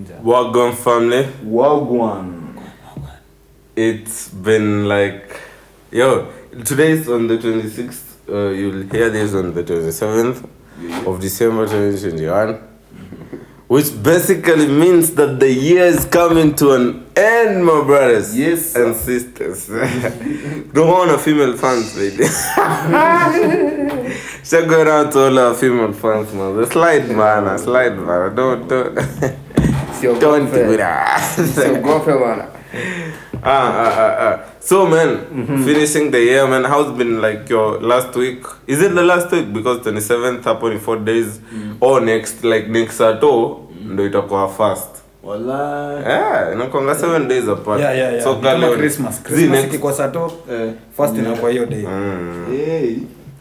ninja 0.00 0.20
Wagwan 0.22 0.72
family. 0.74 1.24
Wagwan. 1.44 2.58
It's 3.76 4.28
been 4.28 4.86
like, 4.88 5.40
yo, 5.90 6.30
today 6.64 6.92
is 6.92 7.08
on 7.08 7.26
the 7.28 7.38
26th. 7.38 8.04
Uh, 8.28 8.50
you'll 8.50 8.82
hear 8.90 9.10
this 9.10 9.34
on 9.34 9.54
the 9.54 9.62
27th 9.62 10.44
of 11.06 11.20
December 11.20 11.66
2021. 11.66 12.58
Which 13.68 14.02
basically 14.02 14.66
means 14.66 15.14
that 15.14 15.38
the 15.38 15.52
year 15.52 15.84
is 15.84 16.04
coming 16.04 16.56
to 16.56 16.72
an 16.72 17.06
end, 17.16 17.64
my 17.64 17.84
brothers 17.84 18.36
Yes, 18.36 18.74
and 18.74 18.96
sisters. 18.96 19.68
Don't 20.72 20.88
want 20.88 21.12
a 21.12 21.18
female 21.18 21.56
fans, 21.56 21.94
baby. 21.94 22.24
Should 24.44 24.68
go 24.68 24.82
around 24.82 25.12
to 25.12 25.26
all 25.26 25.38
our 25.38 25.54
female 25.54 25.92
fans, 25.92 26.32
man. 26.34 26.56
The 26.56 26.66
slide, 26.66 27.08
man. 27.10 27.56
Slide, 27.60 27.96
man. 27.96 28.34
Don't, 28.34 28.66
don't, 28.66 28.94
So, 34.60 34.86
man, 34.86 35.08
mm-hmm. 35.16 35.64
finishing 35.64 36.10
the 36.10 36.20
year, 36.20 36.46
man, 36.46 36.64
how's 36.64 36.92
been 36.96 37.20
like 37.20 37.48
your 37.48 37.80
last 37.80 38.14
week? 38.14 38.44
Is 38.66 38.82
it 38.82 38.94
the 38.94 39.02
last 39.02 39.32
week? 39.32 39.52
Because 39.52 39.78
27th 39.80 40.44
happen 40.44 40.72
in 40.72 40.78
four 40.78 40.96
days. 40.96 41.40
Or 41.80 42.00
next, 42.00 42.44
like 42.44 42.68
next 42.68 42.96
Sato, 42.96 43.68
ndo 43.84 44.06
itakuwa 44.06 44.48
fast. 44.48 44.88
Wallahi. 45.22 46.02
Yeah, 46.02 46.52
inakwanga 46.52 46.94
seven 46.94 47.28
days 47.28 47.48
apart. 47.48 47.80
yeah, 47.80 47.96
yeah, 47.96 48.12
yeah. 48.12 48.24
So, 48.24 48.34
Ni 48.34 48.76
christmas 48.76 49.22
christmas 49.22 49.64
next- 49.64 49.96
sato 49.96 50.32
Eh. 50.50 50.72
first 50.96 51.16
inakuwa 51.18 51.50
hiyo 51.50 51.66
day 51.66 51.86
Mm. 51.86 52.46
Hey. 52.56 52.96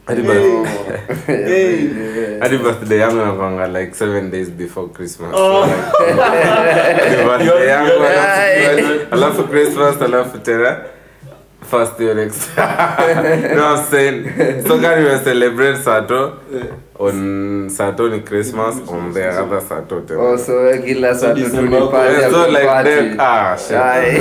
Hadi 0.09 0.21
Hey. 0.21 0.27
birth- 0.27 1.25
Hey. 1.25 2.39
hadi 2.39 2.57
birthday 2.57 2.97
yangu 2.99 3.15
inakwanga 3.21 3.67
like 3.67 3.93
seven 3.95 4.31
days 4.31 4.49
before 4.49 4.87
christmas 4.89 5.29
Oh. 5.33 5.65
So, 5.65 6.05
like, 6.05 6.19
hadi 7.03 7.15
birthday 7.25 7.67
yangu 7.67 7.91
alafu- 7.91 9.05
alafu 9.11 9.43
christmas 9.43 10.01
alafu 10.01 10.37
tena 10.37 10.77
first 11.69 11.99
year 11.99 12.15
next. 12.15 12.49
No 13.55 13.63
i'm 13.75 13.83
saying 13.85 14.17
so 14.67 14.79
can 14.81 15.03
we 15.03 15.17
celebrate 15.23 15.77
sato? 15.77 16.33
On 16.99 17.69
sato 17.69 18.09
ni 18.09 18.19
christmas 18.19 18.75
on 18.89 19.13
the 19.13 19.23
other 19.41 19.61
sato 19.61 20.01
tena 20.01 20.19
Oh, 20.21 20.37
so 20.37 20.53
kila 20.85 21.15
Sato 21.15 21.35
tu 21.35 21.41
December 21.43 21.79
Yeah, 21.79 22.29
so 22.31 22.49
like 22.49 22.83
then, 22.83 23.15
ah, 23.19 23.55
shit. 23.55 23.77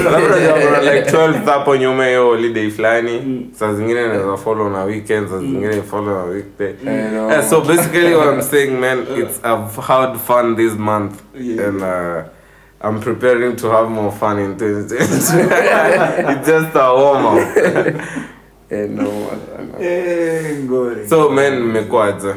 Alafu 0.06 0.26
unajua 0.68 0.94
like 0.94 1.10
12 1.10 1.44
hapo 1.52 1.76
nyuma 1.76 2.06
hiyo 2.06 2.24
holiday 2.26 2.70
fulani. 2.70 3.46
Saa 3.52 3.72
zingine 3.74 4.06
naweza 4.08 4.36
follow 4.36 4.70
na 4.70 4.84
weekends, 4.84 5.30
saa 5.30 5.38
zingine 5.38 5.82
follow 5.82 6.14
na 6.18 6.22
weekday. 6.24 6.74
Yeah, 6.84 7.48
so 7.50 7.60
basically 7.60 8.14
what 8.14 8.28
i'm 8.34 8.42
saying 8.42 8.70
man 8.80 8.98
it's 9.16 9.40
i've 9.44 9.76
had 9.86 10.16
fun 10.18 10.56
this 10.56 10.72
month. 10.78 11.12
Yeah. 11.40 11.68
and 11.68 11.82
uh, 11.82 12.22
I'm 12.80 13.00
preparing 13.00 13.56
to 13.56 13.70
have 13.70 13.90
more 13.90 14.12
fun 14.12 14.38
in 14.38 14.56
2020. 14.56 15.02
it's 16.32 16.46
just 16.48 16.74
a 16.76 16.94
warm 16.94 17.26
up. 17.26 18.28
Eh, 18.70 18.86
no, 18.86 19.04
bwana. 19.04 19.80
Eh, 19.80 20.58
ngori. 20.64 21.08
So 21.08 21.30
man, 21.30 21.62
mmekuaje 21.62 22.34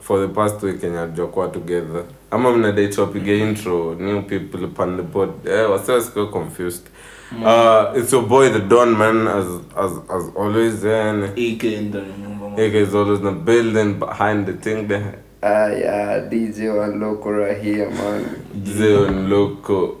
for 0.00 0.18
the 0.26 0.28
past 0.34 0.62
week 0.62 0.82
yenye 0.82 0.96
hatujakuwa 0.96 1.48
together? 1.48 2.04
I'm 2.32 2.46
on 2.46 2.54
Ama 2.54 2.56
mnadai 2.56 2.88
tupige 2.88 3.38
intro 3.38 3.94
new 3.94 4.22
people 4.22 4.64
upon 4.64 4.96
the 4.96 5.02
pod. 5.02 5.30
Eh, 5.46 5.70
wase 5.70 5.92
wasikuwe 5.92 6.26
confused. 6.26 6.86
Uh, 7.32 7.92
it's 7.94 8.12
your 8.12 8.22
boy 8.22 8.48
the 8.48 8.58
Don 8.60 8.96
man 8.96 9.28
as 9.28 9.46
as 9.76 9.92
as 10.08 10.30
always 10.36 10.84
and 10.84 11.24
AK 11.24 11.62
ndani 11.64 12.10
ya 12.10 12.16
nyumba, 12.18 12.48
man. 12.50 12.60
Ike 12.60 12.74
is 12.82 12.94
always 12.94 13.18
in 13.20 13.24
the 13.24 13.32
building 13.32 13.94
behind 13.98 14.46
the 14.46 14.52
thing 14.54 14.88
there. 14.88 15.18
Ah, 15.42 15.68
yeah, 15.68 16.28
DJ 16.30 16.68
one 16.76 16.98
local 17.00 17.32
right 17.32 17.62
here, 17.62 17.88
man. 17.90 18.24
Zion 18.64 19.30
loco 19.30 19.96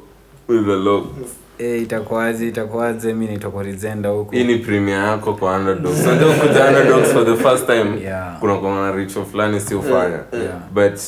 with 0.48 0.66
the 0.66 0.76
look. 0.76 1.06
Eh, 1.58 1.82
itakuwaje 1.82 2.48
itakuwaje 2.48 3.12
mi 3.14 3.26
naitwa 3.26 3.62
rizenda 3.62 4.08
huku 4.08 4.34
Hii 4.34 4.44
ni 4.44 4.58
premiere 4.58 5.02
yako 5.02 5.32
kwa 5.34 5.56
underdogs. 5.56 6.02
Unajua 6.06 6.34
kuja 6.34 6.66
underdogs 6.68 7.12
for 7.12 7.24
the 7.26 7.36
first 7.36 7.66
time. 7.66 8.00
Yeah. 8.02 8.38
Kuna 8.40 8.54
kwa 8.56 8.70
na 8.70 8.92
ritual 8.92 9.26
fulani 9.26 9.60
si 9.60 9.74
ufanya. 9.74 10.18
Yeah. 10.32 10.58
But 10.74 11.00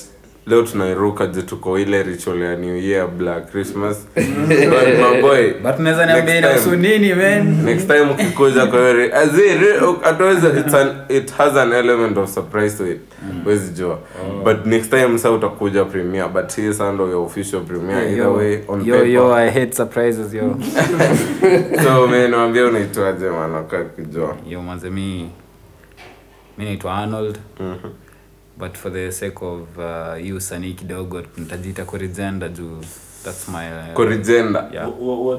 leo 0.47 0.63
tunairuka 0.63 1.27
je 1.27 1.43
tuko 1.43 1.79
ile 1.79 2.03
ritual 2.03 2.41
ya 2.43 2.57
New 2.57 2.77
Year 2.77 3.09
Black 3.09 3.51
Christmas. 3.51 4.07
But 4.15 4.99
my 5.01 5.21
boy. 5.23 5.53
but 5.63 5.79
unaweza 5.79 6.07
niambia 6.07 6.39
inahusu 6.39 6.77
nini 6.77 7.15
man 7.15 7.47
Next 7.65 7.87
time 7.87 8.01
ukikuja 8.01 8.67
kwa 8.67 8.91
hiyo 8.91 9.17
azir 9.19 9.59
ataweza 10.05 10.49
it's 10.61 10.75
an 10.75 10.89
it 11.09 11.33
has 11.33 11.57
an 11.57 11.73
element 11.73 12.19
of 12.19 12.31
surprise 12.35 12.77
to 12.77 12.91
it. 12.93 13.01
Wezi 13.47 13.73
jua. 13.73 13.99
But 14.45 14.67
next 14.67 14.91
time 14.91 15.09
sasa 15.19 15.31
utakuja 15.31 15.85
premiere 15.85 16.29
but 16.29 16.57
hii 16.57 16.73
sasa 16.73 16.93
ndo 16.93 17.09
your 17.09 17.27
official 17.27 17.61
premiere 17.63 18.11
either 18.11 18.29
way 18.29 18.59
on 18.69 18.87
yo, 18.87 18.95
paper. 18.95 19.11
yo, 19.11 19.35
I 19.35 19.47
hate 19.51 19.73
surprises 19.73 20.35
yo 20.35 20.43
so 21.85 22.07
man 22.07 22.31
naambia 22.31 22.65
unaitwaje 22.67 23.29
maana 23.31 23.63
kwa 23.63 23.79
kujua. 23.85 24.37
yo 24.49 24.63
manze 24.63 24.91
mimi 24.91 25.31
mimi 26.59 26.71
naitwa 26.71 26.95
arnold 26.99 27.39
Mhm. 27.61 27.91
But 28.61 28.77
for 28.77 28.93
the 28.93 29.13
sake 29.13 29.43
of 29.43 29.61
uh, 29.79 30.27
you 30.27 30.41
sanii 30.41 30.73
kidogo 30.73 31.23
nitajiita 31.39 31.85
korizenda 31.85 32.49
juu 32.49 32.81
thats 33.25 33.49
my 33.49 33.55
uh, 33.69 33.95
Corrigenda. 33.95 34.69
yeah. 34.73 34.89
Wa- 35.01 35.21
wa- 35.21 35.37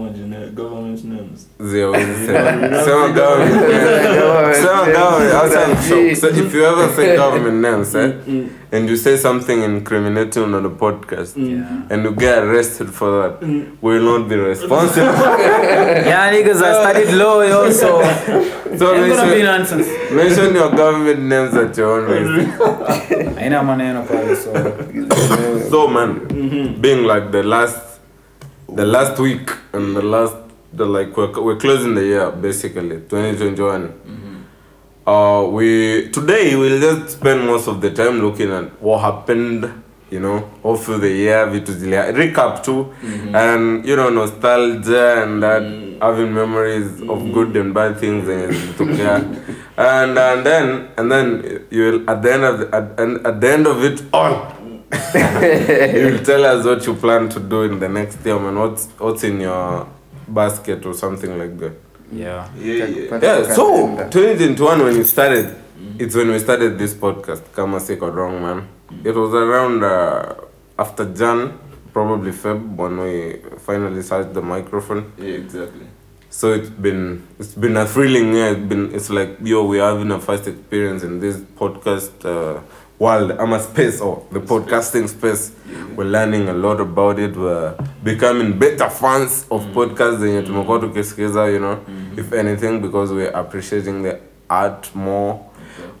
majina 0.00 0.36
government 0.54 1.04
names 1.04 1.48
Zio, 1.60 1.94
sema 1.94 3.08
government. 3.18 4.54
Sema 4.54 4.86
government. 4.86 5.32
Hata 5.32 5.66
I'm. 5.70 6.14
So 6.16 6.28
if 6.28 6.54
you 6.54 6.64
ever 6.64 6.88
say 6.96 7.16
government 7.16 7.60
names, 7.62 7.94
eh, 7.94 8.12
and 8.72 8.88
you 8.88 8.96
say 8.96 9.16
something 9.16 9.62
incriminating 9.64 10.54
on 10.54 10.62
the 10.62 10.68
podcast, 10.70 11.36
Yeah. 11.36 11.66
and 11.90 12.04
you 12.04 12.12
get 12.12 12.38
arrested 12.38 12.88
for 12.90 13.10
that, 13.22 13.42
we 13.82 13.94
will 13.98 14.18
not 14.18 14.28
be 14.28 14.36
responsible. 14.36 15.06
yeah 16.06 16.30
niggas 16.32 16.62
I 16.62 16.72
studied 16.92 17.14
law 17.14 17.42
yo 17.42 17.70
so 17.72 18.02
so 18.78 18.94
ain't 18.94 19.14
gonna 19.14 19.34
be 19.34 19.42
mention, 19.42 19.44
nonsense 19.44 19.88
mention 20.12 20.54
your 20.54 20.70
government 20.70 21.20
names 21.20 21.54
at 21.54 21.76
your 21.76 21.90
own 22.00 22.04
risk. 22.10 22.58
haina 23.38 23.62
maneno 23.64 24.04
pale 24.06 24.34
so 24.36 24.52
So 25.70 25.88
man, 25.88 26.10
being 26.80 27.04
like 27.04 27.30
the 27.32 27.42
last, 27.42 28.00
the 28.68 28.84
last 28.86 29.18
week 29.18 29.50
and 29.72 29.96
the 29.96 30.02
last, 30.02 30.36
the 30.72 30.84
like 30.86 31.16
we're, 31.16 31.32
we're 31.42 31.56
closing 31.56 31.94
the 31.94 32.04
year 32.04 32.30
basically 32.30 33.00
2021. 33.08 33.94
Uh, 35.06 35.46
we 35.50 36.08
today 36.10 36.56
we'll 36.56 36.80
just 36.80 37.18
spend 37.18 37.46
most 37.46 37.68
of 37.68 37.80
the 37.80 37.90
time 37.90 38.20
looking 38.20 38.50
at 38.50 38.64
what 38.82 38.98
happened, 39.00 39.62
you 40.16 40.22
know, 40.22 40.42
all 40.64 40.76
through 40.76 41.00
the 41.00 41.12
year, 41.22 41.46
vitu 41.50 41.72
zile 41.72 42.12
recap 42.12 42.62
tu 42.62 42.72
mm 42.72 42.86
-hmm. 43.02 43.36
and 43.36 43.86
you 43.88 43.96
know 43.96 44.10
nostalgia 44.10 45.22
and 45.22 45.42
that 45.42 45.62
mm 45.62 45.68
-hmm. 45.68 46.00
having 46.06 46.30
memories 46.32 46.84
mm 46.84 47.08
-hmm. 47.08 47.10
of 47.12 47.18
good 47.34 47.56
and 47.56 47.72
bad 47.74 47.98
things 48.00 48.28
and 48.28 48.52
zilitokea. 48.52 49.14
and 49.76 50.18
and 50.18 50.44
then 50.44 50.64
and 50.96 51.10
then 51.12 51.26
you'll 51.70 52.00
at 52.06 52.22
the 52.22 52.30
end 52.34 52.44
of 52.44 52.54
the, 52.60 52.66
at, 52.76 52.84
at 53.30 53.40
the 53.40 53.48
end 53.54 53.66
of 53.66 53.84
it 53.84 54.04
all. 54.12 54.36
You'll 56.00 56.24
tell 56.24 56.44
us 56.44 56.64
what 56.64 56.86
you 56.86 56.94
plan 56.94 57.28
to 57.28 57.40
do 57.40 57.62
in 57.64 57.80
the 57.80 57.88
next 57.88 58.18
year, 58.26 58.38
man. 58.40 58.56
What's 58.56 58.88
what's 58.98 59.24
in 59.24 59.40
your 59.40 59.86
basket 60.28 60.86
or 60.86 60.94
something 60.94 61.38
like 61.38 61.58
that. 61.58 61.72
yeah 62.12 62.48
Yeah, 62.58 62.86
yeah. 62.86 63.18
Yeah, 63.22 63.54
so 63.54 63.96
2021 64.10 64.84
when 64.84 64.96
you 64.96 65.04
started, 65.04 65.54
it's 65.98 66.14
when 66.14 66.30
we 66.30 66.38
started 66.38 66.78
this 66.78 66.94
podcast, 66.94 67.42
Kama 67.52 67.80
Sick 67.80 68.02
or 68.02 68.10
Wrong 68.10 68.40
Man. 68.42 68.68
It 69.04 69.14
was 69.14 69.34
around 69.34 69.82
uh, 69.82 70.34
after 70.78 71.04
Jan, 71.12 71.58
probably 71.92 72.32
Feb, 72.32 72.76
when 72.76 72.98
we 72.98 73.40
finally 73.58 74.02
started 74.02 74.34
the 74.34 74.42
microphone. 74.42 75.12
Yeah, 75.18 75.34
exactly. 75.34 75.86
So 76.30 76.52
it's 76.52 76.68
been 76.68 77.26
it's 77.38 77.54
been 77.54 77.76
a 77.76 77.86
thrilling 77.86 78.34
year. 78.34 78.48
It's 78.52 78.60
been 78.68 78.94
it's 78.94 79.10
like 79.10 79.38
yo, 79.42 79.64
we're 79.64 79.82
having 79.82 80.10
a 80.10 80.20
first 80.20 80.46
experience 80.46 81.02
in 81.02 81.18
this 81.20 81.36
podcast 81.38 82.12
uh, 82.24 82.60
world. 82.98 83.30
I'm 83.32 83.52
a 83.52 83.60
space 83.60 84.00
or 84.00 84.26
the 84.32 84.40
podcasting 84.40 85.08
space. 85.08 85.52
We're 85.96 86.04
learning 86.04 86.48
a 86.48 86.52
lot 86.52 86.80
about 86.80 87.18
it. 87.18 87.34
We're 87.36 87.74
becoming 88.04 88.58
better 88.58 88.90
fans 88.90 89.46
of 89.50 89.62
podcasts 89.72 90.18
zenye 90.20 90.42
tumekuwa 90.42 90.78
tukisikiza, 90.78 91.46
you 91.48 91.58
know, 91.58 91.78
if 92.16 92.32
anything, 92.32 92.80
because 92.80 93.12
we're 93.14 93.32
appreciating 93.34 94.02
the 94.02 94.18
art 94.48 94.94
more. 94.94 95.40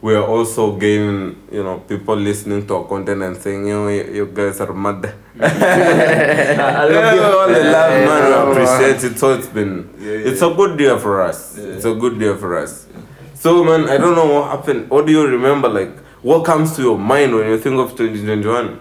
We 0.02 0.14
are 0.14 0.24
also 0.26 0.76
gaining, 0.76 1.36
you 1.50 1.62
know, 1.64 1.78
people 1.80 2.16
listening 2.16 2.66
to 2.66 2.76
our 2.76 2.84
content 2.84 3.22
and 3.22 3.36
saying, 3.36 3.66
you 3.66 3.72
know, 3.74 3.88
you, 3.88 4.04
you 4.04 4.26
guys 4.26 4.60
are 4.60 4.72
mad. 4.72 5.04
I 5.40 6.84
love 6.86 7.14
you. 7.14 7.22
all 7.22 7.48
the 7.48 7.64
love, 7.64 7.92
Yeah, 7.92 8.06
man. 8.06 8.30
yeah, 8.30 8.50
appreciate 8.50 9.04
it. 9.12 9.18
So 9.18 9.32
it's 9.34 9.46
been, 9.48 9.88
Yeah, 9.98 10.12
yeah. 10.12 10.28
it's 10.30 10.42
a 10.42 10.50
good 10.54 10.78
year 10.78 10.98
for 10.98 11.22
us. 11.22 11.56
It's 11.58 11.84
a 11.84 11.94
good 11.94 12.20
year 12.20 12.36
for 12.36 12.56
us. 12.58 12.86
So, 13.34 13.64
man, 13.64 13.88
I 13.88 13.96
don't 13.98 14.14
know 14.14 14.26
what 14.40 14.50
happened. 14.50 14.90
What 14.90 15.06
do 15.06 15.12
you 15.12 15.26
remember? 15.26 15.68
Like, 15.68 15.96
what 16.22 16.44
comes 16.44 16.74
to 16.76 16.82
your 16.82 16.98
mind 16.98 17.34
when 17.34 17.48
you 17.48 17.58
think 17.58 17.76
of 17.78 17.90
2021? 17.96 18.78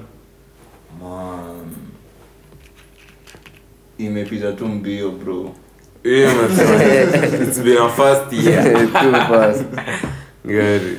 Man. 1.01 1.75
Imepita 4.00 4.53
tu 4.57 4.65
mbio 4.68 5.12
bro. 5.12 5.53
Yeah, 6.03 6.33
man. 6.33 6.50
it's 7.47 7.59
been 7.59 7.77
a 7.77 7.89
first 7.89 8.31
year. 8.33 8.63
Too 8.63 9.12
fast. 9.12 9.65
Gary. 10.45 10.97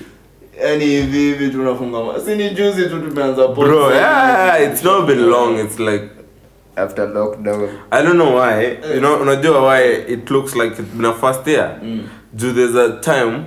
yani 0.64 0.84
hivi 0.84 1.18
hivi 1.18 1.48
tunafunga 1.50 2.20
si 2.24 2.34
ni 2.36 2.50
juzi 2.50 2.82
tu 2.88 3.00
tumeanza 3.00 3.48
Bro, 3.48 3.90
yeah, 3.94 4.62
it's 4.72 4.84
not 4.84 5.06
been 5.06 5.28
long. 5.30 5.58
It's 5.58 5.78
like 5.78 6.04
after 6.76 7.08
lockdown 7.08 7.68
I 7.90 8.02
don't 8.02 8.16
know 8.16 8.36
why. 8.36 8.78
You 8.94 9.00
know, 9.00 9.20
unajua 9.22 9.60
why 9.74 9.92
it 10.08 10.30
looks 10.30 10.54
like 10.56 10.82
it's 10.82 10.92
been 10.94 11.04
a 11.04 11.14
first 11.14 11.46
year. 11.46 11.78
mm. 11.82 12.00
Do 12.32 12.52
there's 12.52 12.74
a 12.76 13.00
time 13.00 13.42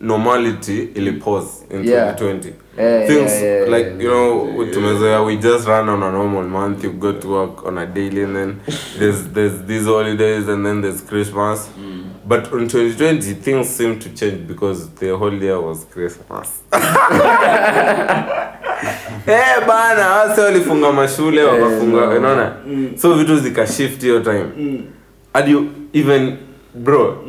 normality 0.00 0.88
ili 0.94 1.12
pause 1.12 1.64
in 1.70 1.84
Yeah. 1.84 2.14
2020. 2.16 2.52
Yeah, 2.78 3.06
Things 3.06 3.32
yeah, 3.32 3.42
yeah, 3.42 3.68
like 3.70 3.86
yeah. 3.86 4.00
you 4.02 4.08
know 4.10 4.62
yeah. 4.62 4.74
tumezoea 4.74 5.22
we 5.22 5.36
just 5.36 5.66
run 5.68 5.88
on 5.88 6.02
a 6.02 6.10
normal 6.12 6.42
month. 6.44 6.84
You 6.84 6.90
go 6.90 7.12
to 7.12 7.28
work 7.28 7.66
on 7.66 7.78
a 7.78 7.86
daily, 7.86 8.22
and 8.24 8.36
then 8.36 8.56
there's 8.98 9.22
there's 9.32 9.62
these 9.66 9.84
holidays, 9.86 10.48
and 10.48 10.66
then 10.66 10.82
there's 10.82 11.00
Christmas. 11.00 11.68
But 12.28 12.52
in 12.52 12.68
2020, 12.68 13.34
things 13.34 13.68
seem 13.68 13.98
to 14.00 14.08
change 14.08 14.48
because 14.48 14.88
the 14.90 15.16
whole 15.16 15.32
year 15.32 15.60
was 15.60 15.84
Christmas. 15.84 16.62
Eh 19.28 19.60
bana, 19.66 20.08
wase 20.10 20.40
walifunga 20.40 20.92
mashule 20.92 21.42
wakafunga, 21.44 22.08
unaona? 22.08 22.56
So 22.98 23.14
vitu 23.14 23.38
zikashift 23.38 24.00
hiyo 24.02 24.20
time. 24.20 24.44
And 25.32 25.48
you 25.48 25.66
even 25.92 26.38
bro, 26.74 27.24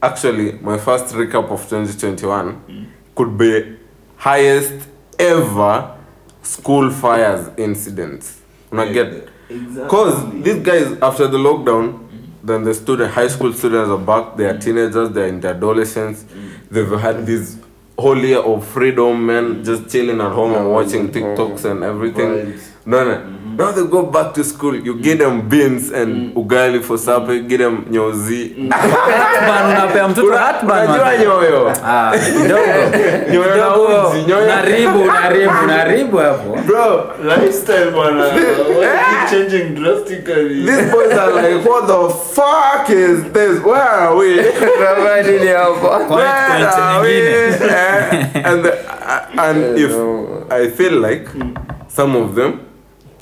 actually 0.00 0.52
my 0.62 0.78
first 0.78 1.14
recap 1.14 1.50
of 1.50 1.68
2021 1.70 2.54
could 3.14 3.36
be 3.38 3.64
highest 4.16 4.72
ever 5.18 5.84
school 6.42 6.90
fires 6.90 7.46
incidents. 7.56 8.34
Una 8.72 8.86
get 8.86 9.28
Cause 9.88 10.16
these 10.42 10.60
guys 10.62 10.86
after 11.02 11.28
the 11.28 11.38
lockdown, 11.38 11.98
then 12.44 12.64
the 12.64 12.74
student 12.74 13.10
high 13.12 13.28
school 13.28 13.52
students 13.52 13.88
are 13.88 13.98
back, 13.98 14.36
they 14.36 14.44
are 14.44 14.58
teenagers, 14.58 15.10
they 15.10 15.22
are 15.22 15.26
into 15.28 15.48
adolescence. 15.48 16.24
they've 16.70 17.00
had 17.00 17.24
this 17.26 17.56
whole 17.98 18.18
year 18.18 18.38
of 18.40 18.66
freedom, 18.66 19.26
man, 19.26 19.64
just 19.64 19.90
chilling 19.90 20.20
at 20.20 20.32
home 20.32 20.52
and 20.54 20.70
watching 20.70 21.08
TikToks 21.08 21.64
and 21.70 21.82
everything. 21.82 22.60
No, 22.86 23.04
no. 23.04 23.16
Now 23.56 23.72
go 23.72 24.02
back 24.06 24.34
to 24.34 24.44
school, 24.44 24.74
you 24.74 24.94
get 25.00 25.18
them 25.18 25.48
beans 25.48 25.90
and 25.92 26.34
ugali 26.34 26.82
for 26.82 26.98
supper, 26.98 27.38
get 27.40 27.58
them 27.58 27.84
nyozi. 27.90 28.54
Unapea 29.68 30.08
mtoto 30.08 30.32
hatban, 30.36 30.84
unajua 30.90 31.16
nyoyo? 31.18 31.72
Ah, 31.84 32.12
kidogo 32.42 32.62
Nyoyo 33.32 33.56
na 33.56 33.76
uzi, 33.76 34.22
nyoyo. 34.28 34.44
unaribu 34.44 35.02
unaribu 35.02 35.52
unaribu 35.64 36.16
hapo 36.16 36.58
Bro, 36.66 37.10
lifestyle 37.24 37.90
bwana 37.90 38.26
is 38.36 39.30
changing 39.30 39.74
drastically 39.74 40.66
these 40.66 40.90
boys 40.92 41.12
are 41.18 41.32
like, 41.42 41.68
what 41.68 41.86
the 41.86 42.14
fuck 42.34 42.90
is 42.90 43.22
this? 43.32 43.64
Where 43.64 43.82
are 43.82 44.16
we? 44.16 44.36
Nini 44.36 45.46
hapo 45.46 45.88
Where 45.88 46.06
point 46.08 46.78
are 46.78 47.02
we? 47.02 47.08
nyingine. 47.08 47.70
Eh, 47.70 48.42
and 48.44 48.64
the, 48.64 48.72
and 49.42 49.78
if. 49.78 49.92
I 50.50 50.68
feel 50.70 51.00
like 51.00 51.26
some 51.88 52.14
of 52.16 52.34
them 52.34 52.60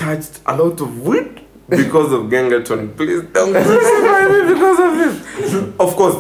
touched 0.05 0.41
a 0.47 0.57
lot 0.57 0.81
of 0.81 1.07
wood 1.07 1.41
because 1.69 2.13
of 2.13 2.23
Gengaton. 2.31 2.97
Please 2.97 3.23
don't 3.33 3.53
crucify 3.65 4.29
me 4.29 4.55
because 4.55 4.81
of 4.87 4.93
this. 4.99 5.15
Of 5.79 5.97
course, 5.97 6.17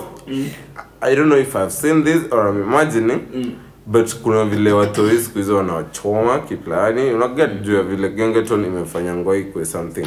I 1.02 1.14
don't 1.14 1.28
know 1.28 1.36
if 1.38 1.54
I've 1.56 1.72
seen 1.72 2.04
this 2.04 2.30
or 2.32 2.48
I'm 2.48 2.62
imagining. 2.62 3.58
But 3.86 4.14
kuna 4.22 4.44
vile 4.44 4.72
watoi 4.72 5.18
siku 5.18 5.38
hizo 5.38 5.56
wanawachoma 5.56 6.38
kiplani 6.38 7.10
unaget 7.10 7.62
juu 7.62 7.74
ya 7.76 7.82
vile 7.82 8.08
gengeton 8.08 8.64
imefanya 8.64 9.14
ngoi 9.14 9.44
kwe 9.44 9.64
something 9.64 10.06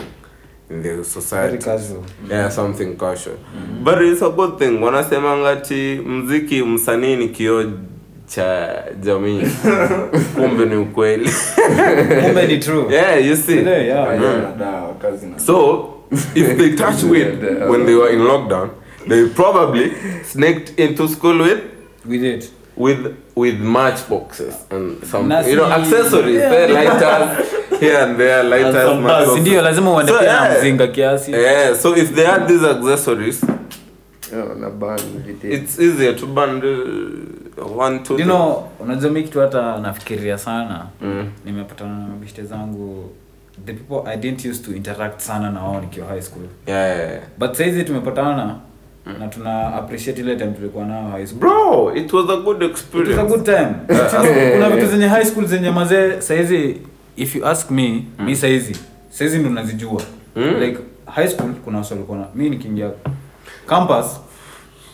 in 0.71 0.83
the 0.83 1.03
society 1.03 1.57
casual. 1.57 2.03
yeah 2.29 2.51
something 2.51 2.95
casual 2.97 3.35
but 3.83 4.01
it's 4.01 4.21
a 4.21 4.29
good 4.29 4.57
thing 4.57 4.83
wanasemanga 4.83 5.49
ati 5.49 6.01
mziki 6.05 6.63
msanii 6.63 7.15
ni 7.15 7.29
kioo 7.29 7.63
cha 8.27 8.83
jamii. 9.03 9.41
Kumbe 10.35 10.65
ni 10.65 10.75
ukweli. 10.75 11.29
Kumbe 12.25 12.47
ni 12.47 12.57
true. 12.59 12.85
Yeah 12.93 13.27
you 13.27 13.35
see. 13.35 13.55
Yeah, 13.57 13.85
yeah, 13.87 14.21
yeah. 14.21 14.95
kazi 15.01 15.25
na- 15.27 15.39
so 15.39 15.89
if 16.35 16.57
they 16.57 16.69
touch 16.75 17.03
weed 17.03 17.43
when 17.69 17.85
they 17.85 17.95
were 17.95 18.13
in 18.13 18.19
lockdown 18.23 18.69
they 19.09 19.25
probably 19.25 19.91
snaked 20.31 20.79
into 20.79 21.07
school 21.07 21.41
with 21.41 21.59
we 22.09 22.17
did. 22.17 22.45
with 22.77 22.97
with 23.35 23.59
matchboxes 23.59 24.53
and 24.71 25.03
some 25.11 25.27
Nasi- 25.27 25.49
you 25.51 25.55
know 25.55 25.71
accessories. 25.71 26.35
Yeah. 26.39 26.49
there 26.49 26.67
lighters. 26.73 27.47
Here 27.79 27.97
and 28.03 28.17
there 28.17 28.43
lighters 28.43 28.83
some 29.27 29.41
ndio 29.41 29.61
lazima 29.61 29.91
uende 29.93 30.11
So, 30.11 30.23
yeah. 30.23 30.57
mzinga 30.59 30.87
kiasi. 30.87 31.31
Yeah 31.31 31.75
so 31.75 31.95
if 31.95 32.13
they 32.15 32.25
had 32.25 32.47
these 32.47 32.65
accessories 32.69 33.41
yeah, 34.33 34.45
na 34.59 34.69
ban 34.69 34.99
it's 35.43 35.79
easier 35.79 36.15
to 36.15 36.25
band 36.25 36.63
uh, 36.63 36.71
one 37.77 37.99
two 37.99 38.17
you 38.19 38.23
know 38.25 38.67
unajua 38.79 39.11
mi 39.11 39.23
kitu 39.23 39.39
hata 39.39 39.77
nafikiria 39.77 40.37
sana 40.37 40.85
Mm. 41.01 41.29
nimepatana 41.45 41.89
na 41.99 42.07
mabishte 42.07 42.43
zangu 42.43 43.09
the 43.65 43.73
people 43.73 44.09
i 44.09 44.17
didn't 44.17 44.45
used 44.45 44.65
to 44.65 44.71
interact 44.75 45.19
sana 45.19 45.51
na 45.51 45.63
wao 45.63 45.81
nikiwa 45.81 46.07
high 46.07 46.21
school. 46.21 46.43
Yeah, 46.67 46.97
yeah, 46.97 47.11
yeah. 47.11 47.23
but 47.37 47.53
saizi 47.53 47.83
tumepatana 47.83 48.55
na 49.19 49.27
tuna 49.27 49.73
appreciate 49.75 50.21
ile 50.21 50.35
time 50.35 50.51
tulikuwa 50.51 50.85
nayo 50.85 51.07
high 51.09 51.25
school. 51.27 51.39
Bro 51.39 51.95
it 51.95 52.13
was 52.13 52.29
a 52.29 52.37
good 52.37 52.61
It 52.63 52.93
was 52.93 53.17
a 53.19 53.23
good 53.25 53.43
time. 53.45 53.73
Kuna 54.53 54.69
vitu 54.69 54.87
zenye 54.87 55.07
high 55.07 55.25
school 55.25 55.45
zenye 55.47 55.71
mazee 55.71 56.21
saizi 56.21 56.77
if 57.15 57.35
you 57.35 57.47
ask 57.47 57.71
me 57.71 58.03
mi 58.19 58.35
saizi 58.35 58.75
saizi 59.09 59.37
ndo 59.37 59.49
nazijua. 59.49 60.01
Mm. 60.35 60.55
like 60.59 60.79
high 61.15 61.27
school 61.27 61.53
kuna 61.53 61.77
wasi 61.77 61.93
walikuwa 61.93 62.27
mi 62.35 62.49
nikiingia 62.49 62.89
campus 63.67 64.05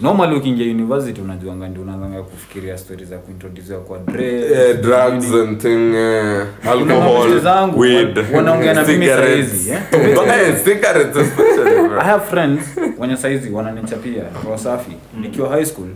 normally 0.02 0.36
ukiingia 0.36 0.66
university 0.72 1.22
unajuanga 1.22 1.68
ndio 1.68 1.82
unaanza 1.82 2.22
kufikiria 2.22 2.78
stories 2.78 3.10
za 3.10 3.18
kuintroduce 3.18 3.74
kwa 3.74 4.00
dress 4.00 4.52
yeah, 4.52 4.78
drugs 4.78 5.34
and 5.34 5.62
thing 5.62 5.92
uh, 5.96 6.72
alcohol 6.72 7.78
weed 7.78 8.20
wanaongea 8.34 8.74
na 8.74 8.84
mimi 8.84 9.08
saizi, 9.08 9.70
eh? 9.72 9.80
But, 9.92 10.64
cigarettes 10.66 11.18
especially. 11.18 11.94
I 12.00 12.04
have 12.04 12.26
friends 12.26 12.62
wenye 13.02 13.18
saizi 13.18 13.50
wananichapia 13.52 14.24
kwa 14.24 14.58
safi 14.58 14.92
nikiwa 15.22 15.50
high 15.50 15.66
school 15.66 15.88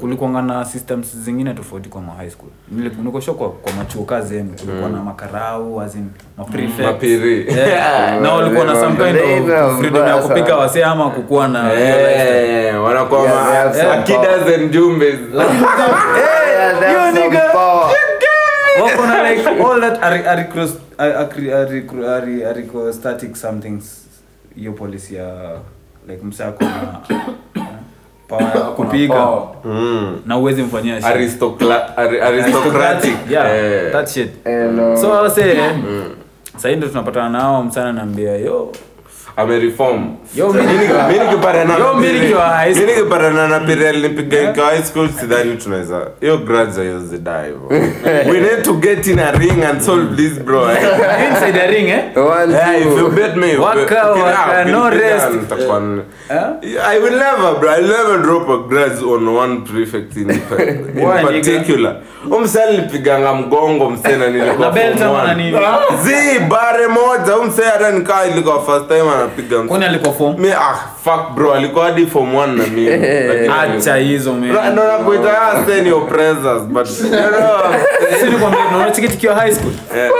kulikuanga 0.00 0.42
na 0.42 0.64
systems 0.64 1.16
zingine 1.16 1.54
tofauti 1.54 1.88
kwa 1.88 2.00
ma 2.02 2.12
high 2.14 2.30
school 2.30 2.48
nilikushwa 2.70 3.34
kwa, 3.34 3.50
kwa 3.50 3.72
machuo 3.72 4.04
kazi 4.04 4.36
yenu 4.36 4.50
kulikuwa 4.60 4.88
na 4.90 5.02
makarau 5.02 5.80
as 5.80 5.94
in 5.94 6.08
ma 6.38 6.44
prefects. 6.44 6.86
Mapiri. 6.86 7.46
yeah. 7.54 8.20
na 8.20 8.32
walikuwa 8.32 8.64
na 8.64 8.74
some 8.80 8.96
kind 8.96 9.18
of 9.52 9.78
freedom 9.78 10.06
ya 10.08 10.16
kupika 10.16 10.56
wasee 10.56 10.84
ama 10.84 11.10
kukuwa 11.10 11.48
na 11.48 11.72
Eh, 11.72 12.84
wanakuwa 12.84 13.20
Yeah, 13.22 13.44
Yeah, 13.44 13.74
that's 16.80 16.92
yo, 16.92 17.12
some 17.12 17.28
nigga. 17.28 17.44
wako 18.82 19.06
na 19.06 19.30
like 19.30 19.48
all 19.48 19.80
that 19.80 20.02
ari- 20.02 20.22
aricros- 20.22 20.76
ari- 20.98 21.52
ari- 21.52 21.84
ari- 22.08 22.44
aricostatic 22.44 23.36
somethings 23.36 24.04
hiyo 24.56 24.72
policy 24.72 25.14
ya 25.14 25.58
like 26.08 26.24
msako 26.24 26.64
na 26.64 27.00
power 28.28 28.74
Power. 29.16 29.42
Mm. 29.64 30.20
na 30.26 30.36
uwezi 30.38 30.62
mfanyia 30.62 31.00
shit. 31.00 31.10
Aristocla- 31.10 31.94
ari- 31.96 32.20
aristocratic 32.20 33.14
yeah 33.30 33.50
Eh. 33.56 33.92
that 33.92 34.08
shit 34.08 34.30
ndo 36.76 36.88
tunapatana 36.88 37.28
nao 37.28 37.62
msana 37.62 37.92
naambia 37.92 38.36
yo 38.36 38.72
amereform 39.38 40.16
Yo, 40.34 40.52
mi- 40.52 40.62
nikipatana 41.18 41.78
na 41.78 41.94
mi 41.94 42.06
Piri- 42.06 42.32
high 42.34 42.74
school. 42.74 42.86
mi 42.86 42.92
nikipatana 42.92 43.48
na 43.48 43.60
Piri 43.60 43.86
alinipiga 43.86 44.42
nikiwa 44.42 44.66
high 44.66 44.82
school 44.82 45.08
sidhani 45.20 45.56
tunaweza 45.56 46.00
hiyo 46.20 46.38
grudge 46.38 46.80
haiwezi 46.80 47.18
die 47.18 47.52
we 48.32 48.40
need 48.40 48.62
to 48.62 48.72
get 48.72 49.06
in 49.06 49.18
a 49.18 49.32
ring 49.32 49.64
and 49.64 49.80
solve 49.80 50.16
this 50.16 50.32
bro 50.40 50.68
inside 51.30 51.52
the 51.52 51.66
ring 51.66 51.88
eh 51.88 52.04
one, 52.16 52.52
Yeah, 52.52 52.76
if 52.80 52.98
you 52.98 53.08
bet 53.10 53.36
me, 53.36 53.56
Waka, 53.56 54.10
waka, 54.12 54.64
no 54.64 54.90
rest. 54.90 55.30
nitakuwa 55.32 55.76
n-? 55.80 56.02
I 56.94 56.98
will 56.98 57.16
never, 57.18 57.54
bro. 57.60 57.70
I'll 57.70 57.82
never 57.88 58.18
drop 58.22 58.48
a 58.48 58.68
grudge 58.68 59.02
on 59.02 59.28
one 59.28 59.60
prefect 59.60 60.16
in, 60.16 60.30
in 60.30 60.40
particular. 61.22 61.96
Umse 62.30 62.62
alipiganga 62.62 63.34
mgongo 63.34 63.90
mse 63.90 64.16
nilikuwa 64.16 64.56
Na 64.66 64.70
belt 64.70 64.98
form 64.98 65.10
ama 65.10 65.24
na 65.24 65.32
one. 65.32 65.44
nini? 65.44 65.58
Zi, 66.04 66.38
bare 66.38 66.86
moja 66.86 67.36
umse 67.36 67.62
hata 67.62 67.90
nikaa 67.90 68.24
ilikuwa 68.24 68.62
first 68.66 68.88
time 68.88 69.02
anapiga 69.28 69.58
mse. 69.58 69.68
kwani 69.68 69.84
alikuwa 69.84 70.12
form? 70.12 70.44
Ah, 70.58 70.74
fuck 71.04 71.34
bro, 71.34 71.54
alikuwa 71.54 71.84
hadi 71.84 72.06
form 72.06 72.34
1 72.34 72.46
na 72.56 72.66
mimi. 72.66 73.48
Acha 73.78 73.96
hizo 73.96 74.32
Ndo- 74.32 74.62
man 74.62 74.72
ndo 74.72 74.84
nakuita 74.84 75.42
ah, 75.42 75.62
stay 75.62 75.88
your 75.88 76.06
but 76.68 76.86
you 77.00 77.08
know, 77.08 77.80
Sisi 78.12 78.30
nikwambia, 78.30 78.60
unaona 78.68 78.90
chiki 78.90 79.08
tukiwa 79.08 79.34
high 79.34 79.52
school? 79.52 79.72
Eh, 79.96 80.10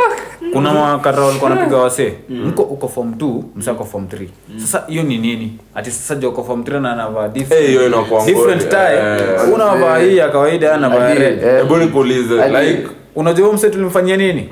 kuna 0.53 0.73
makara 0.75 1.21
walikuwa 1.23 1.50
wanapiga 1.50 1.77
wasee. 1.77 2.12
Mko 2.29 2.62
uko 2.62 2.88
form 2.88 3.12
2 3.19 3.43
msa 3.57 3.75
form 3.85 4.05
3 4.05 4.27
sasa 4.57 4.85
hiyo 4.88 5.03
ni 5.03 5.19
nini? 5.19 5.59
Ati 5.75 5.91
sasa 5.91 6.15
jo 6.15 6.29
uko 6.29 6.45
form 6.45 6.62
3 6.62 6.81
na 6.81 6.93
anavaa 6.93 7.29
different, 7.29 7.62
Eh, 7.65 7.69
hiyo 7.71 7.87
inakuwa 7.87 8.25
different 8.25 8.69
tie 8.69 9.03
unavaa 9.55 9.99
hii 9.99 10.17
ya 10.17 10.29
kawaida 10.29 10.75
anavaa 10.75 11.15
red. 11.15 11.41
hebu 11.41 11.77
nikuulize, 11.77 12.35
like, 12.49 12.88
unajua 13.19 13.53
mse 13.53 13.71
tulimfanyia 13.71 14.17
nini? 14.17 14.49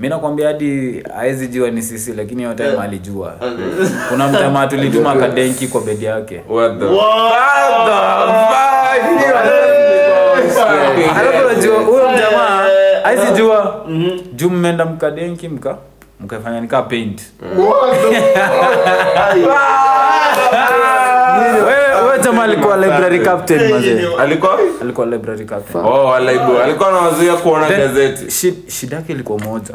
Mi 0.00 0.08
nakwambia 0.08 0.46
hadi 0.46 1.02
awezi 1.18 1.48
jua 1.48 1.70
ni 1.70 1.82
sisi 1.82 2.12
lakini 2.12 2.42
hiyo 2.42 2.54
time 2.54 2.78
alijua. 2.82 3.34
Kuna 4.08 4.28
mjamaa 4.28 4.66
tulituma 4.66 5.14
kadenki 5.14 5.66
kwa 5.68 5.80
bedi 5.80 6.04
yake. 6.04 6.40
What 6.48 6.78
the- 6.78 6.84
What 6.84 7.86
the 7.86 7.92
alafu 11.20 11.46
unajua 11.46 11.78
huyo 11.78 12.08
mjamaa 12.08 12.66
aezi 13.04 13.32
jua. 13.32 13.84
Juu 14.34 14.50
mmeenda 14.50 14.84
mkadenki 14.84 15.48
mka 15.48 15.76
mkafanya 16.20 16.60
nikaa 16.60 16.82
paint. 16.82 17.22
Jamaa 19.36 20.95
alikuwa 22.46 22.76
library 22.76 23.18
captain 23.20 23.70
mazee. 23.72 24.06
alikuwa 24.18 24.58
Alikuwa 24.82 25.06
library 25.06 25.44
captain. 25.44 25.84
oh 25.84 26.14
alikuwa 26.14 26.88
anawazuia 26.88 27.34
kuona 27.36 27.68
gazeti. 27.68 28.30
shida 28.70 28.96
yake 28.96 29.12
ilikuwa 29.12 29.38
moja. 29.38 29.74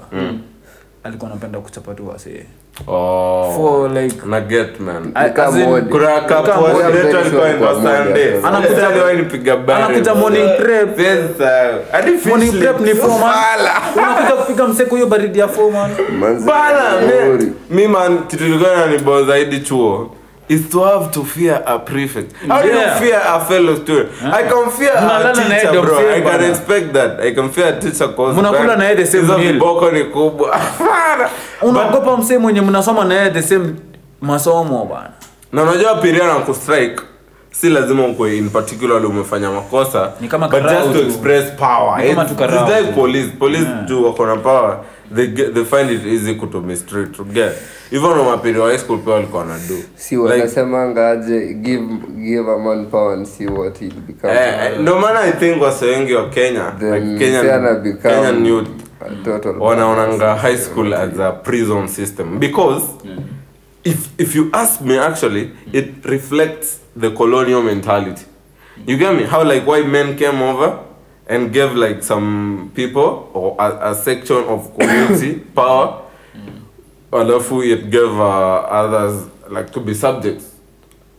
Alikuwa 1.03 1.31
anapenda 1.31 1.59
kuchapa 1.59 1.93
tu 1.93 2.07
wasee. 2.09 2.45
Oh. 2.87 3.53
For 3.55 3.91
like 3.91 4.15
na 4.25 4.41
get 4.41 4.79
man. 4.79 5.11
I- 5.15 5.27
Nika 5.27 5.45
as 5.47 5.55
in- 5.55 5.65
mode. 5.69 5.85
kuna 5.91 6.21
kapo 6.21 6.67
letu 6.93 7.17
alikuwa 7.17 7.49
in. 7.49 7.73
Sunday. 7.73 8.33
Anakuja- 8.43 8.87
aliwahi 8.87 9.17
nipiga 9.17 9.57
bare 9.57 9.83
anakuja 9.83 10.15
morning 10.15 10.49
prep. 10.57 10.95
Pesa 10.95 11.69
hadi 11.91 12.11
morning 12.29 12.51
prep 12.59 12.79
ni 12.79 12.85
lips. 12.85 12.99
four 13.01 13.19
man. 13.19 13.33
Fala. 13.33 13.71
unakuja 13.95 14.35
kupiga 14.41 14.67
mseko 14.67 14.95
hiyo 14.95 15.07
baridi 15.07 15.39
ya 15.39 15.47
four 15.47 15.71
man. 15.71 15.91
Bana 16.45 16.81
man 17.87 18.19
kitu 18.27 18.45
ilikuwa 18.45 18.73
inanibo 18.73 19.23
zaidi 19.23 19.59
chuo 19.59 20.11
is 20.51 20.69
to 20.69 20.83
have 20.83 21.11
to 21.11 21.23
fear 21.23 21.63
a 21.65 21.79
prefect. 21.79 22.33
How 22.47 22.61
do 22.61 22.67
you 22.67 22.89
fear 22.99 23.21
a 23.25 23.39
fellow 23.45 23.75
student 23.75 24.09
i 24.23 24.43
can 24.43 24.69
fear 24.71 24.91
a 24.97 25.01
Mnalala 25.01 25.33
na 25.33 25.43
yeye 25.43 25.55
teacher 25.55 25.69
ndio 25.69 25.81
bro. 25.81 25.97
I 26.15 26.21
can 26.21 26.43
expect 26.51 26.93
that. 26.93 27.19
I 27.19 27.31
can 27.35 27.49
fear 27.49 27.67
a 27.67 27.79
teacher 27.79 28.07
cause 28.15 28.37
Mnakula 28.39 28.75
na 28.77 28.83
yeye 28.83 28.95
the 28.95 29.05
same 29.05 29.21
hizo 29.23 29.37
meal. 29.37 29.53
viboko 29.53 29.91
ni 29.91 30.03
kubwa. 30.03 30.59
Unaogopa 31.61 32.17
msee 32.17 32.37
mwenye 32.37 32.61
mnasoma 32.61 33.05
na 33.05 33.13
yeye 33.15 33.29
the 33.31 33.41
same 33.41 33.73
masomo 34.21 34.85
bana. 34.85 35.09
Na 35.53 35.63
unajua 35.63 35.95
piria 35.95 36.27
na 36.27 36.35
kustrike 36.35 37.01
si 37.51 37.69
lazima 37.69 38.05
ukwe 38.05 38.37
in 38.37 38.49
particular 38.49 39.05
umefanya 39.05 39.49
makosa 39.51 40.11
Ni 40.21 40.27
kama 40.27 40.47
but 40.47 40.59
karao 40.61 40.81
just 40.83 40.93
to 40.93 40.99
tu. 41.03 41.07
express 41.09 41.51
power. 41.59 41.97
Ni 42.03 42.09
kama 42.09 42.23
It's- 42.23 42.29
tu 42.29 42.35
karao 42.35 42.67
it's 42.67 42.77
like 42.77 42.87
tu. 42.89 42.99
police 42.99 43.27
police 43.39 43.65
juu 43.85 44.05
wako 44.05 44.25
na 44.25 44.35
power 44.35 44.77
they, 45.15 45.27
get, 45.27 45.53
they 45.53 45.63
find 45.65 45.89
it 45.89 46.05
easy 46.05 46.35
kuto 46.35 46.61
mistreat 46.61 47.11
get 47.33 47.53
even 47.91 48.11
on 48.11 48.25
mapiri 48.25 48.59
wa 48.59 48.69
high 48.69 48.77
school 48.77 48.97
pia 48.99 49.13
walikuwa 49.13 49.45
na 49.45 49.57
do. 49.69 49.75
Si 49.95 50.17
wanasemanga 50.17 51.09
aje 51.09 51.53
give 51.53 51.87
give 52.15 52.51
a 52.51 52.57
man 52.57 52.85
power 52.85 53.13
and 53.13 53.27
see 53.27 53.47
what 53.47 53.79
he 53.79 53.87
become. 54.07 54.33
Eh, 54.33 54.65
eh, 54.65 54.79
ndio 54.79 54.99
maana 54.99 55.19
i 55.21 55.31
think 55.31 55.61
wase 55.61 55.85
wengi 55.85 56.13
wa 56.13 56.29
kenya 56.29 56.73
like 56.81 57.17
kenyan, 57.17 57.45
kenyan 57.45 57.79
become 57.83 58.47
youth 58.49 58.67
wanaonanga 59.59 60.35
high 60.35 60.57
school 60.57 60.93
as 60.93 61.19
a 61.19 61.31
prison 61.31 61.87
system. 61.87 62.39
Because 62.39 62.83
if 63.83 64.09
if 64.17 64.35
you 64.35 64.49
ask 64.53 64.81
me 64.81 64.97
actually 64.99 65.51
it 65.73 66.05
reflects 66.05 66.79
the 66.95 67.09
colonial 67.11 67.63
mentality. 67.63 68.25
You 68.87 68.97
get 68.97 69.15
me? 69.15 69.23
How 69.23 69.43
like 69.43 69.65
why 69.67 69.81
men 69.83 70.17
came 70.17 70.41
over 70.41 70.79
and 71.27 71.51
gave 71.53 71.73
like 71.73 72.03
some 72.03 72.71
people 72.75 73.29
or 73.33 73.55
a, 73.59 73.91
a 73.91 73.95
section 73.95 74.37
of 74.37 74.73
community 74.77 75.39
power. 75.55 76.03
Alafu 77.11 77.65
it 77.69 77.89
gave 77.91 78.09
uh, 78.19 78.59
others 78.61 79.29
like 79.49 79.71
to 79.73 79.79
be 79.81 79.93
subjects. 79.93 80.55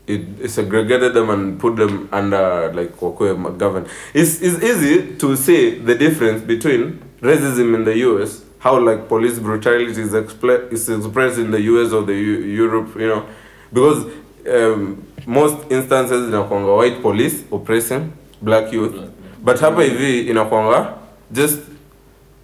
It, 0.06 0.23
it 0.40 0.49
segregated 0.50 1.14
them 1.14 1.30
and 1.30 1.61
put 1.61 1.76
them 1.76 2.09
under 2.12 2.73
like 2.75 2.97
wakwe 2.99 3.56
government. 3.59 3.88
It's, 4.14 4.40
it's 4.40 4.62
easy 4.62 5.16
to 5.18 5.37
see 5.37 5.78
the 5.78 5.94
difference 5.94 6.42
between 6.42 7.00
racism 7.21 7.75
in 7.75 7.85
the 7.85 7.97
US, 7.99 8.42
how 8.59 8.80
like 8.80 9.06
police 9.09 9.38
brutality 9.38 10.00
is, 10.00 10.12
expl- 10.12 10.73
is 10.73 10.88
expressed 10.88 11.38
in 11.38 11.50
the 11.50 11.61
US 11.61 11.92
or 11.92 12.02
the 12.02 12.14
U- 12.14 12.40
Europe, 12.40 12.97
you 12.97 13.06
know, 13.06 13.26
because 13.73 14.06
um, 14.50 15.06
most 15.26 15.71
instances 15.71 16.28
inakwanga 16.28 16.76
white 16.76 17.00
police 17.00 17.44
oppressing 17.52 18.12
black 18.40 18.73
youth, 18.73 18.94
but 19.42 19.61
hapa 19.61 19.82
hivi 19.82 20.20
inakwanga 20.20 20.94
just 21.32 21.58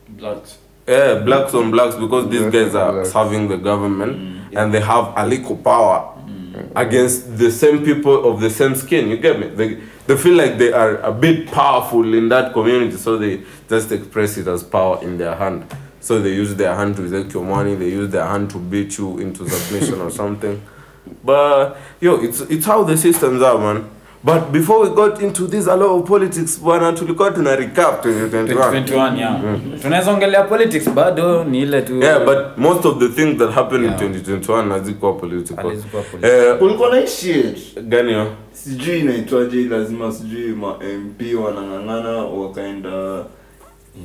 Blacks. 0.09 0.59
yeah, 0.89 1.15
blacks 1.25 1.55
on 1.55 1.71
blacks 1.71 1.95
because 1.97 2.29
these 2.31 2.41
Blacks 2.41 2.55
guys 2.57 2.75
are 2.75 2.93
blacks. 2.93 3.13
serving 3.13 3.49
the 3.49 3.57
government 3.57 4.17
mm. 4.17 4.57
and 4.57 4.73
they 4.75 4.81
have 4.81 5.13
a 5.17 5.27
little 5.27 5.57
power 5.57 6.15
mm. 6.27 6.65
against 6.75 7.37
the 7.39 7.51
same 7.51 7.85
people 7.85 8.25
of 8.25 8.41
the 8.41 8.51
same 8.51 8.75
skin. 8.75 9.11
You 9.11 9.19
get 9.19 9.39
me? 9.39 9.49
They, 9.49 9.79
they 10.07 10.17
feel 10.17 10.35
like 10.35 10.57
they 10.59 10.73
are 10.73 10.97
a 11.03 11.13
bit 11.13 11.47
powerful 11.53 12.15
in 12.15 12.29
that 12.31 12.53
community, 12.55 12.97
so 12.97 13.19
they 13.19 13.43
just 13.69 13.93
express 13.93 14.39
it 14.39 14.47
as 14.49 14.63
power 14.63 14.99
in 15.03 15.19
their 15.19 15.35
hand. 15.37 15.67
So 16.01 16.21
they 16.21 16.33
use 16.33 16.55
their 16.55 16.75
hand 16.75 16.97
to 16.97 17.11
take 17.11 17.33
your 17.35 17.45
money, 17.45 17.75
they 17.75 17.91
use 17.91 18.11
their 18.11 18.25
hand 18.27 18.51
to 18.51 18.59
beat 18.59 18.97
you 18.99 19.19
into 19.19 19.49
submission 19.49 20.01
or 20.01 20.11
something. 20.11 20.61
But 21.25 21.79
yo, 22.01 22.17
it's 22.17 22.41
it's 22.43 22.67
how 22.67 22.85
the 22.85 22.97
systems 22.97 23.41
are, 23.43 23.59
man. 23.59 23.89
But 24.29 24.53
before 24.53 24.83
we 24.89 24.95
got 24.95 25.23
into 25.23 25.47
this 25.47 25.67
a 25.67 25.77
lot 25.77 25.91
of 25.91 26.07
politics, 26.09 26.61
bwana 26.63 26.93
tulikuwa 26.93 27.31
tuna 27.31 27.57
recap 27.57 28.05
2021. 28.07 28.55
2021 28.55 29.19
yeah 29.19 29.41
tunaweza 29.83 30.13
ongelea 30.13 30.43
politics 30.43 30.91
bado 30.91 31.45
ni 31.45 31.61
ile 31.63 31.83
tu 31.83 32.03
Yeah, 32.03 32.25
but 32.25 32.39
most 32.59 32.85
of 32.87 32.99
the 32.99 33.09
things 33.09 33.39
that 33.39 33.51
happened 33.51 33.85
Yeah. 33.85 34.03
in 34.03 34.13
2021 34.13 34.71
hazikuwa 34.73 35.13
political. 35.13 35.69
Hazikuwa 35.69 36.03
political. 36.03 36.47
Eh, 36.47 36.59
kulikuwa 36.59 37.01
na 37.01 37.07
shit 37.07 37.81
gani 37.83 38.09
hiyo? 38.13 38.27
sijui 38.53 38.99
inaitwaje 39.01 39.57
lazima 39.65 40.13
sijui 40.13 40.49
ma 40.53 40.75
mp 41.05 41.21
wanang'ang'ana 41.45 42.11
wakaenda 42.25 43.25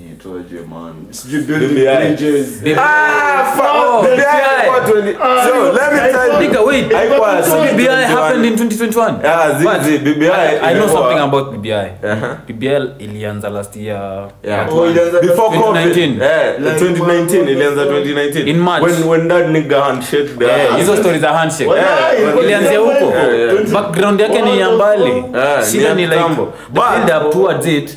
inaitwaje 0.01 0.55
man 0.69 0.93
sijui 1.09 1.41
building 1.41 1.67
bridges 1.67 2.47
Ah, 2.77 3.45
fuck. 3.55 4.01
BBI 4.03 4.15
BBI. 4.15 4.23
ilikuwa 4.61 4.79
20 4.79 5.15
Ah, 5.21 5.47
So, 5.47 5.73
let 5.73 5.91
me 5.93 5.99
tell 6.11 6.33
you. 6.33 6.39
Nigga, 6.39 6.61
wait. 6.61 6.91
Haikuwa 6.93 7.43
So 7.43 7.57
BBI 7.73 7.87
happened 8.15 8.45
in 8.45 8.53
2021 8.55 9.13
Yeah, 9.23 9.83
zi- 9.83 9.97
BBI 9.97 10.31
I, 10.63 10.75
know 10.75 10.87
something 10.89 11.19
about 11.19 11.51
BBI 11.51 11.71
Uh-huh. 12.03 12.35
BBI 12.47 12.89
ilianza 12.99 13.49
last 13.49 13.75
year 13.75 14.27
Yeah. 14.43 14.73
Oh, 14.77 14.89
ilianza 14.89 15.19
Before 15.21 15.57
COVID. 15.57 15.61
2019. 15.61 16.21
Yeah, 16.21 16.59
Like, 16.59 16.79
2019 16.85 17.49
ilianza 17.49 17.85
2019. 17.85 18.47
In 18.47 18.57
March. 18.59 18.83
When 18.83 19.03
when 19.09 19.27
that 19.27 19.47
nigga 19.47 19.81
handshake 19.81 20.29
the 20.39 20.45
Eh, 20.45 20.75
hizo 20.77 20.95
stories 20.97 21.21
za 21.21 21.29
handshake 21.29 21.71
ilianzia 22.43 22.79
huko. 22.79 22.91
Yeah, 22.91 23.39
yeah. 23.39 23.53
20 23.53 23.71
background 23.73 24.19
yake 24.21 24.41
ni 24.41 24.59
ya 24.59 24.71
mbali 24.71 25.23
shida 25.71 25.93
ni 25.93 26.01
like 26.01 26.15
the 26.15 26.29
build 26.73 27.25
up 27.25 27.33
towards 27.33 27.67
it 27.67 27.89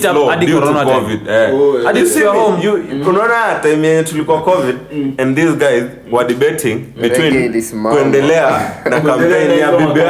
slow 0.00 0.28
hadi 0.28 0.46
corona. 0.46 0.84
COVID, 1.04 1.28
eh. 1.28 1.50
Oh, 1.54 1.78
yeah. 1.82 1.96
You 1.98 2.06
see 2.06 2.20
tukiwa 2.20 2.58
me, 2.58 3.04
unaona 3.08 3.60
time 3.62 3.88
yenye 3.88 4.02
tulikuwa 4.02 4.42
covid 4.42 4.76
mm. 4.92 5.14
and 5.18 5.36
these 5.36 5.52
guys 5.52 5.84
were 6.10 6.28
debating 6.28 6.74
between 7.00 7.62
kuendelea 7.90 8.70
na 8.90 9.00
campaign 9.00 9.58
ya 9.58 9.72
BBI 9.72 10.00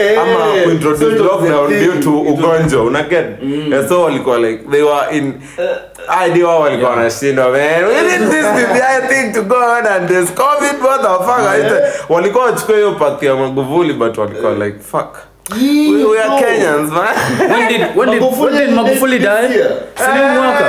eh, 0.00 0.20
ama 0.20 0.56
eh, 0.56 0.64
kuintroduce 0.64 1.18
so 1.18 1.24
lockdown 1.24 1.68
due 1.70 2.02
to 2.02 2.20
ugonjwa 2.20 2.82
unaget 2.82 3.26
Eh, 3.72 3.88
so 3.88 4.02
walikuwa 4.02 4.38
like 4.38 4.64
they 4.70 4.82
were 4.82 5.16
in 5.18 5.34
idea 6.26 6.46
wao 6.46 6.60
walikuwa 6.60 6.90
wanashindwa 6.90 7.48
man. 7.50 7.84
We 7.84 8.02
need 8.02 8.30
this 8.30 8.44
BBI 8.46 9.08
thing 9.14 9.32
to 9.32 9.42
go 9.42 9.54
on 9.56 9.86
and 9.86 10.08
this 10.08 10.34
covid 10.34 10.82
what 10.82 11.00
the 11.02 11.24
fuck? 11.24 12.10
Walikuwa 12.10 12.44
wachukua 12.44 12.76
hiyo 12.76 12.92
path 12.92 13.22
ya 13.22 13.34
Magufuli 13.36 13.92
but 13.92 14.18
walikuwa 14.18 14.54
like 14.54 14.78
fuck 14.78 15.16
we, 15.50 16.04
we 16.04 16.18
are 16.18 16.38
Kenyans 16.40 16.90
man. 16.92 17.14
When 17.50 17.68
did 17.68 17.96
when 17.96 18.10
did 18.10 18.22
when 18.22 18.52
did 18.52 18.70
Magufuli 18.70 19.18
die? 19.18 19.48
sini 19.94 20.20
mwaka? 20.34 20.64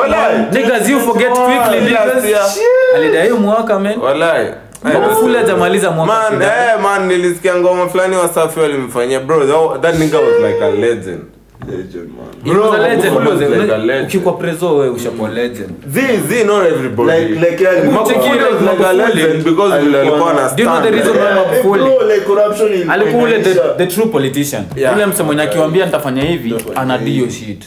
Walai. 0.00 0.50
niggas 0.52 0.88
you 0.88 1.00
forget 1.00 1.32
quickly 1.32 1.80
niggas. 1.80 2.58
Alidai 2.94 3.30
mwaka 3.30 3.78
man. 3.78 3.98
Walai. 4.00 4.54
Magufuli 4.82 5.36
hajamaliza 5.36 5.90
mwaka 5.90 6.30
Man, 6.30 6.42
eh, 6.42 6.80
man, 6.82 7.06
nilisikia 7.06 7.54
ngoma 7.56 7.88
fulani 7.88 8.16
wasafi 8.16 8.60
walimfanyia 8.60 9.20
bro 9.20 9.46
that, 9.46 9.82
that 9.82 9.94
nigga 9.94 10.18
was 10.18 10.40
like 10.42 10.64
a 10.64 10.70
legend 10.70 11.22
Legend, 11.66 12.08
man. 12.16 12.44
He 12.44 12.50
was 12.50 12.74
a 12.74 12.78
legend, 12.78 13.14
Magufuli 13.14 13.30
was 13.30 13.40
a 13.72 13.78
legend. 13.78 14.06
ukikuwa 14.08 14.34
preso 14.34 14.76
wewe 14.76 14.90
ushakuwa 14.90 15.28
legend. 15.30 15.70
Z, 15.88 16.00
Z, 16.28 16.44
not 16.44 16.66
everybody. 16.66 17.10
Like- 17.10 17.50
like, 17.50 17.62
yeah, 17.64 17.84
Magufuli 17.84 18.14
Cheki 18.14 18.32
like 18.62 18.84
a 18.86 18.92
legend 18.92 19.44
because 19.44 19.74
alikuwa 19.74 20.34
na 20.34 20.48
Do 20.56 20.62
you 20.62 20.68
know 20.68 20.82
the 20.82 20.90
reason 20.90 21.16
why 21.16 21.34
Magufuli 21.34 21.84
like 22.14 22.20
corruption 22.26 22.72
ilikuwa 22.72 22.94
alikuwa 22.94 23.22
ule 23.22 23.40
the, 23.42 23.54
the 23.76 23.86
true 23.86 24.06
politician. 24.06 24.64
Yeah. 24.76 25.08
mse 25.08 25.22
mwenye 25.22 25.42
akiwambia 25.42 25.86
nitafanya 25.86 26.22
hivi 26.22 26.54
ana 26.74 26.98
dio 26.98 27.28
shit. 27.30 27.64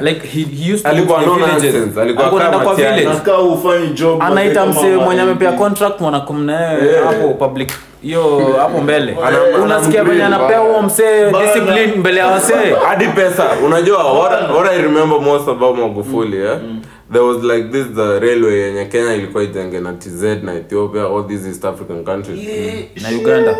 Like 0.00 0.20
he, 0.26 0.40
he 0.40 0.72
used 0.72 0.82
to 0.82 0.88
Alikuwa 0.88 1.18
go 1.18 1.24
to 1.24 1.34
the 1.34 1.40
no 1.40 1.46
nonsense. 1.46 2.00
Alikuwa 2.00 2.26
Alikuwa 2.26 2.42
kama 2.50 2.64
kwa 2.64 2.74
village. 2.74 3.04
Nakaa 3.04 3.38
ufanye 3.38 3.86
job 3.86 4.22
anaita 4.22 4.66
mse 4.66 4.96
mwenye 4.96 5.20
amepea 5.20 5.52
contract 5.52 6.00
hapo 7.04 7.28
public 7.34 7.72
hiyo 8.04 8.54
hapo 8.58 8.80
mbele. 8.80 9.16
Unasikia 9.64 10.04
venye 10.04 10.24
anapea 10.24 10.58
huo 10.58 10.82
msee 10.82 11.32
discipline 11.32 11.86
mbele 11.96 12.20
ya 12.20 12.26
wasee. 12.26 12.74
Hadi 12.88 13.08
pesa. 13.08 13.44
Unajua 13.66 14.12
what, 14.12 14.50
what 14.50 14.72
i 14.72 14.82
remember 14.82 15.20
most 15.20 15.48
about 15.48 15.78
magufuli 15.78 16.36
yeah? 16.36 16.58
there 17.12 17.24
was 17.24 17.42
like 17.42 17.68
this 17.68 17.86
the 17.94 18.20
railway 18.20 18.58
yenye 18.60 18.84
kenya 18.84 19.14
ilikuwa 19.14 19.42
ijenge 19.42 19.80
na 19.80 19.92
tz 19.92 20.22
na 20.42 20.54
ethiopia 20.54 21.02
all 21.02 21.26
these 21.28 21.48
east 21.48 21.64
african 21.64 22.04
countries. 22.04 22.48
Na 23.02 23.08
uganda. 23.08 23.56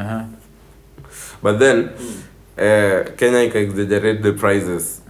Aha. 0.00 0.24
But 1.42 1.58
then, 1.58 1.88
uh, 2.60 3.10
Kenya 3.16 3.50
can 3.50 3.62
exaggerate 3.62 4.22
the 4.22 4.32
prices. 4.32 5.00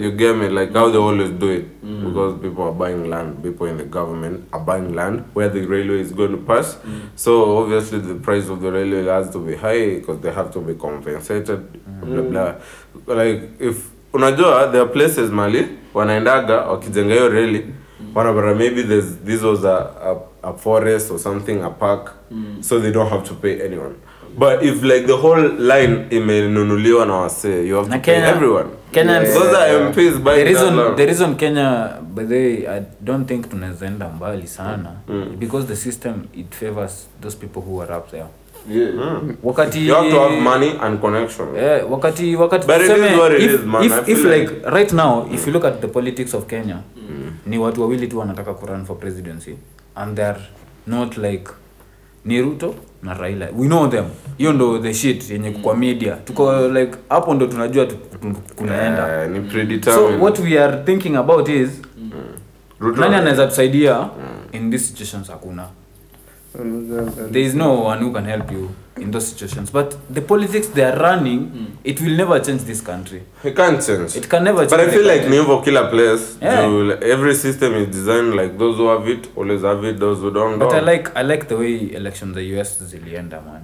You 0.00 0.12
get 0.12 0.36
me? 0.36 0.48
Like 0.48 0.72
how 0.72 0.90
they 0.90 0.98
always 0.98 1.30
do 1.30 1.48
it. 1.50 1.64
Because 2.04 2.40
people 2.40 2.64
are 2.64 2.72
buying 2.72 3.08
land, 3.10 3.42
people 3.42 3.66
in 3.66 3.76
the 3.78 3.84
government 3.84 4.48
are 4.52 4.60
buying 4.60 4.94
land 4.94 5.24
where 5.34 5.48
the 5.48 5.64
railway 5.66 6.00
is 6.00 6.12
going 6.12 6.32
to 6.32 6.36
pass. 6.38 6.76
So 7.16 7.58
obviously 7.58 7.98
the 8.00 8.14
price 8.14 8.48
of 8.48 8.60
the 8.60 8.70
railway 8.70 9.04
has 9.04 9.30
to 9.30 9.38
be 9.38 9.56
high 9.56 9.96
because 9.98 10.20
they 10.20 10.32
have 10.32 10.52
to 10.52 10.60
be 10.60 10.74
compensated. 10.74 11.60
Blah 12.02 12.22
blah. 12.22 13.14
Like 13.14 13.42
if 13.58 13.90
unajua 14.12 14.72
there 14.72 14.82
are 14.82 14.88
places 14.92 15.30
mali 15.30 15.66
wanaendaga 15.94 16.60
wakijenga 16.60 17.14
hiyo 17.14 17.28
reli 17.28 17.66
whatever 18.14 18.54
maybe 18.54 18.82
there's 18.82 19.16
this 19.24 19.42
was 19.42 19.64
a, 19.64 19.90
a, 20.02 20.16
a 20.48 20.52
forest 20.54 21.10
or 21.10 21.18
something 21.18 21.62
a 21.62 21.70
park 21.70 22.12
so 22.60 22.80
they 22.80 22.90
don't 22.92 23.10
have 23.10 23.28
to 23.28 23.34
pay 23.34 23.60
anyone 23.66 23.94
but 24.38 24.62
if 24.62 24.82
like 24.82 25.06
the 25.06 25.12
whole 25.12 25.42
line 25.58 26.06
imenunuliwa 26.10 27.06
na 27.06 27.14
wasee 27.14 27.68
you 27.68 27.76
have 27.76 27.88
to 27.88 27.94
Na 27.96 27.98
pay 28.02 28.14
Kenya- 28.14 28.28
everyone 28.28 28.68
Kenyans- 28.92 29.34
those 29.34 29.56
are 29.58 29.78
MPs 29.84 30.12
the 30.12 30.18
that 30.24 30.46
reason, 30.46 30.76
land. 30.76 30.96
the 30.96 31.06
reason 31.06 31.34
kenya 31.36 31.88
by 32.14 32.24
the 32.24 32.34
way, 32.34 32.66
i 32.78 32.82
don't 33.00 33.28
think 33.28 33.48
tunaweza 33.50 33.90
mbali 34.16 34.46
sana 34.46 34.90
mm. 35.08 35.36
because 35.38 35.66
the 35.66 35.76
system 35.76 36.12
it 36.34 36.54
favors 36.54 37.08
those 37.22 37.36
people 37.36 37.60
who 37.60 37.82
are 37.82 37.94
up 37.96 38.10
there 38.10 38.24
Yeah. 38.70 39.20
wakati 39.42 39.88
you 39.88 39.94
have 39.94 40.10
to 40.10 40.20
have 40.20 40.40
money 40.40 40.72
and 40.80 41.00
connection 41.00 41.46
Eh, 41.56 41.90
wakati 41.90 42.36
wakati 42.36 42.66
But 42.66 42.76
it 42.76 42.82
is 42.82 42.88
tuseme, 42.88 43.16
what 43.16 43.32
it 43.32 43.40
if, 43.42 43.54
is, 43.54 43.60
man. 43.66 43.82
I 43.82 43.86
if, 43.86 44.08
if 44.08 44.24
like- 44.24 44.38
like 44.38 44.70
right 44.70 44.92
now 44.92 45.26
if 45.34 45.46
you 45.46 45.52
look 45.52 45.64
at 45.64 45.80
the 45.80 45.86
politics 45.88 46.34
of 46.34 46.46
kenya 46.46 46.76
ni 47.46 47.58
watu 47.58 47.80
wawili 47.82 48.06
tu 48.06 48.18
wanataka 48.18 48.54
kurun 48.54 48.84
for 48.84 48.96
presidency 48.98 49.54
and 49.94 50.16
they're 50.16 50.40
not 50.86 51.16
like 51.18 51.50
ni 52.28 52.42
ruto 52.42 52.74
na 53.02 53.14
raila. 53.14 53.48
We 53.56 53.66
know 53.66 53.88
them. 53.88 54.04
Hiyo 54.38 54.52
ndo 54.52 54.78
the 54.78 54.94
shit 54.94 55.30
yenye 55.30 55.50
kwa 55.50 55.76
media. 55.76 56.12
Tuko 56.16 56.68
like 56.68 56.92
hapo 57.08 57.34
ndo 57.34 57.46
tunajua 57.46 57.86
tu- 57.86 57.96
tu- 58.20 58.36
kunaenda. 58.56 59.22
Eh, 59.24 59.30
ni 59.30 59.36
so 59.38 59.50
predetermined 59.52 60.22
what 60.22 60.38
we 60.38 60.58
are 60.60 60.82
thinking 60.84 61.16
about 61.16 61.48
is 61.48 61.68
Ruto- 62.80 63.00
nani 63.00 63.14
anaweza 63.14 63.46
tusaidia 63.46 64.08
in 64.52 64.70
these 64.70 64.84
situations? 64.84 65.30
Hakuna 65.30 65.64
there 66.54 67.42
is 67.42 67.54
no 67.54 67.80
one 67.80 67.98
who 67.98 68.12
can 68.12 68.24
help 68.24 68.50
you 68.50 68.74
in 68.96 69.10
those 69.10 69.28
situations 69.28 69.70
but 69.70 69.96
the 70.12 70.20
politics 70.22 70.68
they 70.68 70.82
are 70.82 70.96
running 70.98 71.76
it 71.84 72.00
will 72.00 72.16
never 72.16 72.40
change 72.40 72.62
this 72.62 72.80
country 72.80 73.22
it 73.44 73.54
can't 73.54 73.84
change 73.86 74.16
it 74.16 74.28
can 74.28 74.42
never 74.44 74.66
But 74.66 74.80
I 74.80 74.88
feel 74.90 75.06
like. 75.06 75.22
Nivo 75.22 75.62
killer 75.64 75.88
place. 75.90 76.36
Yeah. 76.42 76.62
So 76.62 76.90
every 77.14 77.34
system 77.34 77.74
is 77.74 77.86
designed 77.88 78.34
like 78.34 78.58
those 78.58 78.76
who 78.76 78.88
have 78.88 79.06
it 79.08 79.28
always 79.36 79.62
have 79.62 79.84
it. 79.84 79.98
Those 80.00 80.18
who 80.20 80.30
don't 80.32 80.58
but 80.58 80.72
i 80.74 80.80
like 80.80 81.14
i 81.16 81.22
like 81.22 81.48
the 81.48 81.56
way 81.56 81.92
elections 81.94 82.34
the 82.34 82.42
us 82.60 82.70
zilienda 82.90 83.40
man 83.44 83.62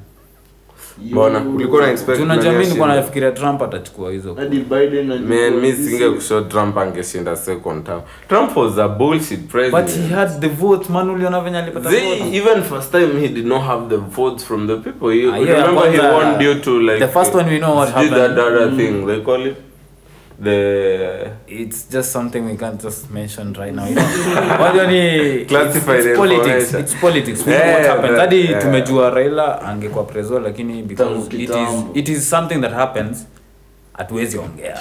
Mbona 1.03 1.41
ulikuwa 1.41 1.83
na 1.83 1.91
expect 1.93 2.19
tunajua 2.19 2.53
nani 2.53 2.65
nilikuwa 2.65 2.89
nafikiria 2.89 3.31
trump 3.33 3.63
atachukua 3.63 4.11
hizo 4.13 4.35
Hadi 4.35 4.57
Biden 4.59 5.07
na 5.09 5.17
Man, 5.17 5.55
mimi 5.55 5.73
singe 5.73 6.11
kushow 6.11 6.41
Trump 6.41 6.79
angeshinda 6.79 7.37
second 7.37 7.87
term. 7.87 8.01
Trump 8.29 8.57
was 8.57 8.79
a 8.79 8.89
bullshit 8.89 9.41
president. 9.49 9.87
but 9.87 9.97
he 9.97 10.15
had 10.15 10.41
the 10.41 10.49
vote 10.49 10.93
man 10.93 11.11
uliona 11.11 11.41
venye 11.41 11.59
alipata 11.59 11.89
vote 11.91 12.37
even 12.37 12.63
first 12.63 12.91
time 12.91 13.21
he 13.21 13.29
did 13.29 13.47
not 13.47 13.63
have 13.63 13.89
the 13.89 13.97
votes 13.97 14.45
from 14.45 14.67
the 14.67 14.77
people. 14.77 15.11
He, 15.13 15.31
Ah, 15.31 15.39
yeah, 15.39 15.67
remember 15.67 15.91
he 15.93 15.99
won 15.99 16.39
due 16.39 16.55
to 16.61 16.81
like 16.81 16.99
the 17.07 17.09
first 17.13 17.35
one 17.35 17.51
we 17.51 17.59
know 17.59 17.77
what 17.77 17.89
did 18.01 18.11
that 18.11 18.21
happened. 18.31 18.39
other 18.39 18.77
thing 18.77 19.07
they 19.07 19.21
call 19.21 19.47
it 19.47 19.57
the 20.43 21.31
it's 21.47 21.87
just 21.91 22.11
something 22.13 22.45
we 22.47 22.57
can't 22.57 22.81
just 22.83 23.11
mention 23.11 23.53
right 23.55 23.75
now. 23.75 23.87
You 23.89 23.95
know 23.95 24.87
ni 24.91 25.45
Classified 25.45 25.99
it's, 25.99 26.07
it's 26.07 26.19
politics 26.19 26.75
it's 26.75 26.95
politics. 26.95 27.47
We 27.47 27.53
know 27.53 27.73
what 27.73 27.87
happened. 27.87 28.19
hadi 28.19 28.41
yeah. 28.51 28.63
tumejua 28.63 29.11
raila 29.11 29.63
angekuwa 29.63 30.05
preso 30.05 30.39
lakini 30.41 30.83
because 30.83 31.37
it 31.37 31.51
is, 31.51 31.85
it 31.95 32.09
is 32.09 32.31
something 32.31 32.61
that 32.61 32.73
happens 32.73 33.27
hatuwezi 33.99 34.39
ongea. 34.39 34.79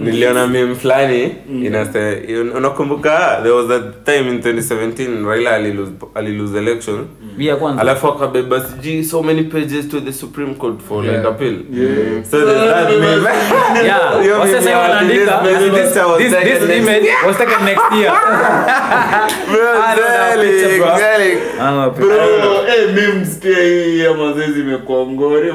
Niliona 0.00 0.46
meme 0.46 0.74
fulani 0.74 1.34
mm. 1.50 1.64
inase 1.66 2.20
unakumbuka 2.56 3.38
there 3.42 3.54
was 3.54 3.70
a 3.70 3.80
time 4.04 4.28
in 4.30 4.38
2017 4.38 5.26
raila 5.28 5.50
alilose 5.54 5.92
alilose 6.14 6.58
election. 6.58 7.06
Bia 7.36 7.56
kwanza. 7.56 7.80
Alafu 7.82 8.08
akabeba 8.08 8.60
sijui 8.60 9.04
so 9.04 9.22
many 9.22 9.42
pages 9.42 9.88
to 9.88 10.00
the 10.00 10.12
supreme 10.12 10.54
court 10.54 10.80
for 10.88 11.04
yeah. 11.04 11.16
like 11.16 11.28
appeal. 11.28 11.54
Yeah. 11.72 12.24
so 12.30 12.46
there's 12.46 12.74
that 12.74 12.90
meme. 13.00 13.84
Yeah. 13.84 14.20
Hiyo 14.22 14.40
wase 14.40 14.52
sasa 14.52 14.78
wanaandika 14.78 15.42
this 15.44 15.58
"This- 15.58 16.18
this 16.18 16.60
this 16.60 16.76
image 16.76 17.08
was 17.26 17.36
taken 17.38 17.64
next 17.64 17.92
year. 17.92 18.12
Bro, 19.52 19.82
I 19.82 19.96
don't 19.96 20.08
have 20.08 20.40
Zelig, 20.40 20.60
picture, 20.60 20.78
bro. 20.78 21.60
Ah, 21.60 21.90
Bro, 21.90 22.66
eh, 22.66 22.94
memes 22.94 23.38
pia 23.38 23.58
hii 23.58 23.98
ya 24.00 24.14
mazoezi 24.14 24.60
imekuwa 24.60 25.06
ngori 25.06 25.52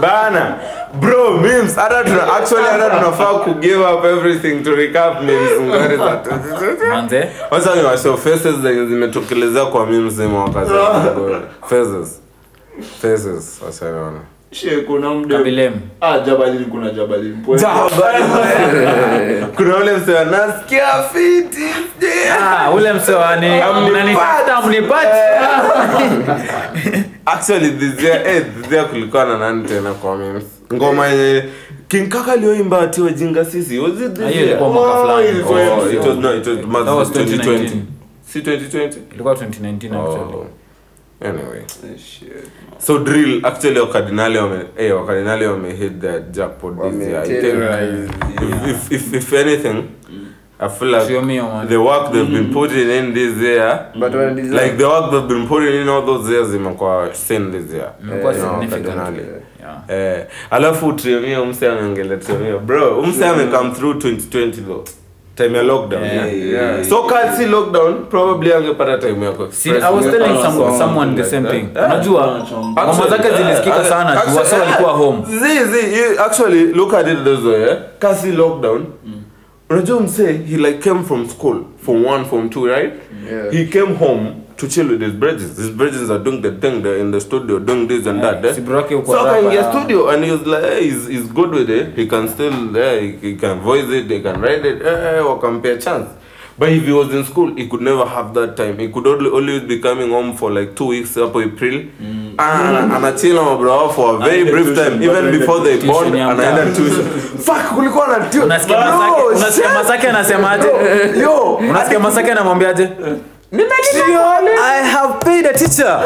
bana. 0.00 0.54
Bro 1.00 1.30
memes 1.38 1.76
hata 1.76 2.04
tuna 2.04 2.36
actually 2.36 2.64
hata 2.64 2.90
tunafaa 2.90 3.34
ku 3.44 3.50
give 3.54 3.84
up 3.84 4.04
everything 4.04 4.62
to 4.62 4.74
recap 4.74 5.22
memes. 5.22 5.60
Ngare 5.60 5.96
za 5.96 6.20
manze? 6.88 7.28
Wacha 7.50 7.74
ni 7.74 7.82
washow 7.82 8.16
faces 8.16 8.56
zenye 8.62 8.86
zimetokelezea 8.86 9.64
kwa 9.66 9.86
memes 9.86 10.12
zima 10.14 10.44
wakati 10.44 10.70
faces. 11.68 12.20
Faces 13.02 13.60
kuna 14.86 15.10
mde 15.14 15.70
ah 16.00 16.18
kuna 19.56 19.76
ule 19.76 19.92
msee 19.96 20.18
anasikia 20.18 20.86
fiti 21.12 21.64
ah 22.40 22.70
ule 22.70 22.92
msewani 22.92 23.60
Amnipati. 23.60 23.92
nanipata 23.92 24.60
mnipati 24.66 25.16
actually 27.26 27.70
this 27.70 28.02
year 28.02 28.22
eh 28.26 28.44
this 28.62 28.72
year 28.72 28.88
kulikuwa 28.88 29.24
na 29.24 29.38
nani 29.38 29.68
tena 29.68 29.92
kwa 29.94 30.16
memes 30.16 30.44
ngoma 30.74 31.06
yenye 31.06 31.44
King 31.88 32.08
Kaka 32.08 32.32
aliyoimba 32.32 32.80
ati 32.80 33.00
wajinga 33.00 33.44
sisi 33.44 33.78
was 33.78 33.92
it 33.92 34.12
this 34.12 34.24
Ah, 34.24 34.28
hiyo 34.28 34.32
year 34.40 34.48
ilikuwa 34.48 34.70
mwaka 34.70 34.98
Oh, 34.98 35.02
fulani. 35.06 35.28
ilikuwa 35.28 35.60
oh 35.76 35.90
it 35.92 35.98
was 36.06 36.16
no 36.18 36.36
it 36.36 36.46
was 36.46 36.56
That 36.84 36.96
was 36.96 37.08
2020 37.10 37.36
2019. 37.36 37.70
si 38.32 38.38
2020 38.40 38.98
ilikuwa 39.14 39.34
2019 39.34 39.74
actually 39.86 40.34
oh. 40.34 40.46
anyway. 41.20 41.62
Shit. 41.98 42.32
so 42.78 42.98
drill 42.98 43.46
actually 43.46 43.80
wakardinali 43.80 44.38
wame 44.38 44.58
eh 44.76 44.96
wakardinali 44.96 45.46
wame 45.46 45.72
hit 45.74 46.00
that 46.00 46.30
jackpot 46.30 46.74
this 46.82 47.08
year 47.08 47.22
I 47.22 47.26
think. 47.26 48.10
if, 48.68 48.92
if, 48.92 48.92
if, 48.92 49.14
if 49.14 49.32
anything 49.32 49.82
I 50.58 50.68
feel 50.68 50.88
like 50.90 51.06
the 51.68 51.76
work 51.76 52.12
they've 52.12 52.30
been 52.30 52.50
putting 52.52 52.90
in 52.90 53.12
this 53.14 53.36
year 53.42 53.86
But 53.94 54.14
when 54.14 54.38
it 54.38 54.44
is 54.44 54.52
like 54.52 54.78
the 54.78 54.88
work 54.88 55.10
they've 55.10 55.28
been 55.28 55.46
putting 55.46 55.82
in 55.82 55.88
all 55.88 56.02
those 56.06 56.30
years 56.32 56.54
imekuwa 56.54 57.14
seen 57.14 57.52
this 57.52 57.72
year 57.74 57.92
Imekuwa 58.02 58.32
You 58.32 58.38
know, 58.38 58.60
significant. 58.60 59.16
Yeah. 59.60 60.16
Eh, 60.18 60.26
alafu 60.50 60.92
Tremio 60.92 61.42
umse 61.42 61.68
ameongele 61.68 62.16
Tremio. 62.16 62.58
bro 62.58 62.98
umse 63.00 63.26
amecome 63.26 63.70
through 63.70 63.94
2020 63.94 64.50
though 64.66 64.84
time 65.36 65.56
ya 65.58 65.62
lockdown 65.62 66.02
Yeah, 66.04 66.26
yeah. 66.36 66.48
yeah. 66.52 66.84
so 66.84 67.02
kasi 67.02 67.46
lockdown 67.46 68.06
probably 68.10 68.52
angepata 68.52 68.98
time 68.98 69.24
yako 69.24 69.48
See, 69.52 69.70
I 69.70 69.90
was 69.90 70.04
telling 70.04 70.42
some, 70.42 70.78
someone 70.78 71.14
the 71.16 71.24
same 71.24 71.48
thing. 71.48 71.68
Unajua 71.86 72.46
mambo 72.74 73.06
zake 73.08 73.28
zilisikika 73.36 73.84
sana 73.84 74.16
tu 74.20 74.36
wasa 74.36 74.56
walikuwa 74.58 74.92
home. 74.92 75.22
zi 75.26 75.64
zi 75.64 76.18
actually 76.26 76.64
look 76.72 76.94
at 76.94 77.06
it 77.08 77.18
this 77.24 77.44
way 77.44 77.62
eh? 77.70 77.76
kasi 77.98 78.32
lockdown 78.32 78.84
unajua 79.70 80.00
mse 80.00 80.32
he 80.32 80.56
like 80.56 80.78
came 80.78 81.04
from 81.04 81.28
school 81.28 81.64
from 81.84 82.04
one 82.06 82.24
from 82.24 82.50
two 82.50 82.66
right? 82.66 82.92
Yeah. 83.30 83.50
he 83.52 83.66
came 83.66 83.94
home 83.94 84.26
to 84.56 84.68
chill 84.68 84.88
with 84.88 85.02
his 85.02 85.12
bridges. 85.12 85.56
His 85.58 85.70
bridges 85.70 86.10
are 86.10 86.18
doing 86.18 86.40
the 86.42 86.50
thing 86.50 86.82
they're 86.82 87.00
in 87.00 87.10
the 87.10 87.20
studio 87.20 87.58
doing 87.58 87.88
this 87.88 88.06
and 88.06 88.22
that 88.22 88.44
eh? 88.44 88.54
So 88.54 88.62
akaingia 88.62 89.70
studio 89.70 90.08
and 90.08 90.24
he 90.24 90.30
was 90.30 90.46
like 90.46 90.64
hey, 90.64 90.84
he's, 90.90 91.06
he's 91.06 91.26
good 91.32 91.50
with 91.50 91.70
it. 91.70 91.94
He 91.96 92.06
can 92.06 92.28
still 92.28 92.76
yeah, 92.76 93.00
he, 93.00 93.16
he 93.16 93.36
can 93.36 93.60
voice 93.60 93.84
it 93.90 94.08
they 94.08 94.20
can 94.20 94.40
write 94.40 94.64
it. 94.64 94.82
Eh, 94.82 95.20
wakampea 95.20 95.76
chance 95.82 96.08
but 96.58 96.68
if 96.70 96.84
he 96.84 96.92
was 96.92 97.12
in 97.14 97.24
school 97.24 97.54
he 97.54 97.66
could 97.68 97.80
never 97.82 98.04
have 98.06 98.32
that 98.34 98.56
time. 98.56 98.78
He 98.78 98.88
could 98.88 99.06
only, 99.06 99.30
always 99.30 99.62
be 99.62 99.78
coming 99.80 100.10
home 100.10 100.36
for 100.36 100.50
like 100.50 100.74
two 100.74 100.86
weeks 100.86 101.14
hapo 101.14 101.42
april. 101.42 101.82
Ah, 102.38 102.88
anachila 102.96 103.42
mabro 103.42 103.70
wao 103.70 103.92
for 103.92 104.14
a 104.16 104.18
very 104.18 104.40
and 104.42 104.50
brief 104.50 104.66
tuition, 104.66 104.90
time. 104.92 105.02
Even 105.02 105.38
before 105.38 105.60
they 105.60 105.78
tuition. 105.78 105.92
bond 105.92 106.14
ya 106.14 106.28
anaenda 106.30 106.64
tuition. 106.76 107.04
Fuck 107.38 107.74
kulikuwa 107.74 108.06
na 108.06 108.24
tu 108.24 108.42
Unasikia 108.42 108.78
Masaki, 108.78 110.66
yo. 111.20 111.54
Unasikia 111.54 111.98
Masaki 112.00 112.30
anamwambiaje? 112.30 112.88
I 113.52 114.82
have 114.92 115.20
paid 115.20 115.46
a 115.46 115.52
teacher. 115.52 115.86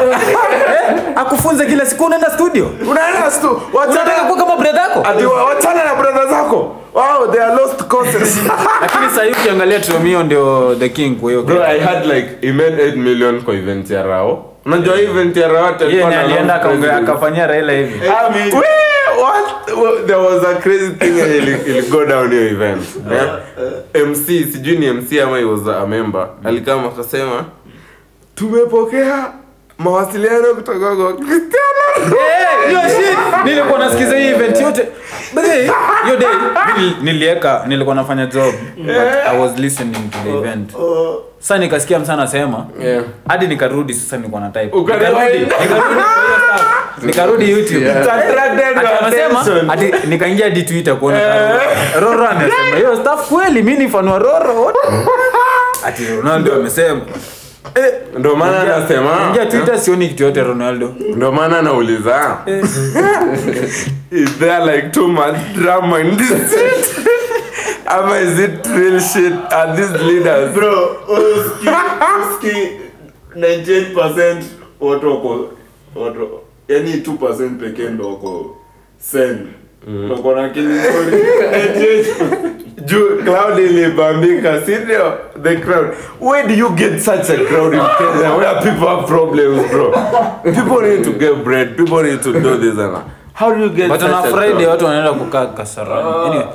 Eh? 0.71 1.13
Akufunze 1.15 1.65
kila 1.65 1.85
siku 1.85 2.03
unaenda 2.05 2.29
studio. 2.29 2.69
unaenda 2.89 3.31
stu 3.31 3.61
Unataka 3.73 4.11
kuwa 4.11 4.37
kama 4.37 4.55
brother 4.57 4.81
yako? 4.81 5.03
ati 5.09 5.25
wachana 5.25 5.83
na 5.83 5.95
brother 5.95 6.27
zako 6.29 6.75
wow 6.93 7.27
they 7.31 7.41
are 7.43 7.55
lost 7.55 7.83
causes 7.87 8.37
Lakini 8.81 9.09
sasa 9.09 9.23
hivi 9.23 9.35
ukiangalia 9.41 9.79
Tromio 9.79 10.23
ndio 10.23 10.75
the 10.79 10.89
king 10.89 11.15
kwa 11.19 11.29
hiyo. 11.31 11.43
bro 11.43 11.63
i 11.63 11.79
had 11.79 12.05
like 12.05 12.27
he 12.47 12.51
made 12.53 12.75
8 12.91 12.95
million 12.95 13.41
kwa 13.41 13.53
event 13.53 13.89
ya 13.91 14.03
rao 14.03 14.45
unajua 14.65 14.95
event 15.01 15.37
ya 15.37 15.47
rao 15.47 15.67
alikuwa 15.67 16.59
president. 16.59 17.09
akafanyia 17.09 17.47
Raila 17.47 17.73
hivi. 17.73 18.01
Ah, 18.09 18.27
we- 18.27 18.65
what? 19.21 19.67
Well, 19.77 20.05
there 20.05 20.17
was 20.19 20.43
a 20.43 20.55
crazy 20.61 20.89
thing 20.91 21.17
ili, 21.17 21.81
go 21.89 22.05
down 22.05 22.31
hiyo 22.31 22.47
event. 22.49 22.83
Yeah? 23.11 23.39
mc 24.07 24.25
sijui 24.25 24.77
ni 24.77 24.91
mc 24.93 25.19
ama 25.23 25.37
he 25.37 25.43
was 25.43 25.67
a 25.67 25.87
member. 25.87 26.27
Alikama 26.43 26.87
akasema 26.87 27.45
tumepokea 28.35 29.31
mawasiliano 29.77 30.47
kutoka 30.55 30.95
kwa 30.95 31.13
cristiano. 31.13 31.81
Hey, 32.09 32.73
yo 32.73 32.79
shit. 32.95 33.17
Nilikuwa 33.45 33.79
nasikiza 33.79 34.17
hii 34.17 34.27
event 34.27 34.61
yote. 34.61 34.87
But 35.33 35.43
hey, 35.45 35.65
yo 36.09 36.17
day 36.19 36.27
nili- 36.77 37.03
nilieka 37.03 37.63
nilikuwa 37.67 37.95
nafanya 37.95 38.25
job 38.25 38.53
but 38.77 38.95
i 39.27 39.39
was 39.39 39.57
listening 39.57 39.93
to 40.11 40.17
the 40.23 40.37
event. 40.37 40.71
sasa 41.39 41.57
nikasikia 41.57 41.99
msana 41.99 42.21
anasema 42.21 42.65
Yeah. 42.81 43.03
hadi 43.27 43.47
nikarudi 43.47 43.93
sasa 43.93 44.17
nilikuwa 44.17 44.41
na 44.41 44.49
type. 44.49 44.77
Nikarudi 44.77 45.39
nikarudi. 45.39 45.51
Nikarudi 47.01 47.51
youtube. 47.51 47.91
Anasema 49.01 49.45
ati 49.73 49.93
nikaingia 50.07 50.45
hadi 50.45 50.63
twitter 50.63 50.95
kuona 50.95 51.19
Roro- 51.19 51.99
roro 52.01 52.27
amesema. 52.27 52.75
Hiyo 52.77 52.95
staff 53.01 53.29
kweli 53.29 53.63
mi 53.63 53.73
nifanua 53.73 54.19
roro. 54.19 54.73
Ati 55.85 56.05
ronaldo 56.17 56.53
amesema. 56.55 57.01
Eh, 57.75 57.93
ndo 58.19 58.35
maana 58.35 58.79
nasema 58.79 59.09
ingia 59.29 59.45
twitter 59.45 59.79
sioni 59.79 60.07
kitu 60.07 60.23
yote 60.23 60.43
ronaldo. 60.43 60.95
Ndo 61.15 61.31
maana 61.31 61.61
nauliza 61.61 62.37
Eh, 62.45 62.63
is 64.11 64.29
there 64.39 64.65
like 64.75 64.87
too 64.89 65.07
much 65.07 65.35
drama 65.55 65.99
in 65.99 66.17
this 66.17 66.27
shit? 66.29 67.05
Ama 67.85 68.19
is 68.19 68.39
it 68.39 68.65
real 68.77 68.99
shit? 68.99 69.33
Are 69.49 69.75
these 69.77 69.97
leaders? 70.03 70.51
Bro 70.53 70.97
uski 71.07 71.69
uski 72.31 72.67
98% 73.35 74.43
watu 74.79 75.09
wako 75.11 75.49
watu 75.95 76.29
yani 76.73 76.93
2% 76.93 77.57
pekee 77.59 77.89
ndo 77.89 78.09
wako 78.09 78.57
send 78.97 79.47
wako 80.11 80.35
na 80.35 80.43
akili 80.45 80.65
nzuri. 80.73 81.23
98 81.23 82.51
juu 82.85 83.07
crowd 83.23 83.59
ilibambika 83.59 84.61
sindio 84.61 85.13
the 85.43 85.55
crowd. 85.55 85.87
Where 86.19 86.47
do 86.47 86.53
you 86.53 86.69
get 86.69 86.99
such 86.99 87.29
a 87.29 87.37
crowd 87.45 87.73
in 87.73 87.79
kenya? 87.97 88.35
Where 88.35 88.55
people 88.61 88.87
have 88.87 89.07
problems 89.07 89.71
bro? 89.71 89.91
People 90.43 90.81
need 90.81 91.03
to 91.03 91.11
get 91.11 91.43
bread. 91.43 91.77
People 91.77 92.03
need 92.03 92.21
to 92.21 92.33
do 92.33 92.57
this 92.57 92.77
and 92.79 92.95
that. 92.95 93.05
How 93.33 93.53
do 93.55 93.59
you 93.63 93.69
get 93.69 93.89
but 93.89 94.01
on 94.03 94.13
a 94.13 94.23
friday 94.23 94.65
watu 94.65 94.85
wanaenda 94.85 95.13
kukaa 95.13 95.45
kasarani. 95.45 96.09
Anyway 96.25 96.45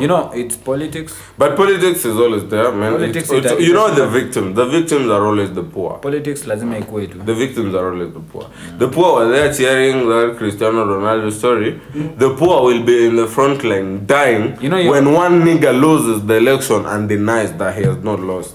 you 0.00 0.06
know 0.06 0.30
it's 0.34 0.56
politics. 0.58 1.14
But 1.38 1.54
politics 1.56 2.04
is 2.04 2.16
always 2.16 2.42
there 2.48 2.70
man. 2.72 2.92
Politics 2.92 3.30
It's- 3.32 3.52
it's- 3.52 3.66
you 3.66 3.72
know 3.72 3.88
the 3.90 4.06
victims 4.06 4.56
the 4.56 4.64
victims 4.64 5.10
are 5.10 5.26
always 5.26 5.50
the 5.52 5.62
poor. 5.62 6.00
Politics 6.00 6.46
lazima 6.46 6.78
ikuwe 6.78 7.06
tu. 7.06 7.18
The 7.26 7.32
victims 7.34 7.74
are 7.74 7.86
always 7.88 8.08
the 8.12 8.20
poor. 8.32 8.44
The 8.78 8.86
poor 8.86 9.14
were 9.20 9.36
there 9.38 9.54
cheering 9.54 10.08
that 10.08 10.38
Cristiano 10.38 10.84
Ronaldo 10.84 11.30
story. 11.30 11.74
The 12.18 12.28
poor 12.28 12.62
will 12.66 12.82
be 12.82 13.06
in 13.06 13.16
the 13.16 13.26
front 13.26 13.64
line 13.64 13.98
dying 14.06 14.52
You 14.60 14.68
know, 14.68 14.80
you- 14.80 14.90
when 14.92 15.06
one 15.14 15.44
nigga 15.44 15.72
loses 15.80 16.22
the 16.26 16.36
election 16.36 16.86
and 16.86 17.08
denies 17.08 17.52
that 17.58 17.74
he 17.78 17.84
has 17.84 17.96
not 18.04 18.20
lost. 18.20 18.54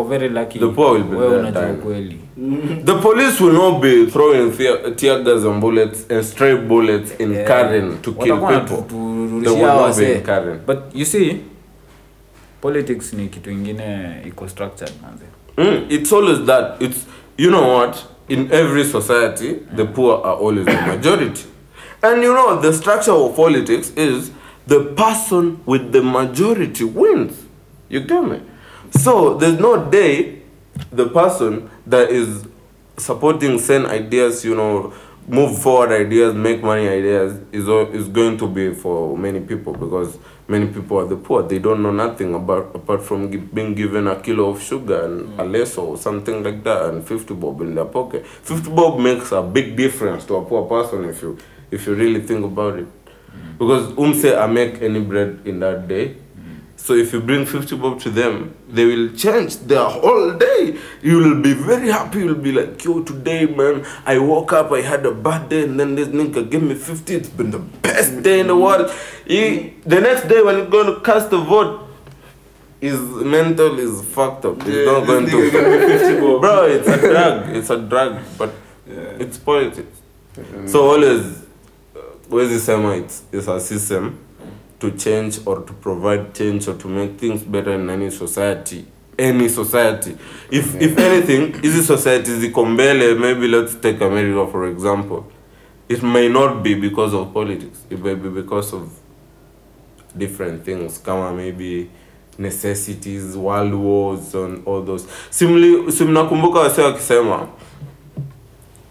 Uko 0.00 0.08
very 0.08 0.28
lucky 0.28 0.58
The 0.58 0.68
poor 0.68 0.92
will 0.92 1.02
be 1.04 1.16
wewe 1.16 1.36
unajua 1.36 1.62
kweli. 1.82 2.16
The 2.84 2.94
police 2.94 3.44
will 3.44 3.52
not 3.52 3.80
be 3.82 4.06
throwing 4.06 4.50
tear, 4.56 4.96
tear 4.96 5.22
gas 5.22 5.44
and 5.44 5.60
bullets 5.60 6.06
and 6.10 6.24
stray 6.24 6.56
bullets 6.56 7.12
in 7.20 7.32
Yeah. 7.32 7.46
Karen 7.46 7.98
to 8.02 8.12
kill 8.12 8.36
people. 8.38 8.84
They 9.42 9.50
will 9.52 9.66
not 9.66 9.96
be 9.98 10.12
in 10.12 10.22
Karen. 10.22 10.58
but 10.66 10.78
you 10.94 11.04
see 11.04 11.36
politics 12.60 13.12
ni 13.12 13.28
kitu 13.28 13.50
ingine 13.50 14.16
iko 14.26 14.48
structured 14.48 14.92
manze 15.02 15.24
Mm, 15.58 15.86
it's 15.90 16.12
always 16.12 16.38
that. 16.46 16.80
It's 16.82 17.06
you 17.38 17.50
know 17.50 17.76
what? 17.78 17.96
In 18.28 18.48
every 18.52 18.84
society, 18.84 19.56
the 19.76 19.84
poor 19.84 20.14
are 20.24 20.36
always 20.36 20.64
the 20.64 20.80
majority. 20.86 21.42
And 22.02 22.22
you 22.22 22.32
know 22.32 22.60
the 22.60 22.72
structure 22.72 23.12
of 23.12 23.36
politics 23.36 23.92
is 23.96 24.30
the 24.66 24.80
person 24.80 25.56
with 25.66 25.92
the 25.92 26.02
majority 26.02 26.84
wins. 26.84 27.32
You 27.90 28.00
get 28.00 28.22
me? 28.24 28.40
So 28.90 29.34
there's 29.34 29.58
no 29.58 29.90
day 29.90 30.42
the 30.90 31.08
person 31.08 31.70
that 31.86 32.10
is 32.10 32.46
supporting 32.96 33.58
same 33.58 33.86
ideas, 33.86 34.44
you 34.44 34.54
know, 34.54 34.92
move 35.28 35.60
forward 35.62 35.92
ideas, 35.92 36.34
make 36.34 36.62
money 36.62 36.88
ideas 36.88 37.40
is 37.52 37.68
is 37.94 38.08
going 38.08 38.36
to 38.38 38.48
be 38.48 38.74
for 38.74 39.16
many 39.16 39.40
people 39.40 39.72
because 39.72 40.18
many 40.48 40.66
people 40.66 40.98
are 40.98 41.06
the 41.06 41.16
poor. 41.16 41.42
They 41.42 41.58
don't 41.58 41.82
know 41.82 41.92
nothing 41.92 42.34
about 42.34 42.74
apart 42.74 43.02
from 43.02 43.30
being 43.30 43.74
given 43.74 44.08
a 44.08 44.20
kilo 44.20 44.50
of 44.50 44.62
sugar 44.62 45.04
and 45.04 45.40
a 45.40 45.44
mm. 45.44 45.50
leso 45.52 45.82
or 45.82 45.96
something 45.96 46.42
like 46.42 46.64
that 46.64 46.86
and 46.86 47.06
50 47.06 47.34
bob 47.34 47.60
in 47.60 47.74
their 47.74 47.84
pocket. 47.84 48.26
50 48.26 48.70
bob 48.70 48.98
makes 48.98 49.30
a 49.32 49.42
big 49.42 49.76
difference 49.76 50.24
to 50.26 50.36
a 50.36 50.44
poor 50.44 50.66
person 50.66 51.04
if 51.04 51.22
you 51.22 51.38
if 51.70 51.86
you 51.86 51.94
really 51.94 52.20
think 52.20 52.44
about 52.44 52.78
it. 52.78 52.86
Mm. 52.86 53.58
Because 53.58 53.92
umse 53.92 54.36
I 54.36 54.46
make 54.46 54.82
any 54.82 55.00
bread 55.00 55.40
in 55.44 55.60
that 55.60 55.86
day. 55.86 56.16
So 56.90 56.96
if 56.96 57.12
you 57.12 57.20
bring 57.20 57.46
50 57.46 57.76
bob 57.76 58.00
to 58.00 58.10
them, 58.10 58.52
they 58.68 58.84
will 58.84 59.14
change 59.14 59.58
their 59.58 59.84
whole 59.84 60.32
day. 60.32 60.76
You 61.02 61.18
will 61.18 61.40
be 61.40 61.52
very 61.52 61.86
happy. 61.88 62.18
You'll 62.18 62.34
be 62.34 62.50
like, 62.50 62.82
yo, 62.84 63.04
today, 63.04 63.46
man, 63.46 63.86
I 64.04 64.18
woke 64.18 64.52
up, 64.52 64.72
I 64.72 64.80
had 64.80 65.06
a 65.06 65.12
bad 65.14 65.48
day, 65.50 65.62
and 65.62 65.78
then 65.78 65.94
this 65.94 66.08
nigga 66.08 66.50
gave 66.50 66.64
me 66.64 66.74
50. 66.74 67.14
It's 67.14 67.28
been 67.28 67.52
the 67.52 67.60
best 67.60 68.24
day 68.24 68.40
in 68.40 68.48
the 68.48 68.56
world. 68.56 68.90
He, 69.24 69.74
the 69.86 70.00
next 70.00 70.26
day, 70.26 70.42
when 70.42 70.58
he's 70.58 70.68
going 70.68 70.92
to 70.92 71.00
cast 71.02 71.30
the 71.30 71.38
vote, 71.38 71.86
his 72.80 72.98
mental 72.98 73.78
is 73.78 74.04
fucked 74.06 74.44
up. 74.46 74.60
He's 74.64 74.84
not 74.84 75.06
going 75.06 75.26
to. 75.26 76.40
Bro, 76.40 76.66
it's 76.70 76.88
a 76.88 76.96
drug. 76.98 77.54
It's 77.54 77.70
a 77.70 77.78
drug, 77.78 78.18
but 78.36 78.52
it's 78.88 79.38
politics. 79.38 79.96
So 80.66 80.90
always, 80.90 81.42
uh, 81.94 82.00
where's 82.28 82.48
the 82.48 82.58
same? 82.58 82.84
It's, 82.86 83.22
it's 83.30 83.46
a 83.46 83.60
system 83.60 84.18
to 84.80 84.90
change 84.92 85.38
or 85.46 85.60
to 85.60 85.72
provide 85.74 86.34
change 86.34 86.66
or 86.68 86.74
to 86.74 86.88
make 86.88 87.18
things 87.18 87.42
better 87.42 87.72
in 87.74 87.88
any 87.90 88.10
society. 88.10 88.84
Any 89.18 89.48
society. 89.48 90.16
If 90.50 90.80
if 90.80 90.96
anything, 90.98 91.54
easy 91.64 91.82
society 91.82 92.30
is 92.32 92.44
mbele, 92.44 93.18
maybe 93.20 93.46
let's 93.48 93.74
take 93.74 94.00
America 94.00 94.50
for 94.50 94.66
example. 94.66 95.26
It 95.88 96.02
may 96.02 96.28
not 96.28 96.62
be 96.62 96.74
because 96.74 97.12
of 97.14 97.32
politics. 97.34 97.80
It 97.90 98.02
may 98.02 98.14
be 98.14 98.28
because 98.30 98.72
of 98.72 98.90
different 100.16 100.64
things. 100.64 100.98
Kama 100.98 101.34
maybe 101.34 101.90
necessities, 102.38 103.36
world 103.36 103.74
wars 103.74 104.34
and 104.34 104.66
all 104.66 104.82
those. 104.82 105.06
Simli, 105.30 105.92
simnakumbuka 105.92 106.58
wase 106.60 106.82
wakisema 106.82 107.48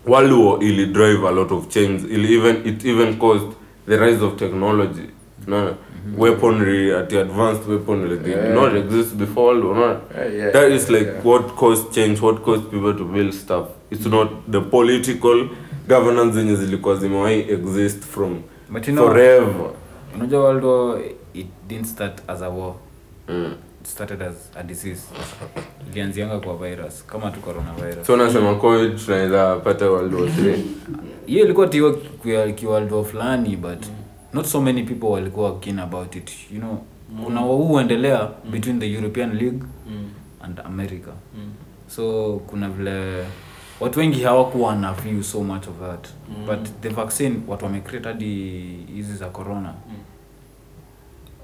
World 0.05 0.31
War 0.31 0.63
ili 0.63 0.85
drive 0.85 1.23
a 1.27 1.31
lot 1.31 1.51
of 1.55 1.67
change. 1.69 2.03
Ili 2.09 2.33
even 2.35 2.67
it 2.67 2.85
even 2.85 3.17
caused 3.17 3.51
the 3.87 3.97
rise 3.97 4.21
of 4.25 4.35
technology. 4.37 5.09
No, 5.49 5.75
weaponry 6.17 6.93
at 6.95 7.13
advanced 7.13 7.67
weaponry 7.67 8.17
they 8.17 8.33
did 8.35 8.53
not 8.55 8.75
exist 8.75 9.15
before 9.15 9.45
World 9.59 9.77
War. 9.77 10.01
Yeah, 10.37 10.51
that 10.51 10.71
is 10.71 10.89
like 10.89 11.05
yeah. 11.07 11.25
what 11.25 11.55
caused 11.55 11.91
change, 11.93 12.21
what 12.21 12.41
caused 12.43 12.63
people 12.71 12.93
to 12.93 13.05
build 13.05 13.33
stuff. 13.33 13.67
It's 13.91 14.05
not 14.05 14.29
the 14.51 14.61
political 14.61 15.47
governance 15.87 16.33
zenye 16.35 16.55
zilikuwa 16.55 16.95
zimewahi 16.95 17.39
exist 17.39 18.03
from 18.05 18.41
But 18.69 18.87
you 18.87 18.93
know- 18.93 19.07
forever. 19.07 19.69
unajua 20.15 20.39
world 20.43 20.63
war 20.63 20.99
it 21.33 21.47
didn't 21.67 21.85
start 21.87 22.21
as 22.27 22.41
a 22.41 22.49
war 22.49 22.73
Mm. 23.29 23.51
it 23.81 23.87
started 23.87 24.21
as 24.21 24.51
a 24.55 24.63
disease 24.63 25.01
ilianzianga 25.91 26.39
kwa 26.39 26.57
virus 26.57 27.05
kama 27.05 27.31
tu 27.31 27.39
coronavirus 27.39 28.07
So 28.07 28.17
nasema 28.17 28.55
COVID 28.55 29.05
tunaweza 29.05 29.55
pata 29.55 29.89
World 29.89 30.13
War 30.13 30.23
3. 30.29 30.55
hiyo 31.25 31.45
ilikuwa 31.45 31.67
tiwa 31.67 31.93
kiworld 32.55 32.91
war 32.91 33.05
fulani 33.05 33.55
but 33.55 33.79
not 34.33 34.45
so 34.45 34.61
many 34.61 34.83
people 34.83 35.05
walikuwa 35.07 35.59
keen 35.59 35.79
about 35.79 36.15
it. 36.15 36.31
You 36.51 36.59
know 36.59 36.77
kuna 37.25 37.39
huu 37.39 37.79
mm. 37.79 38.51
between 38.51 38.79
the 38.79 38.91
european 38.93 39.31
league 39.37 39.63
and 40.41 40.59
america. 40.59 41.11
So 41.87 42.33
kuna 42.47 42.69
vile 42.69 43.25
watu 43.79 43.99
wengi 43.99 44.21
hawakuwa 44.23 44.75
na 44.75 44.93
view 44.93 45.23
so 45.23 45.43
much 45.43 45.67
of 45.67 45.79
that. 45.79 46.07
But 46.45 46.81
the 46.81 46.89
vaccine 46.89 47.35
watu 47.47 47.65
wamecreate 47.65 48.07
hadi 48.07 48.25
hizi 48.95 49.15
za 49.15 49.25
corona. 49.29 49.73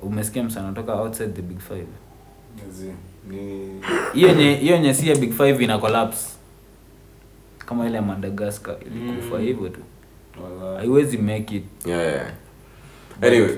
Umesikia 0.02 0.44
msana 0.44 0.72
toka 0.72 0.96
outside 0.96 1.30
the 1.30 1.42
big 1.42 1.60
five? 1.60 1.88
Hiyo 4.14 4.30
yenye 4.62 4.94
si 4.94 5.10
ya 5.10 5.16
big 5.16 5.34
five 5.34 5.62
ina 5.62 5.78
collapse. 5.78 6.30
Kama 7.58 7.86
ile 7.88 7.96
ya 7.96 8.02
madagascar 8.02 8.76
ilikufa 8.86 9.40
hivyo 9.40 9.70
tu. 9.70 9.80
Haiwezi 10.78 11.18
make 11.18 11.56
it. 11.56 11.64
Yeah, 11.86 12.02
yeah. 12.14 12.34
Anyway, 13.22 13.58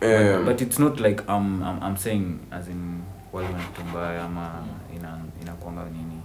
but, 0.00 0.08
um, 0.36 0.44
but 0.44 0.60
it's 0.62 0.78
not 0.78 1.00
like 1.00 1.22
I'm, 1.28 1.62
I'm, 1.62 1.82
I'm 1.82 1.96
saying 1.96 2.40
as 2.50 2.68
in 2.68 3.02
wale 3.32 3.46
wanatumbaya 3.46 4.24
ama 4.24 4.50
ina 4.96 5.18
inakuanga 5.42 5.84
nini. 5.84 6.20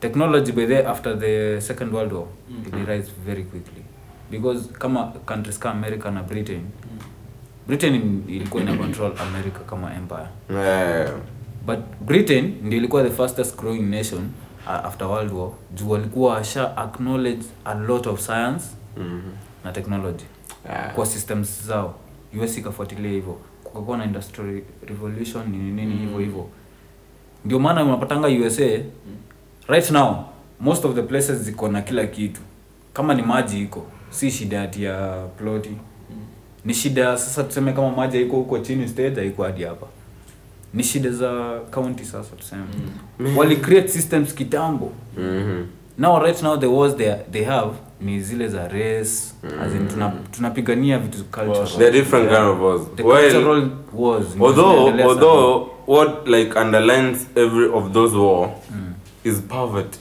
Technology 0.00 0.52
by 0.52 0.66
the 0.66 0.86
after 0.86 1.18
the 1.18 1.60
second 1.60 1.92
world 1.92 2.12
war 2.12 2.26
it 2.66 2.88
rise 2.88 3.10
very 3.26 3.42
quickly. 3.44 3.82
Because 4.30 4.68
kama 4.78 5.12
countries 5.26 5.58
kama 5.58 5.74
america 5.74 6.10
na 6.10 6.22
britain 6.22 6.70
britain 7.66 8.22
ilikuwa 8.28 8.62
ina 8.62 8.76
control 8.76 9.12
america 9.18 9.58
kama 9.66 9.94
empire. 9.94 10.28
Yeah. 10.50 11.10
but 11.66 11.78
britain 12.00 12.54
ndio 12.62 12.78
ilikuwa 12.78 13.02
the 13.02 13.10
fastest 13.10 13.56
growing 13.56 13.82
nation 13.82 14.30
uh, 14.66 14.70
after 14.86 15.06
world 15.06 15.32
war. 15.32 15.50
Juu 15.74 15.90
walikuwa 15.90 16.44
sha 16.44 16.76
acknowledge 16.76 17.44
a 17.64 17.74
lot 17.74 18.08
of 18.10 18.20
science 18.20 18.64
Mhm. 18.96 19.20
na 19.64 19.72
technology 19.72 20.24
Yeah. 20.66 20.94
kwa 20.94 21.06
systems 21.06 21.66
zao. 21.66 21.94
Us 22.44 22.58
ikafuatilia 22.58 23.10
hivyo. 23.10 23.38
Kukakuwa 23.64 23.98
na 23.98 24.04
industrial 24.04 24.62
revolution 24.86 25.48
nini 25.50 25.70
nini 25.72 25.96
hivyo 25.96 26.18
hivyo. 26.18 26.48
Ndio 27.44 27.58
maana 27.58 27.84
unapatanga 27.84 28.28
usa 28.28 28.64
right 29.68 29.90
now 29.90 30.24
most 30.60 30.84
of 30.84 30.94
the 30.94 31.02
places 31.02 31.38
ziko 31.42 31.68
na 31.68 31.82
kila 31.82 32.06
kitu. 32.06 32.40
Kama 32.92 33.14
ni 33.14 33.22
maji 33.22 33.62
iko 33.62 33.86
si 34.10 34.30
shida 34.30 34.60
hati 34.60 34.84
ya 34.84 35.26
ploti. 35.38 35.70
Ni 36.64 36.74
shida 36.74 37.18
sasa 37.18 37.44
tuseme 37.44 37.72
kama 37.72 37.90
maji 37.90 38.16
haiko 38.16 38.36
huko 38.36 38.58
chini 38.58 38.88
state 38.88 39.16
haiko 39.16 39.42
hadi 39.42 39.62
hapa. 39.64 39.86
Ni 40.74 40.84
shida 40.84 41.10
za 41.10 41.60
county 41.70 42.04
sasa 42.04 42.36
tuseme. 42.36 42.62
Wali 43.36 43.56
create 43.56 43.88
systems 43.88 44.34
kitambo. 44.34 44.92
Mhm. 45.18 45.64
Now 45.98 46.22
right 46.22 46.42
now 46.42 46.56
the 46.56 46.66
wars 46.66 46.94
they, 46.96 47.16
they 47.30 47.44
have 47.44 47.74
ni 48.00 48.20
zile 48.20 48.48
za 48.48 48.68
race 48.68 49.34
mm. 49.42 49.60
as 49.60 49.74
in 49.74 49.88
tuna, 49.88 50.12
tunapigania 50.36 50.98
vitu 50.98 51.24
cultural 51.24 51.68
They're 51.78 51.92
different 51.92 52.30
yeah. 52.30 52.38
kind 52.38 52.50
of 52.50 52.60
wars. 52.60 52.82
the 52.96 53.02
well, 53.02 53.30
cultural 53.32 53.70
wars 53.92 54.26
although 54.40 55.02
although 55.04 55.70
what 55.86 56.28
like 56.28 56.60
underlines 56.60 57.26
every 57.36 57.68
of 57.72 57.92
those 57.92 58.16
war 58.16 58.50
mm. 58.70 58.92
is 59.24 59.40
poverty 59.40 59.98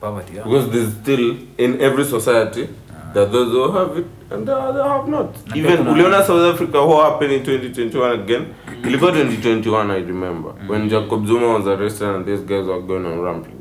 poverty 0.00 0.36
yeah. 0.36 0.44
because 0.44 0.70
there's 0.70 0.92
still 1.02 1.36
in 1.58 1.80
every 1.80 2.04
society 2.04 2.68
that 3.14 3.32
those 3.32 3.52
who 3.52 3.72
have 3.72 3.98
it 3.98 4.06
and 4.30 4.46
the 4.46 4.56
other 4.56 4.82
have 4.88 5.08
not 5.08 5.46
Na 5.46 5.56
even 5.56 5.86
uliona 5.88 6.22
south 6.22 6.54
africa 6.54 6.78
what 6.80 7.10
happened 7.12 7.32
in 7.32 7.42
2021 7.42 8.12
again 8.20 8.46
ilikuwa 8.84 9.10
2021 9.10 9.90
i 9.90 10.00
remember 10.02 10.52
mm. 10.62 10.70
when 10.70 10.88
jacob 10.88 11.26
zuma 11.26 11.46
was 11.46 11.66
arrested 11.66 12.08
and 12.08 12.26
these 12.26 12.42
guys 12.42 12.66
were 12.66 12.82
going 12.82 13.06
on 13.06 13.20
rampage 13.24 13.53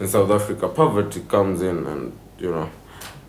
in 0.00 0.08
south 0.08 0.30
africa 0.30 0.68
poverty 0.68 1.20
comes 1.20 1.62
in 1.62 1.86
and 1.86 2.12
you 2.38 2.50
know 2.50 2.68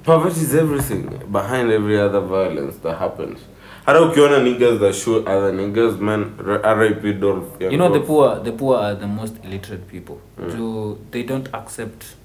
poverty 0.03 0.41
is 0.41 0.55
everything. 0.55 1.07
Behind 1.31 1.71
every 1.71 1.99
other 1.99 2.21
violence 2.21 2.77
that 2.77 2.97
happens. 2.97 3.39
Hata 3.85 3.99
ukiona 3.99 4.39
niggas 4.39 4.79
that 4.79 4.95
shoot 4.95 5.27
other 5.27 5.51
niggas 5.53 5.99
man 5.99 6.37
rip 6.37 7.19
dolph 7.19 7.61
you 7.61 7.77
know 7.77 7.89
the 7.91 7.99
poor 7.99 8.39
the 8.39 8.51
poor 8.51 8.77
are 8.77 8.95
the 8.95 9.07
most 9.07 9.35
illiterate 9.43 9.87
people. 9.87 10.19
So 10.49 10.97
they 11.11 11.23
don't 11.23 11.47
accept 11.53 12.15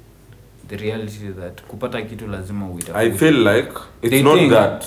the 0.69 0.77
reality 0.77 1.29
that 1.41 1.63
kupata 1.63 2.03
kitu 2.03 2.27
lazima 2.27 2.67
uitafute. 2.71 2.99
i 2.99 3.11
feel 3.11 3.35
like 3.49 3.69
it's 4.03 4.11
They 4.11 4.23
not 4.23 4.39
think- 4.39 4.51
that. 4.51 4.85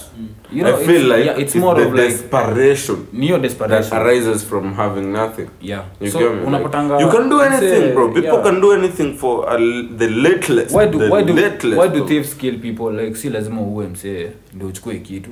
you 0.53 0.63
know, 0.63 0.75
i 0.77 0.85
feel 0.85 1.01
it's- 1.01 1.07
like 1.17 1.25
yeah, 1.25 1.39
it's 1.39 1.55
it's 1.55 1.63
more 1.65 1.81
the 1.81 1.87
of 1.87 1.93
like 1.93 2.07
desperation 2.07 2.97
Neo 3.13 3.37
desperation. 3.39 3.89
that 3.89 3.93
arises 4.01 4.45
from 4.45 4.73
having 4.73 5.01
nothing. 5.11 5.47
Yeah. 5.61 5.83
You 6.01 6.11
so 6.11 6.19
get 6.19 6.31
me? 6.31 6.51
Like, 6.51 7.01
you 7.01 7.09
can 7.11 7.29
do 7.29 7.41
anything 7.41 7.81
say, 7.81 7.93
bro 7.93 8.07
people 8.07 8.23
yeah. 8.29 8.43
can 8.43 8.61
do 8.61 8.71
anything 8.73 9.13
for 9.17 9.49
uh, 9.49 9.57
the 9.97 10.07
littlest 10.07 10.75
why 10.75 10.85
do 10.87 10.97
the 10.99 11.09
why 11.09 11.23
do 11.23 11.33
littlest 11.33 11.77
why 11.77 11.87
do 11.87 12.05
thieves 12.07 12.33
kill 12.37 12.59
people? 12.59 12.91
Like 13.03 13.15
si 13.15 13.29
lazima 13.29 13.61
uwe 13.61 13.87
msee 13.87 14.31
ndio 14.53 14.67
uchukue 14.67 14.99
kitu. 14.99 15.29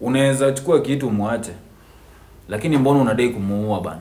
Unaweza 0.00 0.52
chukua 0.52 0.80
kitu 0.80 1.10
mwache 1.10 1.52
lakini 2.48 2.76
mbona 2.78 3.00
unadai 3.00 3.28
kumuua 3.28 3.80
bana 3.80 4.00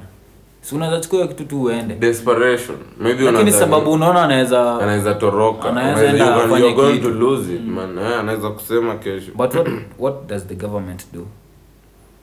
si 0.63 0.75
unaweza 0.75 0.99
chukua 0.99 1.27
kitu 1.27 1.45
tu 1.45 1.63
uende. 1.63 1.95
Desperation. 1.95 2.77
Maybe 2.99 3.23
lakini 3.31 3.51
sababu 3.51 3.91
unaona 3.91 4.23
anaweza 4.23 4.75
anaweza 4.79 5.13
toroka. 5.13 5.69
Anaweza 5.69 6.05
enda 6.05 6.35
afanye 6.35 6.59
you're 6.65 6.75
going 6.75 6.99
to 6.99 7.09
lose 7.09 7.55
it 7.55 7.61
man. 7.61 7.97
Eh, 7.97 8.19
anaweza 8.19 8.49
kusema 8.49 8.95
kesho. 8.95 9.31
But 9.35 9.55
what 9.55 9.67
what 9.99 10.27
does 10.27 10.47
the 10.47 10.55
government 10.55 11.05
do? 11.13 11.27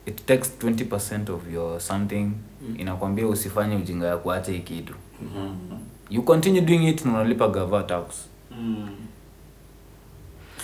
It 0.07 0.26
takes 0.26 0.53
20% 0.64 1.31
of 1.35 1.40
your 1.55 1.81
something 1.81 2.31
inakwambia 2.79 3.26
usifanye 3.26 3.76
ujinga 3.76 4.07
ya 4.07 4.16
kuacha 4.16 4.53
hii 4.53 4.59
kitu. 4.59 4.94
You 6.11 6.22
continue 6.22 6.61
doing 6.61 6.88
it 6.88 7.05
na 7.05 7.12
unalipa 7.12 7.48
gava 7.48 7.83
tax 7.83 8.05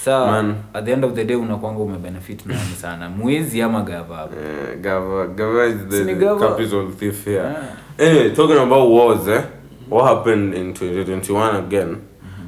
sa 0.06 0.26
Man. 0.26 0.54
at 0.74 0.84
the 0.84 0.92
end 0.92 1.04
of 1.04 1.14
the 1.14 1.24
day 1.24 1.36
unakwanga 1.36 1.78
umebenefit 1.82 2.46
nani 2.46 2.74
sana 2.80 3.08
mwizi 3.10 3.62
ama 3.62 3.82
gava 3.82 4.28
Eh, 4.32 4.78
Gava, 4.80 5.26
Gava 5.26 5.66
is 5.66 5.76
the, 5.88 6.04
the 6.04 6.38
capital 6.38 6.90
thief 6.98 7.24
here. 7.24 7.36
Yeah. 7.42 7.76
Anyway, 7.98 8.30
talking 8.30 8.58
about 8.58 8.88
wars, 8.90 9.28
eh? 9.28 9.42
What 9.90 10.04
happened 10.06 10.54
in 10.54 10.72
2021 10.74 11.56
again? 11.56 11.96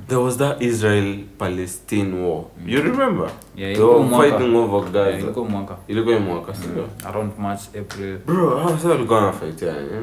There 0.09 0.21
was 0.21 0.37
that 0.39 0.63
Israel-Palestine 0.63 2.23
war. 2.23 2.47
You 2.67 2.81
remember? 2.83 3.31
Yeah, 3.57 3.75
they 3.75 3.83
were 3.83 4.09
fighting 4.09 4.55
over 4.57 4.91
Gaza. 4.93 5.11
Yeah, 5.11 5.21
ilikuwa 5.23 5.45
mwaka 5.49 5.77
Ilikuwa 5.89 6.19
mwaka, 6.21 6.55
sio? 6.55 6.89
around 7.11 7.33
march 7.39 7.61
april 7.81 8.19
Bro, 8.27 8.51
how 8.59 8.71
sasa 8.71 8.89
walikuwa 8.89 9.19
wanafight 9.19 9.63
yani? 9.63 9.79
eh? 9.79 10.03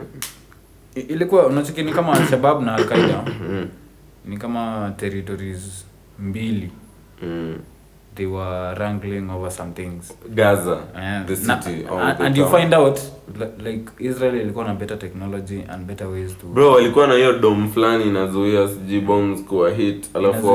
I- 0.95 0.99
ilikuwa 1.13 1.45
unachiki 1.47 1.83
ni 1.83 1.91
kama 1.91 2.13
alshabab 2.13 2.61
na 2.61 2.75
alqaida 2.75 3.23
ni 4.29 4.37
kama 4.37 4.93
territories 4.97 5.85
mbili 6.19 6.71
Mm. 6.71 6.84
They 8.15 8.25
were 8.25 8.73
wrangling 8.75 9.29
over 9.29 9.51
some 9.51 9.71
things. 9.73 10.13
Gaza, 10.35 10.77
Yeah. 10.95 11.25
the 11.25 11.35
Na- 11.47 11.59
and, 12.01 12.21
and 12.21 12.37
you 12.37 12.47
find 12.47 12.73
out 12.73 12.99
like 13.65 13.89
israel 13.99 14.35
ilikuwa 14.35 14.65
na 14.65 14.73
better 14.73 14.99
technology 14.99 15.63
and 15.69 15.85
better 15.85 16.07
ways 16.07 16.37
to 16.37 16.47
bro 16.47 16.71
walikuwa 16.71 17.07
na 17.07 17.13
hiyo 17.13 17.39
dom 17.39 17.69
fulani 17.69 18.03
inazuia 18.03 18.67
sijui 18.67 19.01
bombs 19.01 19.43
kuwa 19.43 19.71
hit 19.71 20.09
alafu 20.13 20.47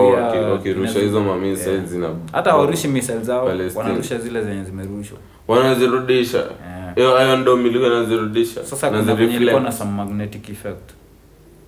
wakirusha 0.52 1.00
hizo 1.00 1.20
mamissiles 1.20 1.66
yeah. 1.74 1.84
zina 1.86 2.08
hata 2.32 2.56
warushi 2.56 2.88
missiles 2.88 3.22
zao 3.22 3.46
wanarusha 3.74 4.18
zile 4.18 4.44
zenye 4.44 4.64
zimerushwa 4.64 5.18
wanazirudisha. 5.48 6.44
Yeah. 6.96 7.22
iron 7.28 7.44
dome 7.44 7.68
ilikuwa 7.68 7.90
inazirudisha 7.90 8.64
sasa 8.64 8.90
na 8.90 8.98
kuna 8.98 9.14
venye 9.14 9.36
ilikuwa 9.36 9.60
na 9.60 9.72
some 9.72 9.90
magnetic 9.92 10.48
effect. 10.50 10.90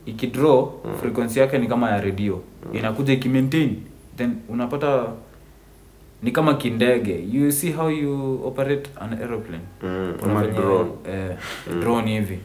Ikidraw 0.06 0.68
frequency 1.00 1.38
yake 1.40 1.58
ni 1.58 1.66
kama 1.66 1.90
ya 1.90 2.00
radio. 2.00 2.40
Inakuja 2.72 3.12
ikimaintain 3.12 3.76
then 4.16 4.34
unapata 4.48 5.04
ni 6.22 6.30
kama 6.30 6.54
kindege. 6.54 7.24
You 7.32 7.52
see 7.52 7.72
how 7.72 7.88
you 7.90 8.40
operate 8.44 8.90
an 9.00 9.12
aeroplane? 9.12 9.62
Mm, 9.82 10.14
Kuna 10.20 10.32
ama 10.32 10.46
drone. 10.46 10.90
eh, 11.08 11.36
drone 11.80 12.10
hivi. 12.10 12.38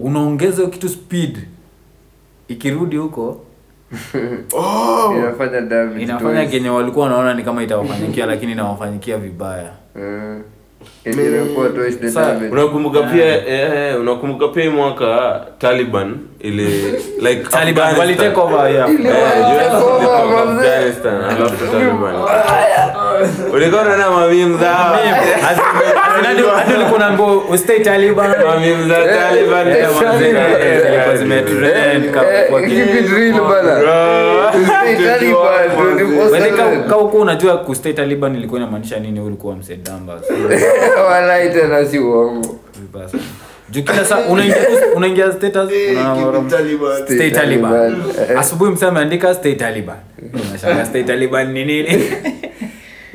Unaongeza 0.00 0.56
hiyo 0.56 0.68
kitu 0.68 0.88
speed. 0.88 1.38
Ikirudi 2.48 2.96
huko 2.96 3.40
inafanya 5.16 5.60
damage 5.60 6.02
inafanya 6.02 6.46
kenye 6.46 6.68
walikuwa 6.68 7.06
wanaona 7.06 7.34
ni 7.34 7.42
kama 7.42 7.62
itawafanyikia 7.62 8.26
lakini 8.26 8.52
inawafanyikia 8.52 9.18
vibaya. 9.18 9.70
Eh, 9.96 10.38
unakumbuka 12.52 13.02
pia 13.02 13.46
eh, 13.46 13.90
eh, 13.92 14.00
unakumbuka 14.00 14.48
pia 14.48 14.70
mwaka 14.70 15.40
taliban 15.58 16.18
ili 16.40 16.92
like 17.20 17.42
Taliban 17.50 17.98
wali 17.98 18.16
take 18.16 18.40
over 18.40 18.70
yeah. 18.72 18.90
Eh. 18.90 19.72
Afghanistan, 20.48 21.24
alafu 21.24 21.66
Taliban. 21.72 22.14
ulikuwa 23.54 23.82
unaona 23.82 24.10
mamim 24.10 24.58
zao. 24.60 24.96
Hadi 26.54 26.72
ulikuwa 26.74 26.96
unaambiwa 26.96 27.42
Taliban. 27.84 28.30
Mamim 28.46 28.88
za 28.88 28.94
Taliban 29.06 29.66
manze, 29.66 30.32
Taliban, 30.32 30.82
zilikuwa 30.82 31.16
zimetrend, 31.16 32.10
ka- 32.10 32.24
kwa 32.50 32.60
keep 32.62 32.94
it 33.00 33.10
real 33.12 33.40
bana. 33.40 33.80
bro. 33.80 34.64
Stay 34.66 34.96
Taliban, 35.06 35.68
24/7. 35.76 36.82
kama 36.88 36.96
uko 37.02 37.16
unajua 37.18 37.58
kustay 37.58 37.92
Taliban 37.92 38.36
ilikuwa 38.36 38.60
inamaanisha 38.60 38.98
nini? 38.98 39.20
Ulikuwa 39.20 39.56
msedamba 39.56 40.20
Walai 41.10 41.50
tena 41.50 41.84
si 41.86 41.98
uongo. 41.98 42.58
Juu 43.70 43.82
kila 43.82 44.04
saa 44.04 44.18
unaingia 44.18 44.56
unaingia 44.96 45.32
status 45.32 45.70
stay 47.04 47.30
Taliban. 47.30 47.30
Taliban. 47.32 48.02
Asubuhi 48.38 48.70
msee 48.72 48.86
ameandika 48.88 49.34
stay 49.34 49.54
Taliban. 49.54 49.96
Unashangaa 50.50 50.84
stay 50.84 51.02
Taliban 51.02 51.52
ni 51.52 51.64
nini 51.64 51.88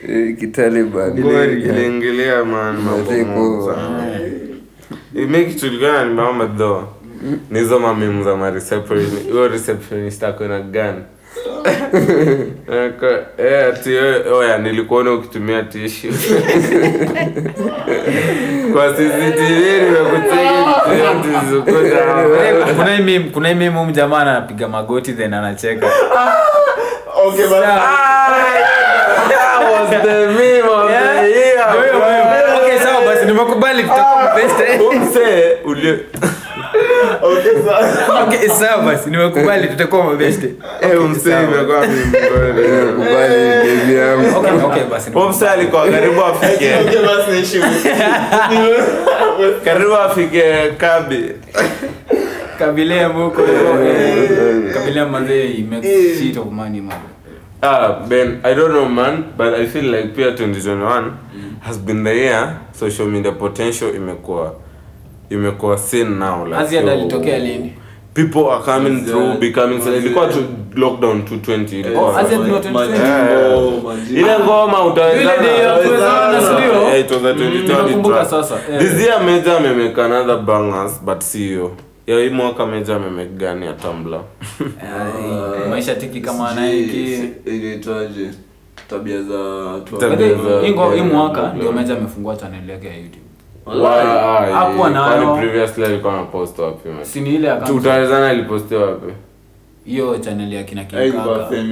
Eh, 0.10 0.38
kitaliban 0.40 1.18
Ili- 1.18 1.62
iliingilia 1.62 2.46
man 2.46 2.78
mambo 2.78 3.12
Mazee 3.12 3.24
mob 3.24 3.64
kwa- 3.66 3.76
sana. 3.76 4.20
Ime 5.16 5.44
kitu 5.46 5.68
ilikuwa 5.68 6.04
ni 7.50 7.60
hizo 7.60 7.80
mamimu 7.80 8.24
za 8.24 8.36
ma 8.36 8.50
receptionist. 8.52 9.30
Huyo 9.32 9.48
receptionist 9.48 10.24
ako 10.24 10.44
na 10.48 10.60
gun. 10.60 11.04
Aka- 12.86 13.26
Eh, 13.38 13.68
ati 13.70 13.96
eh, 13.96 14.34
oya 14.34 14.58
nilikuona 14.58 15.14
ukitumia 15.14 15.64
tishu 15.64 16.08
Kwa 18.74 18.94
kuna 22.78 22.96
hii 22.96 23.04
meme 23.04 23.30
kuna 23.34 23.50
hii 23.50 23.56
meme 23.56 23.80
huyu 23.80 23.92
jamaa 23.92 24.20
anapiga 24.20 24.68
magoti 24.68 25.14
then 25.14 25.34
anacheka. 25.34 25.88
Okay, 27.26 27.46
was 29.92 30.04
the 30.04 30.28
meme 30.38 30.70
of 30.70 30.88
the 30.88 30.94
year. 31.30 31.60
Okay, 32.58 32.78
sawa 32.80 33.02
basi 33.06 33.26
nimekubali 33.26 33.84
tutakuwa 33.84 34.36
best. 34.36 34.56
Umse, 34.82 35.58
uli- 35.66 36.00
okay, 37.22 37.52
sir. 37.64 37.78
okay 38.24 38.50
sawa 38.50 38.84
basi 38.84 39.10
nimekubali 39.10 39.68
tutakuwa 39.68 40.04
mabeste 40.04 40.54
Eh, 40.82 41.02
umse 41.04 41.30
imekuwa 41.30 41.82
meme, 41.82 42.30
bro. 42.30 42.94
kubali 42.94 43.96
yangu. 43.96 44.38
Okay 44.40 44.52
okay 44.66 44.84
basi 44.84 45.12
Huyo 45.12 45.52
alikuwa 45.52 45.88
karibu 45.92 46.24
afike. 46.24 46.74
Okay, 46.86 47.00
basi 47.06 47.32
niishi 47.32 47.60
karibu 49.66 49.96
afike 49.96 50.44
kabi 50.78 51.32
kabilia 52.60 53.10
mbuko 53.10 53.42
kabila 54.74 55.06
mazee 55.06 55.48
he 55.48 55.64
of 56.38 56.46
money 56.52 56.82
man 56.82 56.98
ah 57.62 57.94
ben 58.08 58.40
i 58.44 58.56
don't 58.56 58.72
know 58.72 58.86
man 58.86 59.24
but 59.38 59.48
i 59.54 59.66
feel 59.68 59.86
like 59.96 60.08
pia 60.08 60.28
2021 60.32 61.12
has 61.60 61.80
been 61.80 62.04
the 62.04 62.18
year 62.18 62.56
social 62.80 63.08
media 63.08 63.32
potential 63.32 63.96
imekuwa 63.96 64.54
imekuwa 65.30 65.78
seen 65.78 66.08
now 66.20 66.46
like 66.46 66.58
Asia 66.58 66.82
yo, 66.82 66.92
alitokea 66.92 67.40
lini? 67.40 67.74
people 68.14 68.40
are 68.52 68.64
coming 68.64 68.96
Asia- 69.02 69.06
through 69.12 69.38
becoming 69.40 69.78
Asia- 69.82 69.96
ilikuwa 69.98 70.28
tu 70.28 70.44
lockdown 70.76 71.22
220 71.22 71.80
ilikuwa 71.80 72.04
Oh, 72.04 72.18
Asia 72.18 72.40
wa 72.40 72.46
2020. 72.46 72.72
majimbo, 72.74 73.90
majimbo. 73.90 74.20
ile 74.20 74.40
ngoma 74.40 74.86
utaweza 74.86 75.32
ndio? 75.38 75.52
Yeah, 75.52 77.00
it 77.00 77.12
was 77.12 77.24
a 77.26 77.34
2020 77.34 77.68
Nakumbuka 77.78 78.26
sasa, 78.26 78.56
this 78.80 79.02
year 79.06 79.24
Major 79.24 79.58
amemake 79.58 80.02
another 80.02 80.38
bangers 80.38 81.02
but 81.06 81.22
see 81.22 81.52
you 81.52 81.72
Yo, 82.08 82.20
hii 82.20 82.30
mwaka 82.30 82.66
meja 82.66 82.96
amemake 82.96 83.30
gani 83.30 83.66
ya 83.66 83.74
Tumblr? 83.74 84.20
Eh, 84.62 85.68
maisha 85.70 85.96
tiki 85.96 86.22
kama 86.22 86.54
Nike 86.54 87.30
inaitwaje 87.46 88.30
tabia 88.90 89.22
za 89.22 89.82
hii 90.96 91.02
mwaka 91.02 91.54
ndio 91.54 91.72
meja 91.72 91.98
amefungua 91.98 92.36
channel 92.36 92.70
yake 92.70 92.88
ya 92.88 92.94
youtube 92.94 93.22
Wallahi. 93.66 94.94
Nayo. 94.94 95.36
Previously 95.36 95.86
alikuwa 95.86 96.14
anapost 96.14 96.60
wapi 96.60 96.90
si 97.02 97.22
ni 97.22 97.36
ile 97.36 97.52
account- 97.52 97.66
Tutawezana 97.68 98.30
alipostia 98.30 98.78
wapi? 98.78 99.14
hiyo 99.86 100.18
channel 100.18 100.54
ya 100.54 100.64
kina 100.64 100.84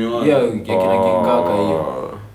One. 0.08 0.26
hiyo 0.26 0.38
ya 0.38 0.48
kina 0.48 0.60
kinkaka 1.04 1.54
hiyo 1.56 1.86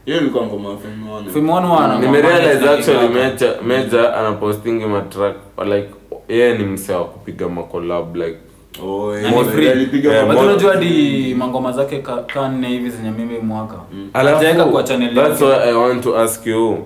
hiyo 0.04 0.20
ilikuwa 0.20 0.46
ngoma 0.46 0.76
Femi 0.76 1.10
One. 1.12 1.30
Femi 1.30 1.50
One 1.50 1.66
wana 1.66 1.98
nimerealize 1.98 2.70
actually 2.70 3.08
kina 3.08 3.30
Kinkaka. 3.30 3.62
meja 3.62 3.78
meja 3.86 4.14
anapostingi 4.16 4.84
matrack 4.86 5.36
like 5.64 5.88
yeye 6.28 6.58
ni 6.58 6.64
msee 6.64 6.92
wa 6.94 7.04
kupiga 7.04 7.48
makolab 7.48 8.16
like 8.16 8.38
Oh, 8.82 9.14
Na 9.22 9.30
ni 9.30 9.44
free. 9.44 9.64
Yeah, 9.66 10.26
But 10.26 10.36
ngoma- 10.36 10.42
unajua 10.42 10.72
hadi 10.74 11.34
mangoma 11.34 11.72
zake 11.72 11.98
ka- 11.98 12.48
nne 12.48 12.68
hivi 12.68 12.90
zenye 12.90 13.10
mimi 13.10 13.38
mwaka. 13.38 13.74
Hajaweka 14.12 14.64
kwa 14.64 14.82
channel 14.82 15.14
that's 15.14 15.40
yake. 15.42 15.44
why 15.62 15.70
i 15.70 15.72
want 15.74 16.02
to 16.02 16.18
ask 16.18 16.46
you 16.46 16.78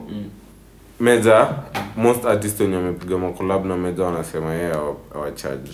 meja 1.01 1.49
most 1.97 2.25
artist 2.25 2.61
wenye 2.61 2.77
wamepiga 2.77 3.19
makolab 3.19 3.67
na 3.67 3.77
meja 3.77 4.05
wanasema 4.05 4.55
yeye 4.55 4.73
awa- 4.73 4.97
awacharge 5.15 5.71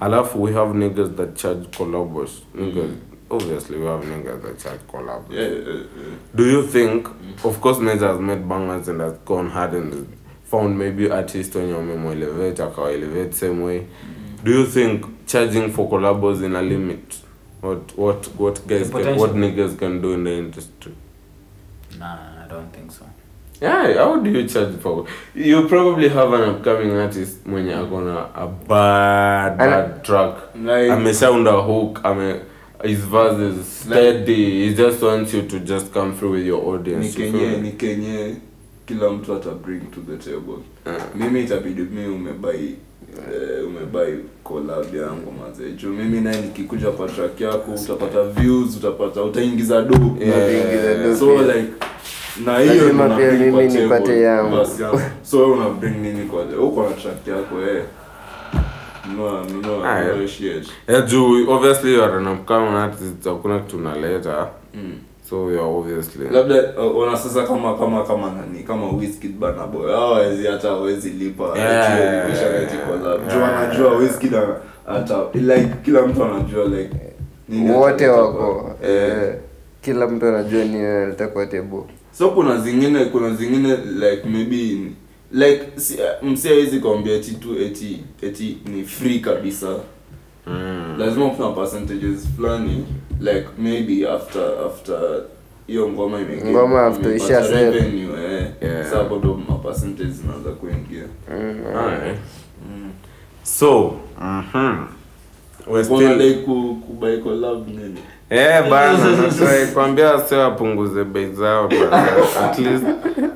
alafu 0.00 0.42
we 0.42 0.52
have 0.52 0.78
niggas 0.78 1.08
that 1.16 1.34
charge 1.34 1.66
collabos. 1.78 2.30
Niggas 2.54 2.90
obviously 3.30 3.76
we 3.78 3.86
have 3.86 4.06
niggas 4.06 4.40
that 4.42 4.62
charge 4.62 4.80
collabos 4.92 5.36
do 6.34 6.44
you 6.46 6.62
think 6.62 7.06
of 7.44 7.58
course 7.58 7.80
meja 7.80 8.06
has 8.08 8.20
made 8.20 8.40
bangers 8.42 8.88
and 8.88 9.00
has 9.00 9.12
gone 9.26 9.48
hard 9.50 9.74
and 9.74 9.94
found 10.50 10.78
maybe 10.78 11.10
artist 11.10 11.54
wenye 11.54 11.72
wamemwelevate 11.72 12.62
akawaelevate 12.62 13.32
same 13.32 13.62
way. 13.64 13.82
Do 14.44 14.50
you 14.52 14.66
think 14.66 15.04
charging 15.26 15.70
for 15.70 15.88
collabos 15.88 16.42
in 16.42 16.56
a 16.56 16.62
limit? 16.62 17.14
What 17.62 17.98
what 17.98 18.28
what 18.38 18.66
guys 18.66 18.90
can, 18.90 19.18
what 19.18 19.34
niggas 19.34 19.76
can 19.78 20.00
do 20.02 20.12
in 20.12 20.24
the 20.24 20.38
industry? 20.38 20.92
Nah, 21.98 22.44
I 22.44 22.48
don't 22.48 22.72
think 22.72 22.92
so. 22.92 23.04
yeah 23.60 23.94
how 23.94 24.16
do 24.16 24.30
you 24.30 24.48
charge 24.48 24.76
for? 24.80 25.06
You 25.34 25.68
probably 25.68 26.08
have 26.08 26.32
an 26.32 26.42
upcoming 26.50 26.90
artist 26.92 27.46
mwenye 27.46 27.74
akona 27.74 28.28
a 28.34 28.46
bad 28.46 29.58
bad 29.58 30.02
track. 30.04 30.34
Like- 30.54 30.90
amesound 30.92 31.48
a 31.48 31.62
hook 31.62 32.00
ame 32.04 32.40
his 32.84 33.00
verse 33.00 33.40
is 33.40 33.66
steady. 33.66 34.68
He 34.68 34.74
just 34.74 35.02
wants 35.02 35.34
you 35.34 35.42
to 35.42 35.58
just 35.60 35.92
come 35.92 36.14
through 36.14 36.30
with 36.32 36.46
your 36.46 36.62
ni 36.62 36.68
audience 36.68 37.18
you 37.18 37.32
kenye 37.72 38.36
kila 38.88 39.10
mtu 39.10 39.34
ata 39.34 39.50
bring 39.50 39.80
to 39.90 40.00
the 40.00 40.16
table. 40.30 40.58
Mimi 41.14 41.40
itabidi 41.44 41.82
mi 41.82 42.06
umebai 42.08 42.74
uh, 43.18 43.68
umebai 43.68 44.14
collab 44.44 44.94
yangu 44.94 45.32
mazee 45.32 45.70
juu 45.70 45.92
mimi 45.92 46.20
naye 46.20 46.40
nikikuja 46.42 46.90
kwa 46.90 47.08
track 47.08 47.40
yako 47.40 47.72
utapata 47.84 48.22
views 48.24 48.76
utapata 48.76 49.22
utaingiza 49.22 49.82
do 49.82 50.16
Yeah. 50.20 50.54
yeah. 50.54 51.16
so 51.18 51.42
like 51.42 51.68
na 52.44 52.58
hiyo 52.58 52.92
mimi 52.92 53.68
nipate 53.68 54.20
yangu. 54.20 54.66
so 55.22 55.38
wewe 55.38 55.52
una 55.52 55.68
bring 55.70 55.96
nini 55.96 56.22
kwa 56.26 56.42
uko 56.44 56.82
na 56.82 56.90
track 56.90 57.26
yako 57.26 57.60
eh? 57.62 57.82
No 59.16 59.44
no 59.44 60.14
no 60.14 60.26
shit. 60.26 60.68
Juu 61.06 61.50
obviously 61.50 61.94
you 61.94 62.02
are 62.02 62.16
an 62.18 62.26
upcoming 62.28 62.76
artist 62.76 63.24
hakuna 63.24 63.58
kitu 63.58 63.76
unaleta. 63.76 64.48
Mm. 64.74 64.92
So 65.28 65.50
yeah, 65.52 65.68
obviously 65.68 66.28
labda 66.30 66.72
uh, 66.86 66.96
ona 66.96 67.16
sasa 67.16 67.42
kama 67.46 67.78
kama 67.78 68.04
kama 68.04 68.32
nani 68.32 68.62
kama 68.62 68.90
Wizkid 68.90 69.32
Burna 69.38 69.66
Boy 69.66 69.92
hao 69.92 70.14
hawezi 70.14 70.46
hata 70.46 70.68
hawezi 70.68 71.10
lipa 71.10 71.58
Yeah. 71.58 72.00
Yeah. 72.00 73.58
anajua 73.60 73.96
Wizkid 73.96 74.32
hata 74.86 75.24
like 75.34 75.68
kila 75.84 76.06
mtu 76.06 76.24
anajua 76.24 76.64
like 76.64 76.90
nini 77.48 77.70
wote 77.70 78.08
wako 78.08 78.70
eh. 78.84 78.90
eh, 78.90 79.34
kila 79.80 80.06
mtu 80.08 80.26
anajua 80.26 80.64
ni 80.64 80.80
alitakuwa 80.84 81.46
table 81.46 81.82
so 82.18 82.30
kuna 82.30 82.60
zingine 82.60 83.04
kuna 83.04 83.34
zingine 83.34 83.76
like 83.76 84.28
maybe 84.28 84.76
like 85.32 85.66
si, 85.76 85.98
msi 86.22 86.48
hawezi 86.48 86.80
kuambia 86.80 87.14
eti 87.14 87.34
tu 87.34 87.62
eti 87.62 88.04
eti 88.22 88.58
ni 88.74 88.84
free 88.84 89.18
kabisa 89.20 89.76
mm. 90.48 90.94
lazima 90.98 91.30
kuna 91.30 91.50
percentages 91.50 92.28
fulani 92.36 92.86
like 93.20 93.46
maybe 93.58 94.08
after 94.08 94.42
after 94.66 94.98
hiyo 95.66 95.88
ngoma 95.88 96.18
Ngoma 96.46 96.86
after 96.86 97.16
isha 97.16 97.40
eh 97.40 98.46
Yeah. 98.62 98.84
sasa 98.84 99.04
bado 99.04 99.40
ma 99.48 99.54
percentage 99.54 100.10
zinaanza 100.10 100.50
kuingia 100.50 101.02
Alright. 101.30 102.18
so 103.42 103.94
mhm 104.20 104.86
kuna 105.66 105.84
still 105.84 106.16
like 106.18 106.42
ku 106.44 106.76
kubai 106.86 107.18
collab 107.18 107.68
nini 107.68 108.00
Eh 108.30 108.70
bana, 108.70 108.98
natrai 109.22 109.66
kwambia 109.66 110.12
wase 110.14 110.36
wapunguze 110.36 111.04
bei 111.04 111.32
zao 111.32 111.68
bana. 111.68 112.02
At 112.44 112.58
least 112.58 112.84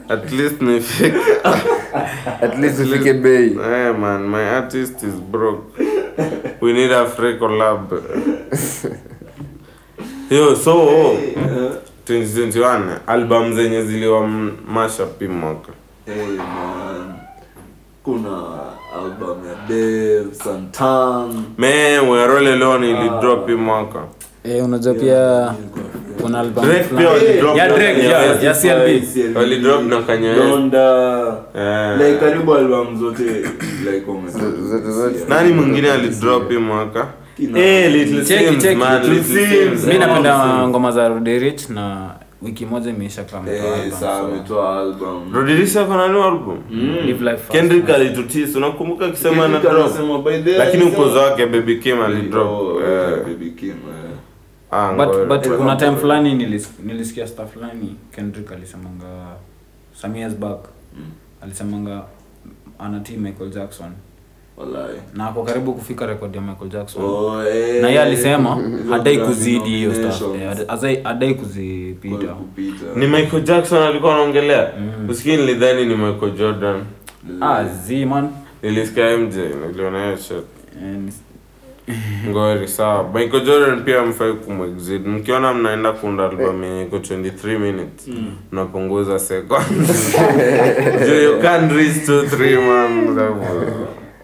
at 0.09 0.33
least 0.33 0.63
nifike. 0.63 1.17
at 2.43 2.59
least 2.59 2.81
ufike 2.81 3.13
bei 3.13 3.47
Eh 3.47 3.99
man, 3.99 4.29
my 4.29 4.43
artist 4.49 5.03
is 5.03 5.15
broke. 5.15 5.83
We 6.61 6.73
need 6.73 6.93
a 6.93 7.07
free 7.07 7.39
collab. 7.39 7.93
Yo, 10.31 10.55
so 10.57 11.17
2021 12.07 13.01
album 13.07 13.55
zenye 13.55 13.83
ziliwa 13.83 14.29
mashup 14.69 15.19
hii 15.21 15.29
mwaka. 15.29 15.73
hey 16.07 16.27
man 16.37 17.15
kuna 18.05 18.43
album 19.03 19.39
ya 19.49 19.55
Dev 19.69 20.33
Santan 20.35 21.45
Man, 21.59 22.09
Werole 22.09 22.57
Lone 22.57 22.91
ili 22.91 23.09
drop 23.21 23.47
hii 23.49 23.55
mwaka. 23.55 24.03
Eh, 24.45 24.65
unajua 24.65 24.95
pia 24.95 25.55
kuna 26.23 26.41
album 26.41 26.65
fulani- 26.65 27.59
Ya 27.59 27.69
Drake, 27.69 27.93
Kanye 27.95 28.09
ya- 28.09 28.43
ya 28.43 28.55
CLB. 28.55 29.03
Walidrop 29.37 29.83
na 29.83 30.03
Kanye 30.03 30.35
Donda 30.35 30.87
Eh. 31.57 31.99
like 31.99 32.19
karibu 32.21 32.55
album 32.55 32.99
zote 33.01 33.23
like 33.23 34.05
wame 34.11 34.31
zote- 34.31 34.91
zote. 34.93 35.19
Nani 35.29 35.53
mwingine 35.53 35.91
alidrop 35.93 36.51
hii 36.51 36.57
mwaka? 36.59 37.07
Eh, 37.57 37.93
Little 37.93 38.25
Sims, 38.25 38.65
man, 38.77 39.03
Little 39.03 39.15
Little 39.15 39.47
Sims. 39.47 39.81
Sims. 39.81 39.87
mi 39.87 39.99
napenda 39.99 40.69
ngoma 40.69 40.91
za 40.91 41.09
Roderich 41.09 41.69
na 41.71 42.11
wiki 42.43 42.67
moja 42.67 42.91
imeisha 42.91 43.25
kama 43.25 43.51
eh 43.51 43.63
ametoa 44.25 44.81
album 44.81 45.35
Rodirisha 45.35 45.85
kona 45.85 46.09
new 46.09 46.23
album. 46.25 46.59
Live 47.07 47.25
life. 47.31 47.43
Kendrick 47.53 47.91
alitutis 47.91 48.57
unakumbuka 48.57 49.07
akisema 49.07 49.45
ana 49.45 49.59
drop 49.59 49.75
anasema, 49.75 50.19
by 50.19 50.39
the 50.39 50.51
way, 50.51 50.59
lakini 50.59 50.85
ukozo 50.85 51.19
wake 51.19 51.47
baby 51.47 51.77
kim 51.77 52.03
alidrop 52.03 52.81
eh, 52.81 53.17
Baby 53.27 53.51
Kim, 53.51 53.69
eh. 53.69 54.12
Ah, 54.73 54.93
but 54.93 55.29
but 55.29 55.49
kuna 55.57 55.77
time 55.77 55.97
fulani 55.97 56.35
nilis, 56.35 56.71
nilisikia 56.85 57.27
stuff 57.27 57.53
fulani 57.53 57.97
Kendrick 58.15 58.53
alisemanga 58.53 59.37
some 59.95 60.19
years 60.19 60.35
back 60.35 60.59
Mm. 60.97 61.05
alisemanga 61.43 62.03
anatii 62.79 63.17
Michael 63.17 63.51
Jackson. 63.51 63.91
Walai. 64.57 64.97
na 65.15 65.29
ako 65.29 65.43
karibu 65.43 65.75
kufika 65.75 66.07
rekodi 66.07 66.37
ya 66.37 66.43
Michael 66.43 66.71
Jackson. 66.71 67.05
Oh, 67.05 67.43
hey. 67.43 67.81
na 67.83 67.89
yeye 67.89 68.03
alisema 68.03 68.59
hadai 68.91 69.19
kuzidi 69.19 69.69
hiyo 69.71 69.93
hadai 71.05 71.35
kuzipita. 71.35 72.37
Ni 72.97 73.07
michael 73.07 73.43
jackson 73.43 73.83
alikuwa 73.83 74.15
anaongelea? 74.15 74.73
Mm. 74.79 75.11
usikii 75.11 75.37
nilidhani 75.37 75.87
ni 75.87 75.95
michael 75.97 76.33
jordan. 76.33 76.85
Ah 77.41 77.65
z 77.65 78.05
man. 78.05 78.29
Nilisikia 78.63 79.17
mj 79.19 79.37
niliona 79.37 80.05
hiyo 80.05 80.17
shit 80.17 80.37
Eh, 80.83 80.97
ngori 82.29 82.69
sawa. 82.69 83.11
Michael 83.15 83.45
jordan 83.45 83.85
pia 83.85 84.03
mfai 84.03 84.33
kumexid 84.33 85.07
mkiona 85.07 85.55
mnaenda 85.55 85.93
kuunda 85.93 86.25
album 86.25 86.65
yenye 86.65 86.83
iko 86.83 86.97
23 86.97 87.59
minutes 87.59 88.09
mnapunguza 88.53 89.19
seconds. 89.19 90.15
You 91.25 91.39
can't 91.43 91.73
reach 91.73 92.07
to 92.07 92.23
3 92.23 92.61
man. 92.67 93.19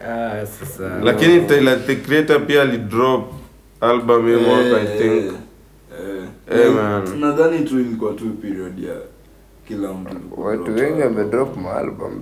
Ah 0.09 0.47
sasa. 0.47 1.01
Lakini 1.03 1.41
Tyler 1.41 1.87
the 1.87 1.97
creator 1.97 2.47
pia 2.47 2.63
alidrop 2.63 3.33
album 3.81 4.27
hii 4.27 4.37
mwaka 4.47 4.81
i 4.83 4.99
think. 4.99 5.25
Eh, 6.53 6.61
Eh, 6.61 6.73
man. 6.75 7.21
nadhani 7.21 7.59
tu 7.65 7.81
ilikuwa 7.81 8.13
tu 8.13 8.25
period 8.25 8.79
ya 8.79 8.95
kila 9.69 9.93
mtu 9.93 10.17
watu 10.37 10.75
wengi 10.75 11.03
wamedrop 11.03 11.57
maalbum 11.57 12.21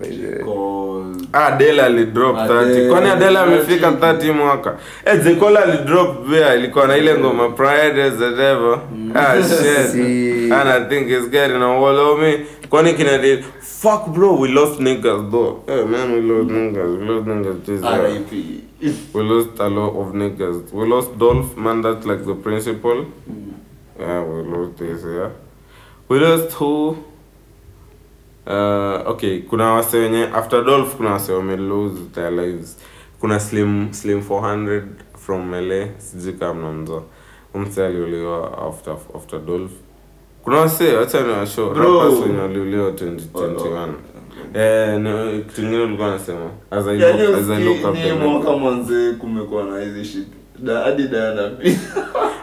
Ah, 1.32 1.46
Adele 1.46 1.82
alidrop 1.82 2.36
30. 2.36 2.90
Kwani 2.90 3.08
Adele 3.08 3.38
amefika 3.38 3.90
30 3.90 3.98
30 3.98 4.32
mwaka? 4.32 4.76
Eh. 5.04 5.62
Alidrop 5.64 6.28
pia 6.30 6.54
ilikuwa 6.54 6.86
na 6.86 6.96
ile 6.96 7.18
ngoma 7.18 7.48
Pride 7.48 8.02
as 8.02 8.14
the 8.14 8.30
Devil. 8.30 8.78
Ah 9.14 9.42
shit. 9.48 10.52
And 10.52 10.68
I 10.68 10.88
think 10.88 11.10
it's 11.10 11.28
getting 11.30 11.62
a 11.62 11.80
wall 11.80 11.98
of 11.98 12.18
me. 12.20 12.46
Kwani 12.70 12.94
kina 12.94 13.42
fuck 13.60 14.08
bro, 14.08 14.40
we 14.40 14.48
lost 14.48 14.80
niggas 14.80 15.30
though. 15.30 15.62
Eh 15.68 15.84
man, 15.84 16.12
we 16.12 16.20
lost 16.20 16.50
niggas. 16.50 16.98
We 16.98 17.04
lost 17.04 17.26
niggas 17.26 17.64
this 17.64 17.82
year. 17.82 18.02
RIP. 18.02 19.14
We 19.14 19.22
lost 19.22 19.60
a 19.60 19.68
lot 19.68 19.96
of 20.00 20.14
niggas. 20.14 20.72
We 20.72 20.86
lost 20.88 21.18
Dolph, 21.18 21.56
man, 21.56 21.82
that's 21.82 22.06
like 22.06 22.24
the 22.24 22.34
principal. 22.34 23.04
Yeah, 23.98 24.22
we 24.24 24.42
lost 24.42 24.78
this, 24.78 25.02
yeah. 25.04 25.30
We 26.08 26.18
lost 26.18 26.52
who? 26.54 26.96
Uh, 28.46 29.10
okay, 29.10 29.38
kuna 29.42 29.72
wase 29.72 29.98
wenye 29.98 30.22
after 30.24 30.64
Dolph 30.64 30.96
kuna 30.96 31.10
wase 31.12 31.32
wame 31.32 31.56
lose 31.56 32.00
their 32.14 32.30
lives. 32.32 32.76
kuna 33.20 33.40
slim 33.40 33.92
slim 33.92 34.20
400 34.20 34.82
from 35.18 35.52
LA 35.54 35.86
sijui 35.98 36.32
kama 36.32 36.54
mnamjua 36.54 37.02
umse 37.54 37.86
aliuliwa 37.86 38.58
after 38.68 38.96
after 39.16 39.40
Dolph 39.40 39.70
kuna 40.44 40.56
wase 40.56 40.92
rappers 40.92 41.58
wenye 41.58 42.38
waliuliwa 42.42 42.90
2021 42.90 43.88
eh 44.54 45.44
kingine 45.54 45.82
ulikuwa 45.82 46.08
unasema 46.08 46.50
as 46.70 46.86
I 46.86 46.96
look 46.98 47.36
as 47.38 47.50
I 47.50 47.64
look 47.64 47.84
up 47.84 47.94
the 47.94 48.12
mwaka 48.12 48.52
mwanze 48.52 49.12
kumekuwa 49.12 49.64
na 49.64 49.80
hizi 49.80 50.04
shit 50.04 50.28
Da- 50.58 50.82
hadi 50.84 51.02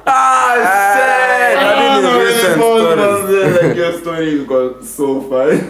ah 0.05 0.53
shit 2.36 2.55
stories. 2.55 3.64
like 3.64 3.78
your 3.78 3.93
story 3.93 4.45
so. 4.84 5.22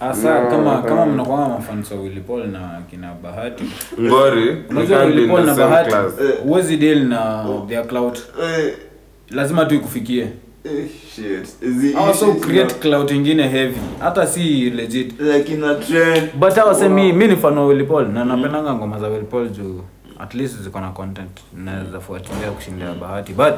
Asa 0.00 0.44
No, 0.44 0.50
kama 0.50 0.74
no. 0.74 0.82
kama 0.82 1.06
mnakuwa 1.06 1.48
mafans 1.48 1.90
wa 1.90 2.00
Willy 2.00 2.20
Paul 2.20 2.46
na 2.46 2.82
kina 2.90 3.14
Bahati. 3.22 3.64
ngori 4.00 4.56
Unajua 4.70 5.02
Willy 5.04 5.28
Paul 5.28 5.44
na 5.46 5.54
Bahati 5.54 5.94
Eh. 5.94 6.34
huwezi 6.42 6.76
deal 6.76 7.04
na 7.04 7.46
their 7.68 7.86
clout. 7.86 8.18
Eh, 8.42 8.74
Lazima 9.30 9.64
tu 9.64 9.74
ikufikie. 9.74 10.28
eh, 10.64 10.86
shit. 11.14 11.46
Zi- 11.70 11.92
Hawa 11.92 12.14
so 12.14 12.26
shit 12.34 12.42
create 12.44 12.74
clout 12.74 13.10
ingine 13.10 13.48
heavy. 13.48 13.76
Hata 14.00 14.26
si 14.26 14.70
legit. 14.70 15.20
like 15.20 15.52
in 15.52 15.64
a 15.64 15.74
trend. 15.74 16.28
But 16.34 16.58
awasemi 16.58 17.12
mi 17.12 17.26
ni 17.28 17.36
fan 17.36 17.58
wa 17.58 17.66
Willy 17.66 17.84
Paul 17.84 18.08
na 18.08 18.24
napendanga 18.24 18.74
ngoma 18.74 18.98
za 18.98 19.08
Willy 19.08 19.24
Paul 19.26 19.48
juu 19.48 19.80
at 20.20 20.34
least 20.34 20.62
ziko 20.62 20.80
na 20.80 20.90
content 20.90 21.30
naweza 21.56 22.00
fuatilia 22.00 22.50
kushinda 22.50 22.94
Bahati. 22.94 23.32
But 23.32 23.54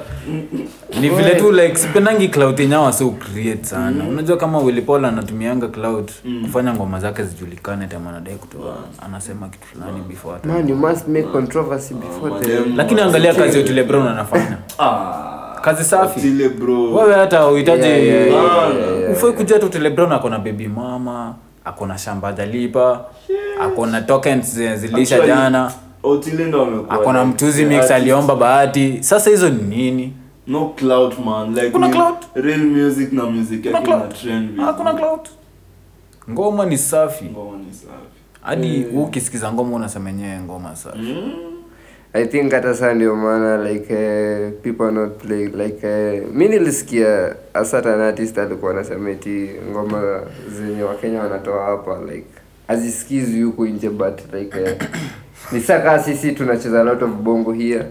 ni 1.00 1.08
vile 1.10 1.34
tu 1.34 1.52
like 1.52 1.76
sipendangi 1.76 2.28
clout 2.28 2.60
yenyewe 2.60 2.92
so 2.92 3.10
create 3.10 3.64
sana. 3.64 4.04
Unajua 4.04 4.36
kama 4.36 4.58
Willy 4.58 4.82
Paul 4.82 5.04
anatumianga 5.04 5.68
clout 5.68 6.10
kufanya 6.42 6.74
ngoma 6.74 7.00
zake 7.00 7.22
zijulikane 7.24 7.86
tena 7.86 8.08
anadai 8.10 8.34
kutoa 8.34 8.76
anasema 9.06 9.48
kitu 9.48 9.66
fulani 9.66 10.00
before 10.08 10.34
hata 10.34 10.48
Man, 10.48 10.68
you 10.68 10.76
must 10.76 11.08
make 11.08 11.26
controversy 11.28 11.94
before 11.94 12.44
the... 12.44 12.58
lakini 12.76 13.00
angalia 13.00 13.34
kazi 13.34 13.58
ya 13.58 13.64
Otile 13.64 13.82
Brown 13.84 14.06
anafanya. 14.08 14.58
Ah, 14.78 15.60
kazi 15.62 15.84
safi. 15.84 16.28
Wewe 16.94 17.14
hata 17.14 17.46
uhitaji 17.48 17.82
Yeah, 17.86 18.02
yeah, 18.04 18.26
yeah, 18.26 18.74
yeah, 18.76 19.00
yeah. 19.00 19.12
ufai 19.12 19.32
kuja 19.32 19.58
tu 19.58 19.66
Otile 19.66 19.90
Brown 19.90 20.12
ako 20.12 20.28
na 20.30 20.38
baby 20.38 20.68
mama 20.68 21.34
ako 21.64 21.86
na 21.86 21.98
shamba 21.98 22.32
jalipa 22.32 23.04
ako 23.60 23.86
na 23.86 24.00
tokens 24.02 24.54
zilisha 24.54 25.16
Actually, 25.16 25.26
jana 25.26 25.72
Otile 26.06 26.44
ndo 26.44 26.62
amekuwa 26.62 26.90
ako 27.00 27.12
na 27.12 27.18
like 27.24 27.34
mtuzi 27.34 27.64
mix 27.64 27.90
aliomba 27.90 28.36
bahati. 28.36 28.98
Sasa 29.00 29.30
hizo 29.30 29.48
ni 29.50 29.62
nini? 29.62 30.12
No 30.46 30.68
clout 30.68 31.18
man. 31.24 31.54
Like 31.54 31.70
Kuna 31.70 31.88
clout. 31.88 32.16
real 32.34 32.60
music 32.60 33.12
na 33.12 33.24
music 33.26 33.62
Kuna 33.62 33.78
yake 33.78 33.90
na 33.90 34.00
trend 34.00 34.48
vizuri. 34.48 34.64
hakuna 34.66 34.94
clout. 34.94 35.28
Ngoma 36.30 36.66
ni 36.66 36.78
safi. 36.78 37.24
Ngoma 37.24 37.58
ni 37.58 37.72
safi. 37.72 37.92
Hadi 38.42 38.74
yeah. 38.80 38.94
ukisikiza 38.96 39.52
ngoma 39.52 39.76
unasema 39.76 40.08
yenyewe 40.10 40.40
ngoma 40.40 40.76
safi. 40.76 41.16
I 42.12 42.26
think 42.26 42.52
hata 42.52 42.74
saa 42.74 42.94
ndio 42.94 43.16
maana 43.16 43.70
like 43.70 43.92
uh, 43.94 44.62
people 44.62 44.82
are 44.84 44.92
not 44.94 45.12
play 45.22 45.46
like 45.46 45.86
uh, 45.86 46.34
mi 46.34 46.48
nilisikia 46.48 47.34
a 47.54 47.64
certain 47.64 48.00
artist 48.00 48.38
alikuwa 48.38 48.70
anasema 48.72 49.10
eti 49.10 49.50
ngoma 49.70 50.20
zenye 50.58 50.82
wakenya 50.82 51.20
wanatoa 51.20 51.64
hapa 51.64 51.98
like 52.12 52.26
hazisikizi 52.68 53.42
huku 53.42 53.66
nje 53.66 53.90
but 53.90 54.34
like 54.34 54.60
uh, 54.60 54.68
ni 55.52 55.60
saka 55.60 55.98
sisi 56.02 56.32
tunacheza 56.32 56.82
lot 56.84 57.04
of 57.04 57.10
bongo 57.10 57.52
here 57.52 57.84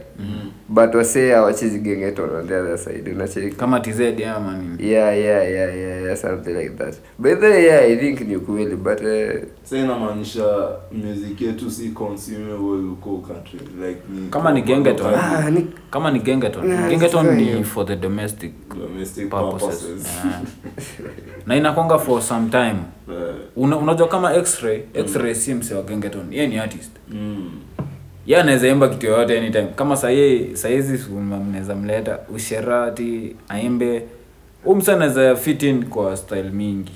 but 0.69 0.95
wasee 0.95 1.31
hawachezi 1.31 1.77
on 2.19 2.47
the 2.47 2.55
other 2.59 2.77
side 2.77 3.11
unacheki 3.11 3.55
kama 3.55 3.79
TZ 3.79 3.99
ama 4.35 4.57
nini? 4.57 4.89
Yeah 4.91 5.17
yeah 5.19 5.51
yeah 5.51 5.75
yeah 5.77 6.03
yeah 6.03 6.17
something 6.17 6.53
like 6.53 6.75
that. 6.77 6.95
But 7.19 7.39
then 7.39 7.63
yeah 7.63 7.81
i 7.85 7.95
think 7.97 8.21
ni 8.21 8.35
ukweli 8.35 8.75
but 8.75 9.01
uh, 9.01 9.43
sa 9.63 9.77
inamaanisha 9.77 10.69
music 10.91 11.41
yetu 11.41 11.71
si 11.71 11.89
consumable 11.89 12.87
huko 12.89 13.17
country 13.17 13.59
like 13.59 13.99
ni 14.09 14.27
Kama 14.29 14.51
ni 14.51 14.61
gengeton. 14.61 15.13
ah, 15.15 15.49
ni 15.51 15.67
kama 15.91 16.11
ni 16.11 16.19
gengeton 16.19 16.69
Yeah, 16.69 16.89
gengeton 16.89 17.35
ni 17.35 17.63
for 17.63 17.85
the 17.85 17.95
domestic 17.95 18.51
domestic 18.79 19.29
purposes. 19.29 19.81
purposes. 19.81 20.07
Yeah. 20.25 20.41
na 21.45 21.55
inakwanga 21.55 21.97
for 21.99 22.21
some 22.21 22.49
time. 22.49 22.75
Una, 23.55 23.77
unajua 23.77 24.07
kama 24.07 24.33
x-ray 24.35 24.81
x-ray 24.93 25.35
si 25.35 25.53
mse 25.53 25.75
wa 25.75 25.81
gengeton 25.83 26.33
yeye 26.33 26.47
ni 26.47 26.57
artist. 26.59 26.91
Mm. 27.09 27.51
Ye 28.25 28.37
anaweza 28.37 28.67
imba 28.67 28.89
kitu 28.89 29.05
yoyote 29.05 29.39
anytime. 29.39 29.67
Kama 29.75 29.97
sahii 29.97 30.49
sahizi 30.53 30.99
mnaweza 31.11 31.75
mleta 31.75 32.19
usherati 32.35 33.35
aimbe. 33.49 34.03
Huu 34.63 34.75
mse 34.75 34.91
anaweza 34.91 35.35
fit 35.35 35.63
in 35.63 35.85
kwa 35.85 36.17
style 36.17 36.49
mingi. 36.51 36.91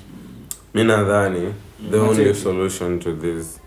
Mi 0.74 0.84
nadhani 0.84 1.54
the 1.90 1.96
Mm. 1.96 2.08
only 2.08 2.34
solution 2.34 2.98
to 2.98 3.12
this 3.12 3.60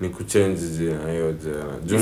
ni 0.00 0.08
kuchange 0.08 0.60
jina 0.78 1.12
hiyo 1.12 1.32
jina. 1.32 1.64
Juu 1.84 1.98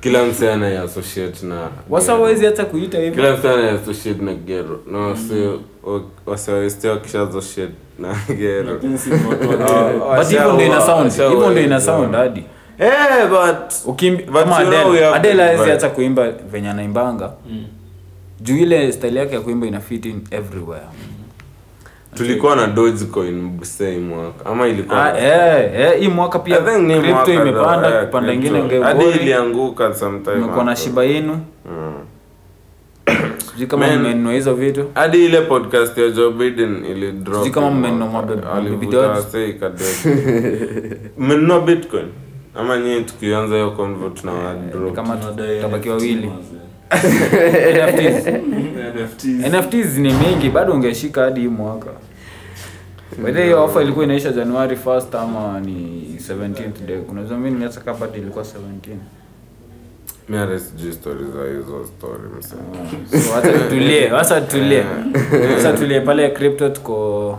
kila 0.00 0.24
mse 0.26 0.52
anaiassociate 0.52 1.46
na 1.46 1.68
wasa 1.88 2.14
hata 2.46 2.64
kuita 2.64 2.98
hivyo. 2.98 3.14
Kila 3.14 3.36
mse 3.36 3.48
anaiassociate 3.50 4.22
na 4.24 4.34
gero 4.34 4.80
na 4.90 4.98
wasi 4.98 5.34
waseweste 6.26 6.88
wakisha-associate 6.88 7.72
na 7.98 8.14
gero 8.36 8.74
but 8.74 10.28
hivyo 10.28 10.52
ndio 10.52 10.66
ina 10.66 10.80
sound. 10.80 11.12
hivyo 11.12 11.50
ndio 11.50 11.62
ina 11.64 11.80
sound 11.80 12.14
hadi 12.14 12.42
Eh, 12.78 13.28
but 13.28 13.72
kuimba 15.88 16.30
venye 16.30 16.70
anaimbanga. 16.70 17.32
Juu 18.40 18.56
ile 18.56 18.92
style 18.92 19.18
yake 19.18 19.34
ya 19.34 19.40
kuimba 19.40 19.66
ina 19.66 19.80
fit 19.80 20.06
in 20.06 20.20
everywhere. 20.30 20.86
Tulikuwa 22.14 22.56
na 22.56 22.66
dogecoin 22.66 23.60
same 23.62 23.98
mwaka. 23.98 24.46
Ama 24.50 24.66
ilikuwa 24.68 25.14
ah, 25.14 25.18
eh, 25.18 25.70
eh, 25.80 26.00
hii 26.00 26.08
mwaka 26.08 26.38
pia 26.38 26.58
I 26.58 26.64
think 26.64 26.86
ni 26.88 27.00
crypto 27.00 27.32
imepanda 27.32 27.94
eh, 28.00 28.04
kupanda 28.06 28.32
crypto. 28.32 28.58
ingine 28.58 28.82
hadi 28.84 29.04
ilianguka 29.04 29.94
sometime 29.94 30.36
umekuwa 30.36 30.64
na 30.64 30.76
shiba 30.76 31.04
inu 31.04 31.40
Mm. 31.70 31.92
sijui 33.52 33.66
kama 33.66 33.86
mmenunua 33.96 34.32
hizo 34.32 34.54
vitu. 34.54 34.84
hadi 34.94 35.24
ile 35.24 35.40
podcast 35.40 35.98
ya 35.98 36.08
Joe 36.10 36.30
Biden 36.30 36.84
ili 36.84 37.12
drop 37.12 37.36
Sijui 37.36 37.50
kama 37.50 37.70
mmenunua 37.70 38.22
mmenunua 41.18 41.60
bitcoin 41.66 42.06
ama 42.58 42.78
nyinyi 42.78 43.02
tukianza 43.04 43.54
hiyo 43.54 43.70
convo 43.70 44.08
tuna 44.08 44.54
drop 44.72 44.94
kama 44.94 45.16
tutabaki 45.16 45.88
wawili. 45.88 46.30
NFTs. 47.74 48.26
NFTs. 48.96 49.52
NFTs 49.52 49.98
ni 49.98 50.12
mingi 50.12 50.50
bado 50.50 50.72
ungeshika 50.72 51.22
hadi 51.22 51.40
hii 51.40 51.48
mwaka 51.48 51.90
Whether 53.24 53.44
hiyo 53.44 53.64
offer 53.64 53.82
ilikuwa 53.82 54.04
inaisha 54.04 54.32
January 54.32 54.76
1st 54.76 55.18
ama 55.22 55.60
ni 55.60 56.02
17th 56.28 56.86
day. 56.86 56.98
Kuna 56.98 57.22
mimi 57.22 57.50
nimeacha 57.50 57.80
kama 57.80 57.98
bado 57.98 58.16
ilikuwa 58.18 58.44
17. 58.44 58.48
Mimi 60.28 60.40
hata 60.40 60.58
sijui 60.58 60.92
story 60.92 61.24
za 61.24 61.44
hizo 61.58 61.86
story 61.86 62.22
msee. 62.38 63.20
So 63.22 63.36
acha 63.36 63.58
tulie, 63.68 64.10
acha 64.10 64.40
tulie. 64.40 64.84
Acha 65.58 65.72
tulie 65.72 66.00
pale 66.00 66.28
crypto 66.30 66.68
tuko 66.68 67.38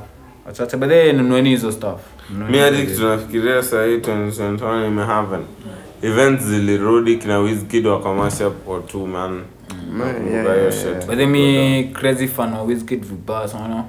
acha 0.49 0.77
but 0.77 0.89
nunueni 1.15 1.49
hizo 1.49 1.71
stuff. 1.71 1.99
Nunueni 2.33 2.57
hadi 2.57 2.77
hizo 2.77 2.91
kitu 2.91 3.07
nafikiria 3.07 3.63
sahii 3.63 3.97
2021 3.97 4.87
imehappen 4.87 5.39
events 6.01 6.43
zilirudi 6.43 7.15
kina 7.17 7.39
Wizkid 7.39 7.85
wakamasha 7.87 8.51
for 8.65 8.85
two 8.87 9.07
man 9.07 9.41
yeah. 10.31 11.07
By 11.07 11.15
the 11.15 11.25
me 11.25 11.83
crazy 11.93 12.27
fan 12.27 12.53
wa 12.53 12.61
Wizkid 12.63 13.05
vibaya 13.05 13.47
sana. 13.47 13.83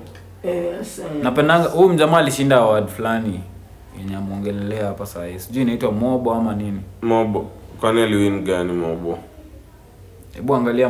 Napendanga 1.23 1.69
huyu 1.69 1.89
mjamaa 1.89 2.19
alishinda 2.19 2.57
award 2.57 2.89
fulani 2.89 3.41
yenye 3.99 4.17
amuongelelea 4.17 4.87
hapa 4.87 5.07
saa 5.07 5.27
hii. 5.27 5.39
Sijui 5.39 5.63
inaitwa 5.63 5.93
Mobo 5.93 6.35
ama 6.35 6.55
nini. 6.55 6.81
mobo 7.03 7.51
kwani 7.81 8.03
aliwin 8.03 8.45
gani 8.45 8.73
mobo 8.73 9.19
Hebu 10.35 10.55
angalia 10.55 10.89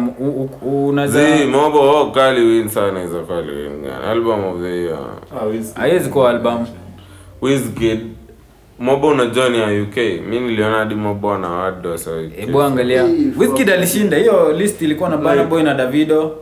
mobo 1.47 1.81
oh, 1.81 2.11
kali 2.11 2.41
win 2.41 2.69
sana 2.69 3.01
hizo 3.03 3.23
kali 3.23 3.53
win 3.53 3.87
album 4.11 4.45
of 4.45 4.61
the 4.63 4.69
year. 4.83 4.99
Ah, 5.37 5.81
haiwezi 5.81 6.09
kuwa 6.11 6.31
album. 6.31 6.67
Wizkid. 7.43 8.01
Mobo 8.79 9.09
unajua 9.09 9.49
ni 9.49 9.59
ya 9.59 9.83
uk 9.83 9.97
mi 10.29 10.41
niliona 10.41 10.77
hadi 10.79 10.95
mobo 10.95 11.33
ana 11.35 11.49
award 11.49 11.87
Hebu 12.37 12.63
angalia. 12.63 13.05
Wizkid 13.39 13.71
alishinda. 13.71 14.17
Hiyo 14.17 14.53
list 14.53 14.83
ilikuwa 14.83 15.09
na 15.09 15.17
Burna 15.17 15.45
Boy 15.45 15.63
na 15.63 15.75
Davido. 15.75 16.37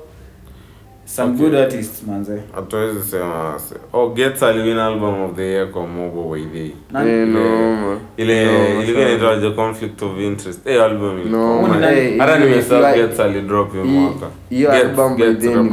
Some 1.08 1.36
good 1.38 1.54
artists 1.54 2.02
manze. 2.06 2.42
hatuwezi 2.54 3.02
sema 3.10 3.54
oh 3.92 4.08
gets 4.10 4.42
aliwin 4.42 4.78
album 4.78 5.20
of 5.22 5.36
the 5.36 5.42
year 5.42 5.70
kwa 5.70 5.86
mogo 5.86 6.28
waidhi? 6.28 6.74
Eh, 7.06 7.28
no, 7.28 8.00
ile 8.16 8.42
ilikuwa 8.42 8.86
sorry. 8.86 9.02
inaitwaje 9.02 9.50
conflict 9.50 10.02
of 10.02 10.18
interest. 10.20 10.66
Eh 10.66 10.82
album 10.84 11.18
ilikuwa. 11.20 11.68
Hata 11.68 12.36
hiyo- 12.36 12.48
nimesahau 12.48 12.94
gets 12.94 13.20
alidrop 13.20 13.72
hiyo 13.72 13.84
mwaka. 13.84 14.26
hiyo 14.50 14.72
album 14.72 15.16
by 15.16 15.22
then. 15.34 15.72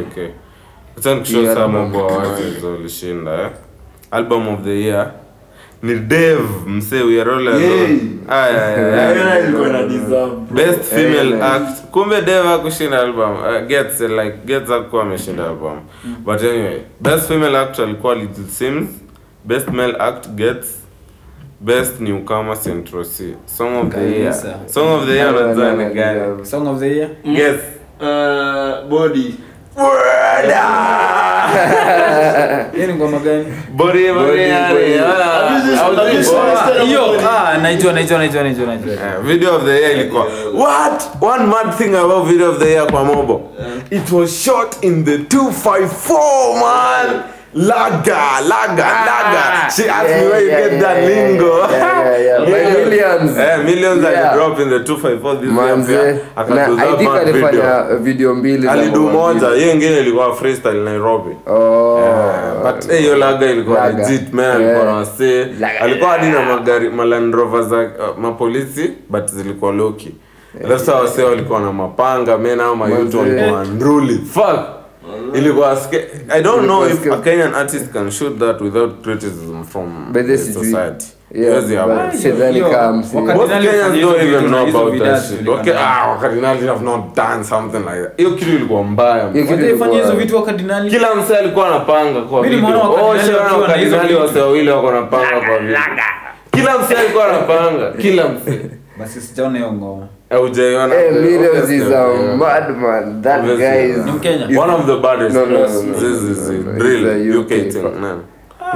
UK. 0.00 0.30
Acha 0.98 1.14
nikushow 1.14 2.72
walishinda 2.72 3.42
eh? 3.42 3.50
Album 4.10 4.48
of 4.48 4.60
the 4.64 4.80
year 4.80 5.12
ni 5.82 5.94
dev 5.94 6.40
msee 6.66 7.02
we 7.02 7.20
are 7.20 7.30
all 7.32 7.48
alone 7.48 7.98
Best 10.50 10.82
female 10.94 11.42
act. 11.42 11.90
Kumbe 11.90 12.22
Deva 12.22 12.58
kushinda 12.58 12.98
album. 12.98 13.36
Uh, 13.42 13.60
gets 13.68 14.00
uh, 14.00 14.08
like 14.10 14.46
gets 14.46 14.68
hakuwa 14.70 15.02
ameshinda 15.02 15.44
album. 15.46 15.80
But 16.24 16.40
anyway 16.42 16.82
best 17.00 17.28
female 17.28 17.56
act 17.56 17.78
alikuwa 17.78 18.14
Little 18.14 18.44
Sims 18.48 18.88
best 19.44 19.68
male 19.68 19.96
act 19.98 20.28
gets. 20.28 20.76
Best 21.62 22.00
newcomer 22.00 22.56
central 22.56 23.04
c. 23.04 23.34
Song 23.46 23.76
of 23.76 23.90
the 23.94 24.00
year. 24.00 24.32
Song 24.66 24.88
of 25.00 25.06
the 25.06 25.12
year 25.12 26.44
song 26.46 26.66
of 26.66 26.80
the 26.80 26.86
year? 26.88 27.10
Yes, 27.24 27.60
Uh, 28.00 28.88
body. 28.88 29.34
video 39.22 39.56
of 39.56 39.64
the 39.64 39.78
year 39.80 39.90
ilikuwa. 39.92 40.26
What? 40.54 41.02
One 41.20 41.46
mad 41.46 41.74
thing 41.78 41.94
about 41.94 42.26
video 42.26 42.50
of 42.50 42.58
the 42.58 42.66
year 42.68 42.86
kwa 42.86 43.04
mobo. 43.04 43.42
It 43.90 44.12
was 44.12 44.42
shot 44.44 44.76
in 44.82 45.04
the 45.04 45.18
254 45.18 46.60
man 46.60 47.22
laga 47.54 48.40
laga 48.48 48.86
laga 49.06 49.70
she 49.76 49.88
asked 49.90 50.22
me 50.22 50.28
where 50.28 50.42
you 50.44 50.50
get 50.50 50.80
that 50.80 50.98
lingo 51.08 51.58
yeah, 51.58 51.70
yeah. 51.70 52.18
yeah. 52.20 52.48
Yeah. 52.48 52.74
millions. 52.84 53.36
Yeah, 53.36 53.62
millions 53.64 54.02
Yeah. 54.02 54.34
drop 54.34 54.58
in 54.60 54.68
the 54.70 54.78
254 54.84 55.34
this 55.40 55.42
year 55.44 55.52
manze 55.52 55.86
pia 55.86 56.12
na 56.12 56.18
akatuza 56.36 56.82
i 56.82 56.96
think 56.96 57.10
mad 57.10 57.24
video 57.24 57.46
alifanya 57.46 57.96
video 57.96 58.34
mbili 58.34 58.62
za 58.66 58.72
alidu 58.72 59.00
moja 59.00 59.48
hiyo 59.48 59.72
ingine 59.72 59.98
ilikuwa 60.00 60.34
freestyle 60.36 60.80
Nairobi 60.84 61.36
Oh. 61.46 62.00
Yeah, 62.00 62.74
but 62.74 62.90
eh, 62.92 63.00
hiyo 63.00 63.16
laga 63.16 63.46
ilikuwa 63.46 63.90
legit 63.90 64.32
man 64.32 64.44
alikuwa 64.44 64.70
Yeah. 64.74 64.84
na 64.84 64.92
wasee 64.92 65.46
alikuwa 65.80 66.10
hadi 66.10 66.26
na 66.26 66.42
magari 66.42 66.90
maland 66.90 67.34
rover 67.34 67.62
za 67.62 67.76
uh, 67.80 68.18
mapolisi 68.18 68.92
but 69.08 69.26
zilikuwa 69.30 69.72
loki 69.72 70.14
alafu 70.64 70.78
Sasa 70.84 70.94
wasee 70.94 71.22
walikuwa 71.22 71.60
na 71.60 71.72
mapanga 71.72 72.38
mimi 72.38 72.56
na 72.56 72.74
mayuto 72.74 73.18
walikuwa 73.18 73.60
unruly 73.60 74.18
fuck 74.34 74.60
ilikuwa 75.34 75.78
i 76.28 76.42
don't 76.42 76.62
know 76.64 76.86
if 76.86 77.06
a 77.12 77.16
kenyan 77.16 77.54
artist 77.54 77.92
can 77.92 78.10
shoot 78.10 78.38
that 78.38 78.60
without 78.60 79.02
criticism 79.02 79.64
from 79.64 80.12
By 80.12 80.22
the 80.22 80.38
society 80.38 81.06
ah, 85.78 86.18
have 86.66 86.82
not 86.84 87.14
done 87.14 87.44
something 87.44 87.78
like 87.78 88.02
that. 88.02 88.16
Hiyo 88.16 88.30
kitu 88.30 88.50
ilikuwa 88.50 88.84
mbaya. 88.84 89.28
Kila 90.90 91.14
alikuwa 91.38 91.68
anapanga 91.68 92.20
kwa 92.20 92.40
Oh, 92.40 92.42
wakardinali 92.42 93.20
shit, 93.20 93.34
wakiwa 93.34 93.68
na 93.68 93.74
hizo 93.74 93.96
wakardinali 93.96 94.08
vitu. 94.08 94.20
wase 94.20 94.40
wawili 94.40 94.70
wako 94.70 94.86
wanapanga 94.86 95.40
kwa. 95.40 95.58
Kila 96.50 96.78
msee 96.78 96.96
alikuwa 96.96 97.28
anapanga. 97.28 97.90
Kila 97.90 98.28
msee. 98.28 98.60
basi 98.98 99.20
sijaona 99.20 99.58
hiyo 99.58 99.72
ngoma 99.72 100.06
Haujaiona? 100.30 100.94
Eh, 100.94 101.10
Millions 101.12 101.70
is 101.70 101.82
a 101.90 102.36
madman. 102.36 103.22
That 103.22 103.40
Obviously, 103.40 103.64
guy 103.64 103.76
is- 103.90 104.04
Ni 104.06 104.12
Mkenya? 104.12 104.58
One 104.60 104.70
of 104.70 104.86
the 104.86 104.96
baddest. 104.96 105.34
No, 105.34 105.44
no, 105.46 105.52
no, 105.66 105.82
no, 105.82 105.92
This 105.92 106.22
is 106.22 106.48
no, 106.48 106.54
no, 106.56 106.72
no. 106.72 106.84
He's 106.84 107.04
a 107.04 107.38
UK 107.38 107.44
UK 107.44 107.72
thing, 107.72 107.82
fuck. 107.82 108.00
man. 108.00 108.18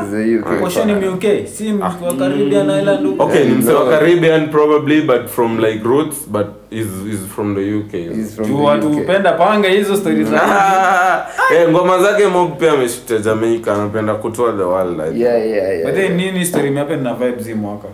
is 0.07 0.13
a 0.15 0.39
UK 0.39 0.61
koshoni 0.61 0.95
fuck. 0.95 1.05
muk 1.05 1.47
si 1.49 1.73
wa 1.73 2.13
caribbean 2.19 2.71
island 2.71 3.07
huko. 3.07 3.25
Okay, 3.25 3.45
ni 3.45 3.55
msee 3.55 3.73
wa 3.73 3.91
Caribbean 3.91 4.51
probably 4.51 5.01
but 5.03 5.29
from 5.29 5.59
like 5.59 5.85
roots 5.85 6.17
but 6.27 6.47
is 6.71 6.87
is 7.13 7.21
from 7.35 7.55
the 7.55 7.61
UK. 7.79 7.93
He's 8.15 8.35
from 8.37 8.47
juu 8.47 8.65
watu 8.65 8.87
UK. 8.87 8.95
hupenda 8.99 9.33
panga 9.33 9.69
hizo 9.69 9.97
stori 9.97 10.25
za 10.25 10.41
Ah, 10.43 11.27
eh, 11.55 11.69
ngoma 11.71 11.99
zake 12.03 12.27
mob 12.27 12.59
pia 12.59 12.73
ameshita 12.73 13.19
Jamaica 13.19 13.69
anapenda 13.75 14.15
kutoa 14.15 14.53
the 14.53 14.63
world 14.65 15.01
I 15.01 15.05
think. 15.09 15.21
Yeah, 15.21 15.47
yeah, 15.47 15.69
yeah, 15.69 15.85
But 15.85 15.95
then 15.95 16.21
yeah. 16.21 16.33
nini 16.33 16.45
story 16.45 16.69
imehappen 16.69 17.03
na 17.03 17.15
vibes 17.15 17.47
hii 17.47 17.55
mwaka 17.55 17.89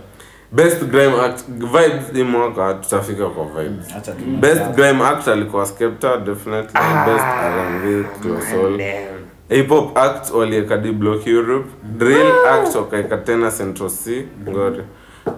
best 0.52 0.84
grime 0.84 1.20
act 1.20 1.44
vibes 1.48 2.12
hii 2.12 2.22
mwaka 2.22 2.74
tutafika 2.74 3.26
kwa 3.26 3.44
vibes. 3.44 3.94
Mm, 4.26 4.40
best 4.40 4.62
grime 4.74 5.04
act 5.06 5.28
alikuwa 5.28 5.66
skepta 5.66 6.16
definitely. 6.16 6.80
Best 7.06 7.24
R&B 7.24 8.04
Close 8.22 9.06
hip 9.48 9.68
hop 9.68 9.98
act 9.98 10.30
walieka 10.30 10.76
D 10.76 10.92
block 10.92 11.26
Europe. 11.26 11.68
Drill 11.98 12.32
act 12.52 12.74
wakaeka 12.74 13.16
tena 13.16 13.50
Central 13.50 13.90
C. 13.90 14.26
Ngori 14.48 14.82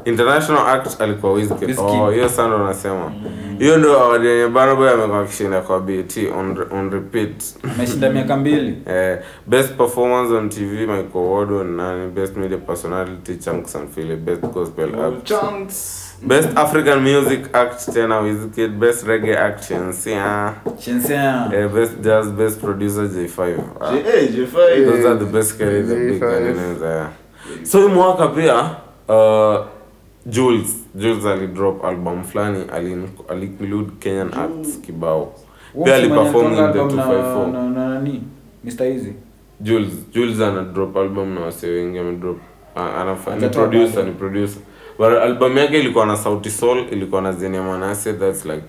international 0.05 0.67
act 0.69 1.01
alikuwa 1.01 1.33
Wizkid 1.33 1.79
oh 1.79 2.11
hiyo 2.11 2.29
sana 2.29 2.49
ndo 2.49 2.67
nasema 2.67 3.13
hiyo 3.59 3.77
ndo 3.79 4.01
award 4.01 4.25
yenye 4.25 4.47
Burna 4.47 4.75
Boy 4.75 4.91
amekuwa 4.91 5.21
akishinda 5.21 5.61
kwa 5.61 5.81
BET 5.81 6.17
on, 6.39 6.59
on 6.71 6.91
repeat 6.91 7.43
ameshinda 7.75 8.11
miaka 8.11 8.37
mbili 8.37 8.79
Eh, 8.93 9.19
best 9.47 9.73
performance 9.75 10.35
on 10.35 10.49
TV 10.49 10.71
Michael 10.87 11.25
Ward 11.25 11.51
nani 11.51 12.11
best 12.11 12.37
media 12.37 12.59
personality 12.59 13.35
Chunks 13.37 13.77
and 13.77 13.89
Philly 13.95 14.17
best 14.17 14.41
gospel 14.41 14.89
act 15.05 15.25
Chunks. 15.25 16.09
Best 16.27 16.49
African 16.57 17.01
Music 17.01 17.41
Act 17.53 17.93
tena 17.95 18.19
Wizkid, 18.21 18.71
Best 18.79 19.07
Reggae 19.07 19.37
Act 19.39 19.65
Shensia, 19.65 20.55
Shensia 20.81 21.51
eh, 21.55 21.69
Best 21.69 21.93
Jazz, 22.01 22.27
Best 22.31 22.61
Producer 22.61 23.09
J5. 23.09 23.59
Ah, 23.81 23.93
J- 23.93 23.99
eh, 23.99 24.29
J5. 24.31 24.85
those 24.87 25.05
are 25.09 25.19
the 25.19 25.25
best 25.25 25.59
carries 25.59 25.89
the 25.89 25.95
big 25.97 26.21
J5. 26.23 26.41
names 26.57 26.79
there. 26.81 27.07
So 27.65 27.89
mwaka 27.89 28.29
pia 28.29 28.55
uh, 29.09 29.67
Jules 30.27 30.87
Jules 30.95 31.27
alidrop 31.27 31.85
album 31.85 32.23
fulani 32.25 32.65
ali 32.73 32.97
alinclude 33.29 33.91
Kenyan 34.01 34.31
acts 34.35 34.79
kibao. 34.81 35.33
Pia 35.85 35.95
aliperform 35.95 36.47
in 36.53 36.73
the 36.73 36.79
254. 36.79 37.53
na 37.53 37.63
na 37.71 37.89
nani? 37.89 38.23
Mr 38.65 38.87
Easy 38.87 39.13
Jules 39.61 39.93
Jules 40.13 40.41
ana 40.41 40.63
drop 40.63 40.97
album 40.97 41.35
na 41.35 41.41
wase 41.41 41.67
wengi 41.67 41.99
amedrop 41.99 42.39
anafanya 42.75 43.41
ni 43.47 43.49
producer 43.49 44.05
ni 44.05 44.13
producer. 44.13 44.63
But 44.99 45.09
album 45.09 45.59
yake 45.59 45.81
ilikuwa 45.81 46.07
na 46.07 46.17
Sauti 46.17 46.51
soul 46.51 46.85
ilikuwa 46.91 47.23
na 47.23 47.33
Zenia 47.33 47.63
Manase 47.63 48.13
that's 48.13 48.45
like 48.45 48.63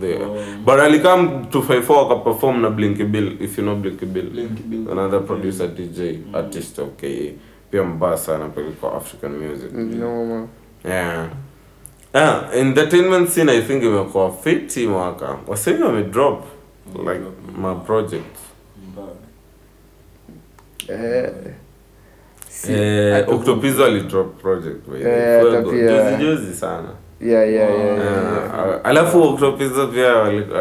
the 0.00 0.18
but 0.64 0.80
alikam 0.80 1.26
254 1.50 2.06
akaperform 2.06 2.60
na 2.62 2.70
Blinky 2.70 3.04
Bill 3.04 3.42
if 3.42 3.58
you 3.58 3.64
know 3.64 3.76
Blinky 3.76 4.06
Bill. 4.06 4.30
Blinky 4.30 4.62
Bill. 4.62 4.90
another 4.92 5.20
producer 5.20 5.68
DJ 5.68 6.18
artist 6.32 6.78
okay. 6.78 7.32
Pia 7.70 7.82
mbaya 7.84 8.16
sana 8.16 8.48
pale 8.48 8.66
African 8.96 9.32
music. 9.32 9.72
No, 9.72 10.24
man. 10.24 10.38
yeah 10.38 10.59
Ah, 12.14 12.48
entertainment 12.54 13.28
scene 13.28 13.52
I 13.52 13.62
think 13.62 13.82
imekuwa 13.82 14.32
fiti 14.32 14.86
mwaka. 14.86 15.36
Wasemi 15.46 15.82
wamedrop 15.82 16.44
like 16.96 17.20
my 17.58 17.74
project. 17.86 18.36
Eh, 20.88 21.30
si- 22.48 22.72
Eh, 22.72 23.14
hata- 23.14 23.32
Octopizzo 23.32 23.84
alidrop 23.84 24.40
project. 24.42 24.88
Eh, 24.88 25.40
juzi 25.72 26.24
juzi 26.24 26.54
sana 26.54 26.88
Yeah, 27.22 27.44
yeah, 27.44 27.68
yeah, 27.68 27.96
yeah, 27.96 27.96
yeah. 27.98 28.54
Ah, 28.54 28.84
alafu 28.84 29.22
Octopizzo 29.22 29.86
pia 29.86 30.12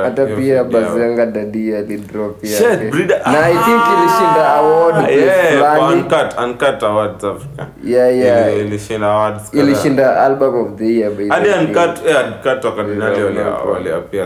hata 0.04 0.26
pia 0.26 0.64
video. 0.64 1.26
dadi 1.26 1.76
alidrop 1.76 2.44
yake 2.44 2.76
na 3.32 3.48
i 3.48 3.54
think 3.54 3.82
ilishinda 3.96 4.54
award 4.56 4.96
Ah, 4.96 5.10
yeah, 5.10 5.90
Uncut, 5.90 6.36
Uncut 6.44 6.84
Awards 6.84 7.24
Africa. 7.24 7.68
yeah 7.84 8.16
yeah 8.18 8.58
ilishinda 8.60 9.08
awards 9.08 9.54
ilishinda 9.54 10.22
album 10.26 10.56
of 10.56 10.78
the 10.78 10.86
year 10.94 11.12
by 11.12 11.28
hadi. 11.30 11.50
Uncut, 11.50 12.02
eh, 12.08 12.16
Uncut 12.28 12.66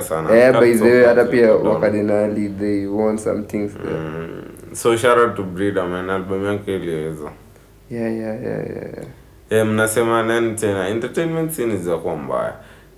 sana 0.02 0.30
eh 0.36 0.52
by 0.60 0.74
the 0.74 0.84
way 0.84 1.06
hata 1.06 1.26
pia 1.26 1.54
wakadinali 1.56 2.50
they 2.50 2.88
won 2.88 3.18
some 3.18 3.44
things 3.44 3.72
there. 3.74 3.96
Mm, 3.96 4.44
so 4.76 4.98
shout 4.98 5.18
out 5.18 5.36
to 5.36 5.44
Brida 5.44 5.86
man 5.86 6.10
album 6.10 6.46
yake 6.46 6.76
iliweza 6.76 7.32
yeah 7.92 8.12
yeah 8.14 8.36
yeah 8.44 8.60
yeah 8.60 8.88
yeah. 8.98 9.06
Eh, 9.54 9.66
mnasema 9.66 10.24
nani 10.24 10.54
tena? 10.56 10.88
Entertainment 10.88 11.52
scene 11.52 11.78
za 11.78 11.98
kuwa 11.98 12.16
mbaya. 12.16 12.54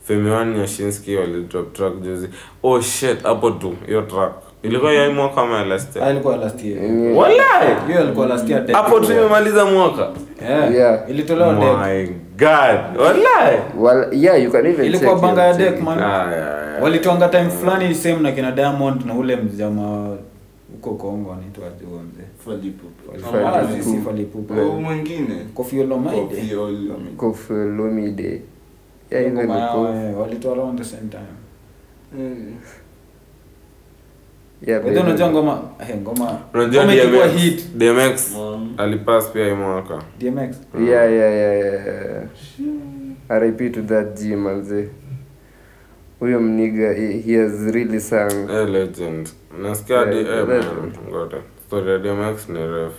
Femi 0.07 0.31
One 0.31 0.57
Nyashinsky 0.57 1.15
walidrop 1.15 1.73
track 1.73 1.93
juzi 2.01 2.29
oh 2.63 2.81
shit 2.81 3.23
hapo 3.23 3.51
tu 3.51 3.73
hiyo 3.87 4.01
track 4.01 4.31
ilikuwa 4.63 4.93
ya 4.93 5.09
mwaka 5.09 5.41
ama 5.41 5.57
ya 5.57 5.65
last 5.65 5.97
Ah, 5.97 5.99
year 5.99 6.11
ilikuwa 6.11 6.37
last 6.37 6.63
year. 6.65 6.81
Mm. 6.81 7.17
wallahi! 7.17 7.73
Hiyo 7.87 8.03
ilikuwa 8.03 8.27
last 8.27 8.49
year 8.49 8.71
hapo 8.71 8.99
tu 8.99 9.11
imemaliza 9.11 9.65
mwaka. 9.65 10.09
Yeah 10.41 10.73
Yeah. 10.75 10.99
ilitolewa 11.09 11.53
deck 11.53 11.77
my 11.85 12.05
god 12.37 12.99
wallahi! 13.01 13.57
Well 13.77 14.07
yeah 14.11 14.43
you 14.43 14.51
can 14.51 14.65
even 14.65 14.85
ilikuwa 14.85 15.15
banga 15.15 15.43
ya 15.43 15.53
deck 15.53 15.81
man. 15.81 15.99
Ah, 15.99 16.07
yeah, 16.31 16.31
yeah. 16.31 16.83
walitwanga 16.83 17.27
time 17.29 17.49
fulani 17.49 17.95
same 17.95 18.15
na 18.19 18.31
kina 18.31 18.51
Diamond 18.51 19.05
na 19.05 19.13
ule 19.13 19.35
mjama 19.35 20.17
huko 20.75 20.95
Kongo 20.95 21.33
anaitwa 21.33 21.69
mzee? 22.03 22.23
Si. 23.83 23.97
Oh, 24.61 24.81
mwingine. 24.81 25.35
Koffi 25.53 25.79
Olomide. 25.79 26.17
Koffi 27.17 27.53
Olomide. 27.53 28.41
Walitoa 30.19 30.53
around 30.53 30.77
the 30.79 30.85
same 30.85 31.09
time. 31.09 31.35
Mm. 32.17 32.55
yeah 34.67 34.83
baby. 34.83 34.99
unajua 34.99 35.29
ngoma 35.31 35.61
eh 35.79 35.95
ngoma. 36.01 36.39
Unajua 36.53 36.83
ngoma 36.85 36.95
DMX 37.27 37.41
hit. 37.41 37.77
DMX 37.77 38.31
Mm. 38.35 38.73
alipass 38.77 39.29
pia 39.31 39.43
hiyo 39.43 39.55
mwaka. 39.55 40.01
DMX 40.19 40.55
yeah 40.87 41.11
yeah 41.11 41.33
yeah 41.33 41.57
yeah, 41.59 41.85
yeah. 41.85 43.41
RIP 43.41 43.73
to 43.73 43.81
that 43.81 44.21
G 44.21 44.35
manze 44.35 44.89
huyo 46.19 46.39
mniga 46.39 46.93
he, 46.93 47.37
has 47.37 47.73
really 47.73 47.99
sung 48.01 48.49
eh 48.49 48.69
legend. 48.69 49.29
Nasikia 49.61 49.97
hadi 49.99 50.17
eh 50.17 50.25
man 50.25 50.47
legend. 50.47 50.97
ngoja. 51.09 51.37
Story 51.67 51.91
ya 51.91 51.97
DMX 51.97 52.49
ni 52.49 52.67
ref 52.67 52.93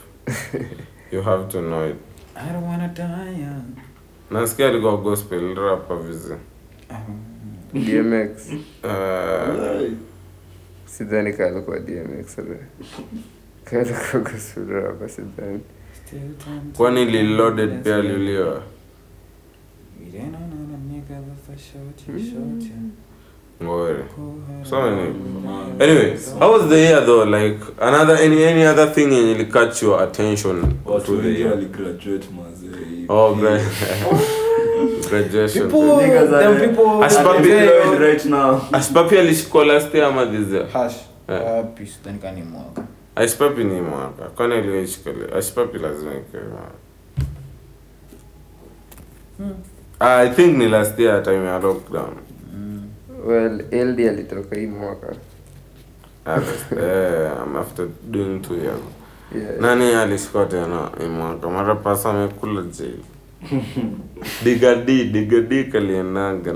you 1.13 1.23
have 1.23 1.49
to 1.49 1.61
know 1.61 1.91
it. 1.91 1.97
I 2.37 2.53
don't 2.53 2.67
wanna 2.67 2.89
die 2.89 3.41
young. 3.43 3.77
Nasikia 4.31 4.69
alikuwa 4.69 4.97
gospel 4.97 5.55
rapper 5.55 5.97
vizi. 5.97 6.35
DMX 7.73 8.53
uh, 8.85 9.93
sidhani 10.87 11.33
kaa 11.33 11.47
alikuwa 11.47 11.79
DMX 11.79 12.37
kaa 13.65 13.81
alikuwa 13.81 14.23
gospel 14.23 14.67
rapper 14.69 15.09
sidhani. 15.09 15.61
Kwani 16.77 17.05
Lil 17.05 17.37
Loaded 17.37 17.69
dance 17.71 17.83
pia 17.83 17.97
with 17.97 18.07
aliuliwa 18.07 18.63
Ngori. 23.63 24.05
So 24.65 24.81
many. 24.83 25.15
Anyway, 25.81 26.19
how 26.39 26.53
was 26.53 26.69
the 26.69 26.77
year 26.77 27.01
though? 27.01 27.25
Like 27.25 27.59
another 27.81 28.17
any 28.17 28.45
any 28.45 28.65
other 28.65 28.87
thing 28.87 29.11
yenye 29.13 29.45
catch 29.53 29.83
your 29.83 30.03
attention 30.03 30.79
to 30.85 31.17
the 31.23 31.29
year? 31.31 31.51
waligraduate 31.51 32.27
mazee 32.31 33.07
Oh, 33.09 33.35
gra- 33.35 33.61
graduation. 35.09 35.63
People, 35.67 35.97
them 35.99 36.61
people, 36.61 36.85
Ashpapi- 37.03 37.99
right 38.01 38.25
now 38.27 38.61
Ashpapi 38.73 39.19
alishikwa 39.19 39.65
last 39.67 39.95
year 39.95 40.05
ama 40.07 40.27
this 40.27 40.49
year? 40.53 40.67
hash. 40.73 40.97
Yeah. 41.29 41.43
Wapi, 41.57 41.87
sidhani 41.87 42.19
kama 42.19 42.33
ni 42.33 42.43
mwaka. 42.43 42.83
Ashpapi 43.17 43.65
ni 43.65 43.81
mwaka. 43.81 44.25
Kwani 44.37 44.55
aliyoishika 44.55 45.11
leo? 45.13 45.29
Lazima 45.83 46.13
ikae. 46.15 46.41
Ah, 50.01 50.17
I 50.23 50.29
think 50.31 50.57
ni 50.59 50.69
last 50.69 50.99
year 50.99 51.23
time 51.23 51.45
ya 51.47 51.59
lockdown. 51.59 52.17
Well 53.27 53.61
ld 53.73 54.01
alitoka 54.01 54.57
hii 54.57 54.67
mwaka 54.67 55.07
Ah, 56.29 56.41
eh, 56.83 57.31
after 57.61 57.87
doing 58.11 58.41
two 58.43 58.55
years. 58.55 58.81
yeah. 59.37 59.61
Nani 59.61 59.95
alishikwa 59.95 60.47
tena 60.47 60.91
hii 61.01 61.07
mwaka? 61.07 61.49
Mara 61.51 61.75
pasa 61.75 62.11
amekula 62.11 62.63
jail. 62.63 62.99
Digadi, 64.45 65.05
digadi 65.05 65.65
kaliendaga. 65.65 66.53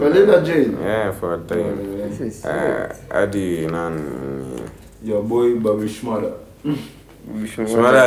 Yeah, 0.87 1.13
for 1.21 1.35
a 1.35 1.39
time. 1.39 2.09
This 2.09 2.21
is 2.21 2.45
Eh, 2.45 2.89
nani 3.71 4.03
your 5.05 5.23
boy 5.23 5.55
babishmada 5.55 6.29
Mwisho 7.35 7.67
Shomari 7.67 7.99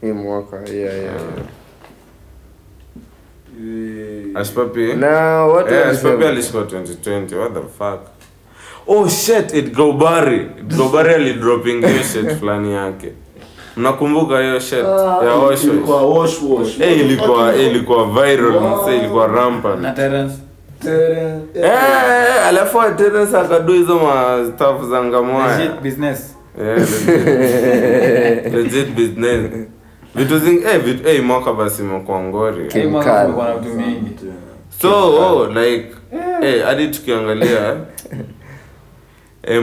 hii 0.00 0.12
mwaka. 0.12 0.56
yeah, 0.56 0.74
yeah, 0.74 0.94
yeah. 1.04 1.14
Ashpapi 4.34 4.94
na 4.94 5.46
what 5.46 5.70
yeah, 5.70 5.90
Aspapi 5.90 6.24
Ashpapi 6.24 6.70
2020 6.70 7.34
what 7.38 7.54
the 7.54 7.62
fuck? 7.78 8.00
Oh 8.86 9.08
shit 9.08 9.54
it 9.54 9.72
gobari 9.74 10.40
it 10.58 10.68
gobari 10.76 11.14
alidroping 11.14 11.86
hiyo 11.86 12.02
shit 12.02 12.30
fulani 12.40 12.72
yake. 12.72 13.12
Mnakumbuka 13.76 14.40
hiyo 14.40 14.60
shit? 14.60 14.78
Ya 15.24 15.34
wash 15.34 15.64
ilikuwa 15.64 16.06
wash 16.06 16.38
eh 16.80 17.00
ilikuwa 17.00 17.54
eh, 17.54 17.66
ilikuwa 17.66 18.04
viral 18.06 18.60
mse 18.60 18.96
ilikuwa 18.96 19.26
rampant. 19.26 19.80
Na 19.80 19.92
Terence. 19.92 20.34
eh 20.86 21.38
eh, 21.54 22.46
alafu 22.48 22.78
Terence 22.96 23.36
akadu 23.38 23.72
hizo 23.72 23.98
ma 23.98 24.44
stuff 24.54 24.90
za 24.90 25.04
ngamoya 25.04 25.58
Legit 25.58 25.80
business. 25.82 26.34
Yeah, 26.58 26.78
legit. 26.78 28.54
legit 28.54 28.88
business 28.94 29.68
vitu 30.18 30.38
zing 30.38 30.62
eh 30.66 30.78
vitu 30.84 31.08
eh 31.08 31.22
mwaka 31.24 31.52
basi 31.52 31.82
imekuwa 31.82 32.20
ngori. 32.22 32.62
Na 32.64 33.54
vitu 33.54 33.74
mingi. 33.74 34.16
so 34.82 34.90
oh, 34.90 35.46
like 35.46 35.86
eh 36.42 36.64
hadi 36.64 36.88
tukiangalia. 36.88 37.76
Eh, 39.42 39.56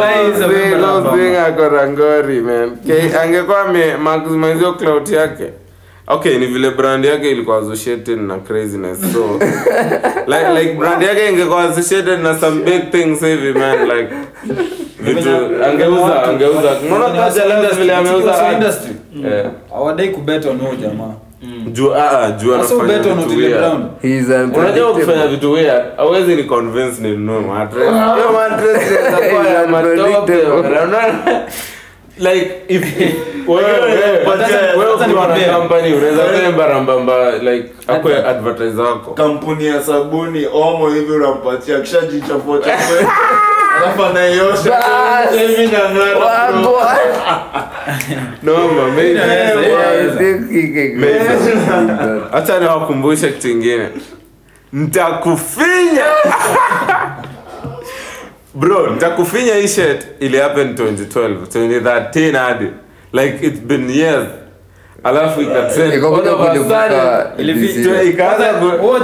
Rais 0.00 0.40
wa 0.40 0.46
Ozil, 0.46 0.60
Emba 0.62 0.78
na 0.78 0.92
Ozil 0.92 1.30
Mbamba. 1.30 1.86
ngori 1.92 2.40
man. 2.40 2.78
Angekuwa 3.22 3.64
maximizio 3.98 4.72
clout 4.72 5.08
yake. 5.10 5.52
Okay 6.06 6.38
ni 6.38 6.46
vile 6.46 6.70
brand 6.70 7.04
yake 7.04 7.30
ilikuwa 7.30 7.58
associated 7.58 8.18
na 8.18 8.38
craziness 8.38 8.98
so 9.12 9.38
like 10.32 10.48
like 10.60 10.72
brand 10.74 11.02
yake 11.02 11.28
ingekuwa 11.30 11.64
associated 11.64 12.20
na 12.20 12.38
some 12.38 12.62
big 12.62 12.90
things 12.90 13.20
hivi 13.20 13.52
man 13.52 13.88
like 13.88 14.14
vitu 15.04 15.28
angeuza 15.66 16.22
angeuza. 16.22 16.70
Unaona 16.96 17.20
kaja 17.24 17.44
leo 17.44 17.70
vile 17.78 17.94
ameuza 17.96 18.52
industry. 18.52 18.92
Hawadai 19.72 20.08
kubet 20.08 20.46
on 20.46 20.58
huyo 20.58 20.74
jamaa. 20.74 21.14
juu 21.72 21.94
ah 21.94 22.10
ah, 22.20 22.30
juu 22.30 22.54
anafanya 22.54 22.98
vitu 22.98 23.38
weird. 23.38 23.58
Brown. 23.58 23.88
Unajua 24.54 24.92
vitu 25.26 25.52
weird 25.52 25.84
ni 26.36 26.44
convince 26.44 27.02
ni 27.02 27.10
nunue 27.16 27.40
mattress 27.40 27.90
hiyo 27.90 28.32
mattress 28.32 28.90
inaweza 28.90 29.50
ya 29.50 29.66
matope 29.66 30.36
unaona? 30.36 31.18
Like 32.18 32.50
if 32.68 32.84
like 37.42 37.68
akwe 37.88 38.16
advertise 38.26 38.80
wako 38.82 39.10
kampuni 39.10 39.66
ya 39.66 39.82
sabuni 39.82 40.46
omo 40.54 40.88
hivi 40.90 41.12
unampatia 41.12 41.80
kishajichafua 41.80 42.58
chafua 42.58 42.96
Acha 52.32 52.58
niwakumbushe 52.60 53.28
kitu 53.32 53.48
ingine. 53.48 53.88
ntakufinya 54.72 56.04
Bro, 58.54 58.86
ntakufinya 58.90 59.54
hii 59.54 59.68
shit 59.68 60.06
ili 60.20 60.38
happen 60.38 60.74
2012, 60.74 61.36
2013 61.46 62.38
hadi. 62.38 62.66
Like 63.12 63.46
it's 63.46 63.60
been 63.60 63.90
years. 63.90 64.28
Alafu 65.04 65.40
ku 65.40 66.00
Huyo 68.82 69.00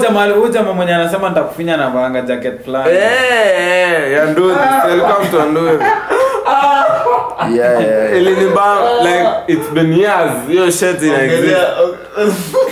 jamaa 0.51 0.73
mwenye 0.73 0.95
anasema 0.95 1.29
nitakufinya 1.29 1.77
na 1.77 1.91
vanga 1.91 2.21
jacket 2.21 2.65
fulani. 2.65 2.91
Eh, 2.91 3.11
eh, 3.59 4.13
ya 4.13 4.25
nduthi. 4.25 4.59
alikuwa 4.85 5.21
mtu. 5.25 5.37
Yeah, 7.55 7.83
yeah. 7.83 8.17
Like 9.03 9.29
it's 9.49 9.71
been 9.73 9.93
years. 9.93 10.33
Hiyo 10.49 10.71
shit 10.71 11.03
ina 11.03 11.23
exist. 11.23 11.57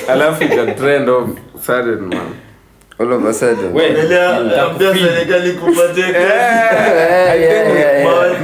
Alafu 0.08 0.44
ikatrend 0.44 1.08
of 1.08 1.28
sudden 1.66 2.00
man. 2.00 2.20
All 3.00 3.12
of 3.12 3.24
a 3.24 3.32
sudden. 3.32 3.76
Eh, 3.76 3.94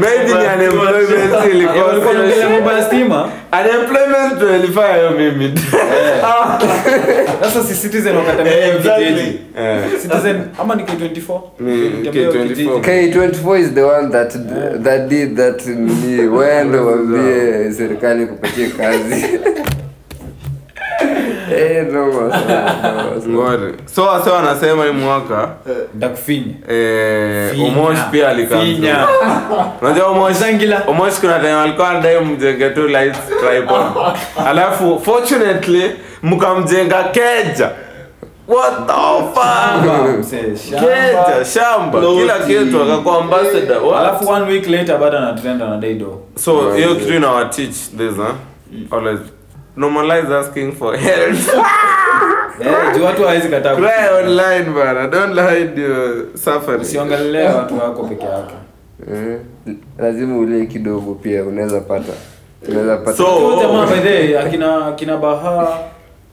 maybe 0.00 0.34
ni 0.34 0.46
unemployment 0.56 1.44
ilikuwa 1.50 2.72
ya 2.72 2.82
stima. 2.84 3.28
Unemployment 3.60 4.32
ndio 4.36 4.48
hiyo 4.94 5.10
mimi 5.10 5.52
Sasa 7.42 7.64
si 7.64 7.74
Citizen 7.82 8.16
wakati 8.16 8.42
mimi 8.42 8.78
kijiji. 8.82 9.38
Eh, 9.58 9.84
Citizen 10.02 10.42
ama 10.58 10.74
ni 10.74 10.82
K24? 10.82 11.40
Ni 11.60 12.02
Tembea 12.04 12.12
hiyo 12.12 12.32
K24. 12.32 12.80
K24 12.80 13.60
is 13.60 13.74
the 13.74 13.82
one 13.82 14.08
that 14.10 14.36
that 14.82 15.08
did 15.08 15.36
that 15.36 15.66
ni 15.66 16.20
wende 16.26 16.78
wambie 16.78 17.72
serikali 17.72 18.26
kupatie 18.26 18.66
kazi. 18.66 19.26
Eh, 21.52 21.86
ngori 23.28 23.74
so 23.94 24.02
wase 24.02 24.30
wanasema 24.30 24.84
hii 24.84 24.90
mwaka 24.90 25.48
eh, 26.68 27.60
Omosh 27.66 27.98
pia 28.10 28.28
alikaa 28.28 28.62
unajua 29.82 30.06
Omosh 30.06 30.36
Zangila. 30.36 30.82
Omosh 30.86 31.20
kuna 31.20 31.38
time 31.38 31.52
alikuwa 31.52 31.90
anadai 31.90 32.20
mjenge 32.24 32.70
tu 32.70 32.88
lights 32.88 33.18
tripod. 33.28 33.82
Alafu 34.46 35.00
fortunately 35.04 35.90
mkamjenga 36.22 37.02
keja. 37.04 37.70
What 38.48 38.86
the 38.86 38.92
fuck? 39.34 40.24
Shamba, 40.70 40.86
keja 40.86 41.44
shamba. 41.44 42.00
Kila 42.00 42.38
kitu 42.38 42.82
akakuwa 42.82 43.18
ambassador? 43.18 43.98
Alafu 43.98 44.28
one 44.28 44.44
week 44.52 44.66
later 44.68 44.98
bado 44.98 45.18
anatrend 45.18 45.62
anadai 45.62 45.94
do. 45.94 46.20
so 46.36 46.72
hiyo 46.74 46.94
kitu 46.94 47.14
inawatich 47.14 47.70
this 47.96 48.16
huh? 48.16 48.34
always 48.90 49.18
normalize 49.76 50.34
asking 50.34 50.72
for 50.72 50.96
help 50.96 51.38
Eh, 52.60 52.96
juu 52.96 53.04
watu 53.04 53.22
hawezi 53.24 53.48
kataa. 53.48 53.76
cry 53.76 54.24
online 54.24 54.70
bana 54.70 55.06
don't 55.08 55.40
hide 55.40 55.82
your 55.82 56.26
suffering 56.34 56.80
Usiongelee 56.82 57.48
watu 57.48 57.78
wako 57.78 58.04
peke 58.04 58.24
yake. 58.24 58.54
Eh, 59.12 59.38
lazima 59.98 60.38
ulie 60.38 60.66
kidogo 60.66 61.14
pia 61.14 61.44
unaweza 61.44 61.80
pata 61.80 62.12
unaweza 62.68 62.96
pata 62.96 63.16
So- 63.16 63.58
jamaa 63.60 63.86
by 63.86 64.00
the 64.00 64.38
akina 64.38 64.86
akina 64.86 65.16
Baha 65.16 65.78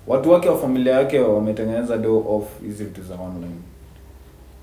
watu 0.07 0.31
wake 0.31 0.49
wa 0.49 0.57
familia 0.57 0.93
yake 0.93 1.19
wametengeneza 1.19 1.97
do 1.97 2.17
off 2.17 2.43
hizi 2.63 2.83
vitu 2.83 3.01
za 3.01 3.13
online. 3.13 3.55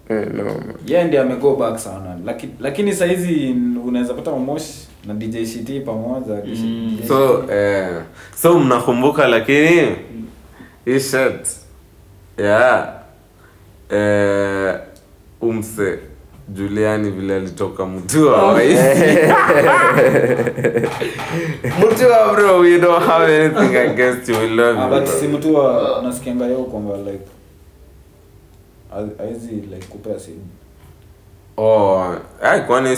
Eh, 0.09 0.26
no. 0.34 0.44
Yeye 0.86 1.04
ndiye 1.04 1.22
amego 1.22 1.56
back 1.56 1.78
sana. 1.78 2.16
Lakini 2.24 2.52
lakini 2.61 2.92
saa 2.92 3.06
hizi 3.06 3.54
unaweza 3.86 4.14
pata 4.14 4.30
Momosh 4.30 4.70
na 5.06 5.14
DJ 5.14 5.44
Shiti 5.46 5.80
pamoja. 5.80 6.34
Mm. 6.46 6.98
so 7.09 7.44
eh, 7.52 7.88
so 8.36 8.59
mnakumbuka 8.59 9.28
lakini 9.28 9.96
hii 10.84 11.00
shirt 11.00 11.48
yeah 12.38 12.88
eh, 13.90 14.74
umse 15.40 15.98
Juliani 16.54 17.11
vile 17.11 17.36
alitoka 17.36 17.86
Mutua 17.86 18.52
waisi 18.52 18.78
Mutua 21.80 22.32
bro 22.34 22.59
we 22.61 22.78
don't 22.78 23.02
have 23.04 23.24
anything 23.44 23.76
against 23.90 24.28
you 24.28 24.36
we 24.38 24.48
love 24.48 24.78
Ah, 24.78 24.84
you 24.84 25.00
but 25.00 25.06
si 25.09 25.28
mtu 25.28 25.54
wa 25.54 26.00
nasikianga 26.02 26.46
yao 26.46 26.64
kwamba 26.64 26.96
like 26.96 27.24
haizi 29.18 29.55
like 29.55 29.86
kupea 29.86 30.18
simu. 30.18 30.47
oh 31.57 32.14
ai 32.43 32.61
kwani 32.61 32.97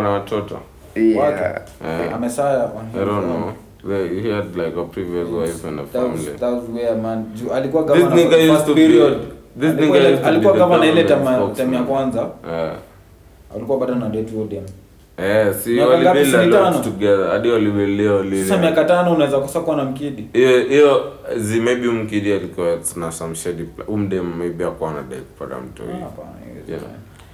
na 0.00 0.08
watoto 0.10 0.58
Yeah. 0.96 2.14
Amesaya 2.14 2.70
I 2.94 3.04
don't 3.04 3.24
know. 3.26 3.52
the, 3.88 4.20
he 4.22 4.32
had 4.32 4.56
like 4.56 4.80
a 4.80 4.84
previous 4.84 5.28
wife 5.28 5.68
and 5.68 5.80
a 5.80 5.82
That 5.84 6.02
was, 6.12 6.24
that 6.40 6.52
was 6.52 6.64
where 6.74 6.94
man 6.94 7.24
Ju- 7.34 7.52
alikuwa 7.52 7.82
This 7.84 8.04
nigga 8.04 8.36
used 8.36 8.50
first 8.54 8.66
to 8.66 8.74
be- 8.74 8.88
this 9.60 9.74
nigga 9.74 9.98
ile- 9.98 10.18
alikuwa 10.24 10.52
time 11.04 11.24
ya- 11.24 11.36
spokesman. 11.36 11.54
time 11.66 11.76
ya 11.76 11.82
kwanza 11.82 12.28
Eh. 12.52 12.72
alikuwa 13.56 13.78
bado 13.78 13.94
na 13.94 14.08
date 14.08 14.32
Eh, 15.18 15.54
si. 15.64 15.78
Hadi 15.78 17.54
sasa 18.44 18.58
miaka 18.58 18.84
tano 18.84 19.12
unaweza 19.14 19.38
kosa 19.38 19.60
kuwa 19.60 19.76
na 19.76 19.84
mkidi 19.84 20.28
hiyo 20.32 20.60
hiyo 20.64 21.12
zi 21.36 21.60
maybe 21.60 21.88
mkidi 21.88 22.32
alikuwa 22.32 22.78
na 22.96 23.12
some 23.12 23.34
shady 23.34 23.64
umdem 23.88 24.24
maybe 24.38 24.64
akuwa 24.64 24.92
na 24.92 25.02
dai 25.02 25.18
kupata 25.20 25.54
mtu 25.60 25.82
Ah, 25.82 25.86
Yeah. 26.68 26.80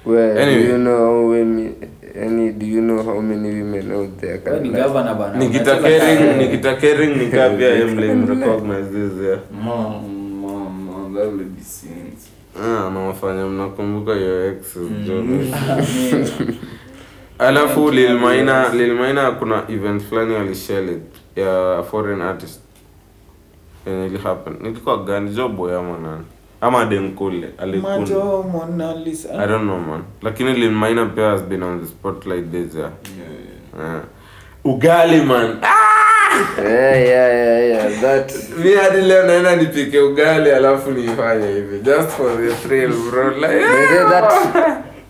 fine. 0.04 0.42
Anyway. 0.42 0.62
do 0.64 0.70
you 0.72 0.76
know 0.78 0.98
how 0.98 1.32
any 1.34 2.52
do 2.52 2.66
you 2.66 2.80
know 2.80 3.02
how 3.02 3.20
many 3.22 3.48
women 3.62 3.92
out 3.92 4.16
there 4.20 4.40
Wewe 4.46 4.60
ni 4.60 4.68
governor 4.68 5.14
bana 5.14 5.38
Nikita 5.38 5.76
Kering. 5.76 6.36
Nikita 6.38 6.74
Kering 6.74 7.16
nikapia 7.16 7.74
emblem 7.74 8.26
recognize 8.40 8.88
this 8.90 9.24
yeah. 9.26 9.38
Mom, 9.62 9.92
mom, 10.40 10.84
mom, 10.86 11.14
that 11.14 11.26
will 11.26 11.44
be 11.44 11.62
scenes. 11.62 12.28
Ah, 12.60 12.90
nawafanya 12.94 13.46
mnakumbuka 13.46 14.12
your 14.12 14.48
ex 14.52 14.76
Jonas. 15.06 15.48
Alafu 17.38 17.90
Lil 17.90 18.18
Maina 18.18 18.68
Lil 18.68 18.94
Maina 18.94 19.30
kuna 19.30 19.62
event 19.68 20.02
fulani 20.02 20.36
alishare 20.36 20.98
ya 21.36 21.82
foreign 21.90 22.22
artist. 22.22 22.60
Yenye 23.86 24.06
ili 24.06 24.18
happen. 24.18 24.56
Nilikuwa 24.60 24.96
gani? 25.04 25.30
Jobo 25.30 25.70
ya 25.70 25.80
mwanani 25.82 26.24
ama 26.60 26.84
Denkule 26.84 27.48
alikuna. 27.58 27.94
I 27.94 29.46
don't 29.46 29.62
know 29.64 29.78
man. 29.80 30.02
Lakini 30.22 30.52
Lil 30.54 30.70
Maina 30.70 31.06
pia 31.06 31.24
has 31.30 31.42
been 31.42 31.62
on 31.62 31.80
the 31.80 31.86
spotlight 31.86 32.50
this 32.52 32.74
year. 32.74 32.90
Yeah. 33.78 34.00
ugali 34.64 35.20
man. 35.24 35.58
Yeah 36.58 36.96
yeah 37.04 37.34
yeah 37.34 37.68
yeah 37.68 38.00
that. 38.00 38.32
Mi 38.64 38.72
hadi 38.74 39.00
leo 39.00 39.26
naenda 39.26 39.56
nipike 39.56 40.00
ugali 40.00 40.50
alafu 40.50 40.90
niifanye 40.90 41.46
hivi. 41.52 41.78
Just 41.78 42.08
for 42.08 42.36
the 42.36 42.54
thrill 42.54 42.92
bro. 43.10 43.30
Like 43.30 43.66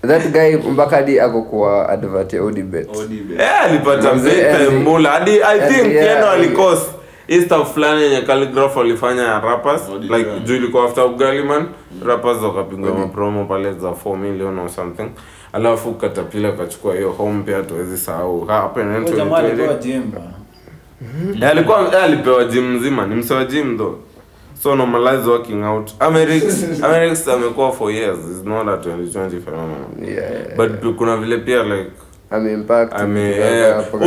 that 0.07 0.33
guy 0.33 0.57
mpaka 0.71 0.97
hadi 0.97 1.21
ako 1.21 1.43
kwa 1.43 1.89
advert 1.89 2.33
ya 2.33 2.43
Odibet. 2.43 2.97
Odibe. 2.97 3.35
Eh, 3.43 3.63
alipata 3.63 4.15
Mzee, 4.15 4.69
mula 4.85 5.11
hadi 5.11 5.31
i 5.31 5.61
think 5.61 5.93
yeah, 5.93 6.07
yendo 6.07 6.31
and- 6.31 6.41
alikos 6.45 6.79
Easter 7.29 7.65
fulani 7.67 8.03
yenye 8.03 8.23
calligraph 8.23 8.77
alifanya 8.79 9.23
ya 9.23 9.41
rappers 9.41 9.83
like 10.01 10.31
juu 10.45 10.57
ilikuwa 10.57 10.85
after 10.85 11.05
Ugaliman 11.05 11.67
rappers 12.07 12.43
wakapigwa 12.43 12.95
mapromo 12.95 13.45
pale 13.45 13.73
za 13.73 13.89
4 13.89 14.17
million 14.17 14.59
or 14.59 14.69
something. 14.69 15.09
Alafu 15.53 15.93
katapila 15.95 16.53
kachukua 16.53 16.95
hiyo 16.95 17.11
home 17.11 17.43
pia 17.43 17.63
tuwezi 17.63 17.99
sahau. 17.99 18.45
Hapa 18.47 18.83
Huyo 18.83 19.37
alikuwa 19.37 19.75
gym. 19.75 20.03
Eh, 21.43 21.49
alikuwa 21.51 21.81
eh, 21.97 22.03
alipewa 22.05 22.45
gym 22.45 22.77
mzima. 22.77 23.07
Ni 23.07 23.15
msewa 23.15 23.45
gym 23.45 23.79
though 23.79 23.95
so 24.63 24.77
normalize 24.77 25.27
working 25.27 25.65
out. 25.65 25.91
Amerix 25.99 26.63
Amerix 26.87 27.29
amekuwa 27.29 27.73
for 27.73 27.91
years. 27.93 28.19
Is 28.19 28.45
not 28.45 28.69
a 28.69 28.77
2020 28.77 29.41
phenomenon. 29.41 30.05
Yeah, 30.05 30.31
yeah. 30.31 30.57
but 30.57 30.97
kuna 30.97 31.17
vile 31.17 31.39
pia 31.39 31.63
like 31.63 31.91
ame 32.31 32.65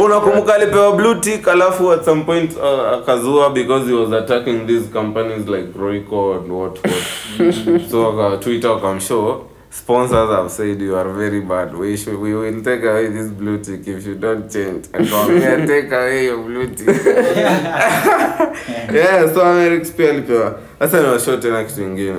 unakumbuka 0.04 0.56
alipewa 0.56 0.92
blue 0.92 1.16
tick 1.16 1.48
alafu 1.48 1.92
at 1.92 2.06
some 2.06 2.24
point 2.24 2.58
uh, 2.58 2.94
akazua 2.94 3.50
because 3.50 3.88
he 3.92 3.94
was 3.94 4.14
attacking 4.14 4.68
these 4.68 4.88
companies 4.94 5.48
like 5.48 5.74
Royco 5.80 6.38
and 6.38 6.52
what 6.52 6.80
what. 6.86 7.90
So 7.92 8.08
aka 8.20 8.38
Twitter 8.44 8.70
wakamshow 8.70 9.42
sponsors 9.78 10.30
have 10.30 10.50
said 10.50 10.82
you 10.82 10.96
are 10.96 11.10
very 11.14 11.42
bad. 11.42 11.76
We 11.76 11.98
should 11.98 12.18
we 12.20 12.34
will 12.34 12.62
take 12.64 12.84
away 12.84 13.08
this 13.10 13.28
blue 13.28 13.58
tick 13.58 13.88
if 13.88 14.08
you 14.08 14.16
don't 14.16 14.50
change. 14.52 14.88
Akamwambia 14.94 15.68
take 15.68 15.92
away 15.92 16.26
your 16.26 16.38
blue 16.44 16.68
tick. 16.68 16.88
Yeah 18.94 19.28
so 19.34 19.42
Amerix 19.42 19.92
pia 19.92 20.10
alipewa. 20.10 20.60
Sasa 20.80 21.02
niwashow 21.02 21.38
tena 21.38 21.64
kitu 21.64 21.82
ingine. 21.84 22.16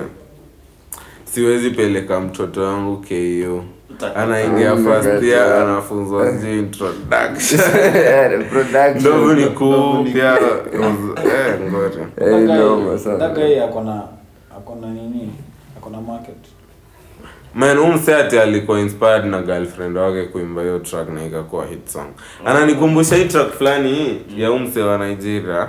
Siwezi 1.33 1.69
peleka 1.69 2.19
mtoto 2.19 2.61
wangu 2.63 2.97
KU 2.97 3.63
anaingia 4.15 4.75
Mm, 4.75 4.83
first 4.85 5.23
year 5.23 5.53
anafunzwa 5.53 6.31
sijui 6.31 6.59
introduction. 6.59 7.61
Yeah, 7.95 8.49
production. 8.49 8.99
Ndovu 8.99 9.33
ni 9.33 9.45
kuu 9.45 10.03
pia 10.13 10.37
eh, 10.73 11.59
ngori. 11.71 12.01
Eh, 12.01 12.07
That 12.15 12.29
guy- 12.41 12.57
noma 12.57 12.97
sana. 12.99 13.17
that 13.17 13.33
guy 13.35 13.63
akona 13.63 14.03
akona 14.57 14.87
nini? 14.87 15.31
Akona 15.77 16.01
market 16.01 16.35
man 17.57 17.77
umse 17.77 18.15
ati 18.15 18.39
alikuwa 18.39 18.79
inspired 18.79 19.25
na 19.25 19.41
girlfriend 19.41 19.97
wake 19.97 20.23
kuimba 20.23 20.61
hiyo 20.61 20.79
track 20.79 21.09
na 21.09 21.25
ikakuwa 21.25 21.65
hit 21.65 21.87
song. 21.87 22.07
Ananikumbusha 22.45 23.15
hii 23.15 23.25
track 23.25 23.51
fulani 23.51 23.93
hii 23.93 24.41
ya 24.41 24.51
umse 24.51 24.81
wa 24.81 24.97
nigeria. 25.07 25.67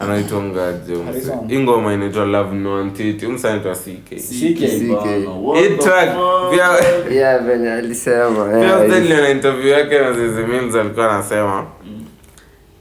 Anaitongaje 0.00 0.94
umse 0.94 1.32
hii 1.48 1.58
ngoma 1.58 1.92
inaitwa 1.94 2.24
love 2.24 2.56
no 2.56 2.76
antiti. 2.76 3.26
Umse 3.26 3.48
anaitwa 3.48 3.74
ck 3.74 4.16
CK. 4.16 4.60
Hii 5.54 5.76
track 5.78 6.08
pia 6.50 6.68
yeah 7.16 7.44
venye 7.44 7.72
alisema 7.72 8.44
pia 8.44 8.58
yeah, 8.58 8.86
Stanley 8.86 9.30
interview 9.30 9.68
yake 9.72 9.98
na 9.98 10.12
Zizi 10.12 10.42
Mills 10.42 10.74
alikuwa 10.74 11.10
anasema 11.14 11.66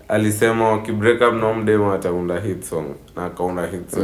alisema 0.08 0.72
wakibreak 0.72 1.22
up 1.22 1.34
na 1.42 1.54
mdemo 1.54 1.94
ataunda 1.94 2.40
hit 2.40 2.64
song. 2.64 2.86
Na 3.16 3.26
akaunda 3.26 3.66
hit 3.68 3.90
song 3.90 4.04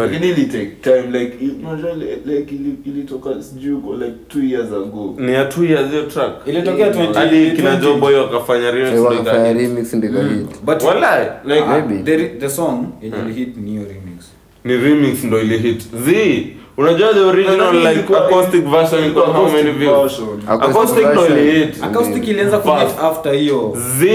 Lakini 0.00 0.28
ili 0.28 0.44
take 0.46 0.66
time 0.82 1.18
like 1.18 1.36
unajua 1.66 1.92
li- 1.94 2.34
like 2.36 2.54
ili- 2.54 2.74
ilitoka 2.86 3.42
sijui 3.42 3.72
uko 3.72 3.94
like 3.94 4.12
two 4.28 4.42
years 4.42 4.66
ago. 4.72 5.14
Ni 5.18 5.32
ya 5.32 5.44
two 5.44 5.64
years 5.64 5.90
hiyo 5.90 6.02
track. 6.02 6.32
Ilitokea 6.46 6.90
20 6.90 7.14
hadi 7.14 7.50
kina 7.50 7.70
20. 7.76 7.80
Joe 7.82 7.96
Boy 7.96 8.14
wakafanya 8.14 8.70
remix 8.70 8.90
ndio 8.90 9.04
wakafanya 9.04 9.52
remix 9.52 9.92
ndio 9.94 10.10
ikahit. 10.10 10.62
but 10.64 10.82
Walai, 10.82 11.26
like 11.44 11.64
Maybe. 11.66 12.02
the, 12.16 12.28
the 12.28 12.48
song 12.50 12.86
yenye 13.02 13.32
hit 13.34 13.56
ni 13.56 13.70
hiyo 13.70 13.82
remix. 13.82 14.24
Ni 14.64 14.76
remix 14.76 15.24
ndio 15.24 15.40
ile 15.42 15.58
hit 15.58 15.82
Zi 16.04 16.46
unajua 16.76 17.14
the 17.14 17.20
original 17.20 17.74
like 17.76 18.16
acoustic 18.16 18.64
version 18.64 19.06
iko 19.06 19.20
how 19.20 19.48
many 19.50 19.70
views? 19.70 20.20
acoustic 20.48 21.06
ndio 21.10 21.26
ile 21.28 21.52
hit 21.64 21.82
acoustic 21.82 22.28
ilianza 22.28 22.58
ku 22.58 22.68
hit 22.68 22.98
after 23.02 23.32
hiyo. 23.34 23.76
Z 24.00 24.06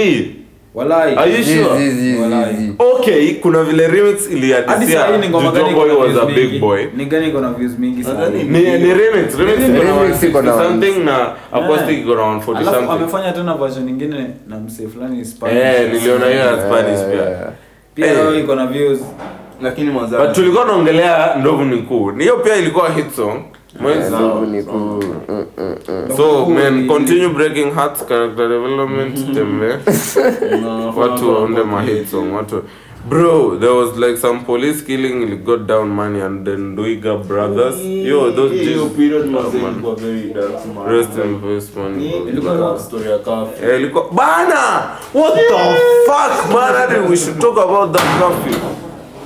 walai. 0.78 1.16
Are 1.18 1.30
you 1.38 1.44
Zi, 1.44 1.64
sure? 1.64 1.78
zi, 1.78 1.90
zi, 1.92 2.12
zi, 2.16 2.22
Walai. 2.22 2.56
zi. 2.56 2.74
okay 2.80 3.34
kuna 3.34 3.64
vile 3.64 3.88
remix 3.88 4.24
hadi 4.30 4.36
iliadisia 4.38 5.06
hii 5.08 5.18
ni 5.18 5.30
ngoma 5.30 5.52
gani 5.52 5.70
iko 5.70 5.80
Boy 5.80 5.88
na 5.88 5.94
was 5.96 6.18
a 6.18 6.26
views 6.26 6.52
big 6.52 6.62
boy. 6.62 6.86
Ni 6.98 7.06
gani 7.06 7.28
iko 7.28 7.42
na 7.42 7.50
views 7.54 7.80
mingi 7.80 8.04
sana 8.04 8.20
Nadhani 8.20 8.44
ni 8.44 8.60
ni 8.60 8.94
remix 8.94 9.36
remix 9.38 9.60
iko 9.70 9.84
na 9.84 10.02
Remix 10.02 10.24
iko 10.24 10.42
na 10.42 10.52
160 10.52 10.64
something 10.68 11.00
na 11.06 11.32
acoustic 11.52 12.00
iko 12.00 12.16
na 12.16 12.22
140 12.22 12.58
alafu 12.58 12.76
something. 12.76 12.92
amefanya 12.92 13.32
tena 13.32 13.54
version 13.54 13.86
nyingine 13.86 14.28
na 14.48 14.60
msee 14.60 14.88
fulani 14.88 15.26
Spanish. 15.26 15.58
Eh 15.64 15.94
niliona 15.94 16.26
hiyo 16.26 16.40
ya 16.40 16.58
Spanish 16.62 17.00
pia. 17.00 17.52
Pia 17.96 18.06
Eh. 18.08 18.14
hiyo 18.18 18.40
iko 18.40 18.56
na 18.56 18.66
views. 18.66 19.00
Lakini 19.62 19.92
mwanzani 19.92 20.26
but 20.28 20.36
tulikuwa 20.36 20.66
naongelea 20.66 21.36
ndovu 21.40 21.64
ni 21.66 21.78
kuu 21.78 22.12
hiyo 22.12 22.38
pia 22.38 22.56
ilikuwa 22.56 22.90
hit 22.90 23.16
song 23.16 23.42
Mwezi- 23.80 24.52
ni 24.52 24.64
cool. 24.64 25.04
Mm, 25.30 25.46
mm, 25.58 25.76
mm. 25.88 26.18
so 26.18 26.46
Cool. 26.46 26.88
continue 26.88 27.30
breaking 27.30 27.72
hearts 27.74 28.06
character 28.06 28.50
development 28.50 29.34
tembe. 29.34 29.68
Watu 30.98 31.34
waunde 31.34 31.64
ma 31.64 31.84
song 32.12 32.34
watu 32.36 32.64
bro 33.10 33.58
there 33.60 33.72
was 33.72 33.96
like 33.98 34.18
some 34.18 34.40
police 34.40 34.82
killing 34.84 35.44
got 35.44 35.66
down 35.68 35.88
money 35.90 36.22
and 36.22 36.46
then 36.46 36.76
Nduiga 36.76 37.18
brothers. 37.28 37.76
Yo 37.86 38.32
those 38.32 38.54
hiyo 38.56 38.86
period 38.86 39.26
mazee 39.26 39.58
ilikuwa 39.58 39.96
very 39.96 40.34
dark 40.34 40.66
man. 40.76 40.90
rest 40.90 41.10
in 41.26 41.40
peace 41.42 41.80
man. 41.80 42.02
Ilikuwa 42.02 42.56
na 42.56 42.80
story 42.80 43.10
ya 43.10 43.18
kafu. 43.20 43.66
Eh, 43.66 43.80
ilikuwa 43.80 44.06
bana! 44.12 44.62
What 45.14 45.34
the 45.36 45.76
fuck 46.06 46.54
man? 46.54 46.76
I 46.76 46.88
think 46.96 47.10
we 47.10 47.18
should 47.18 47.40
talk 47.40 47.58
about 47.58 47.92
that 47.94 48.06
curfew 48.20 48.60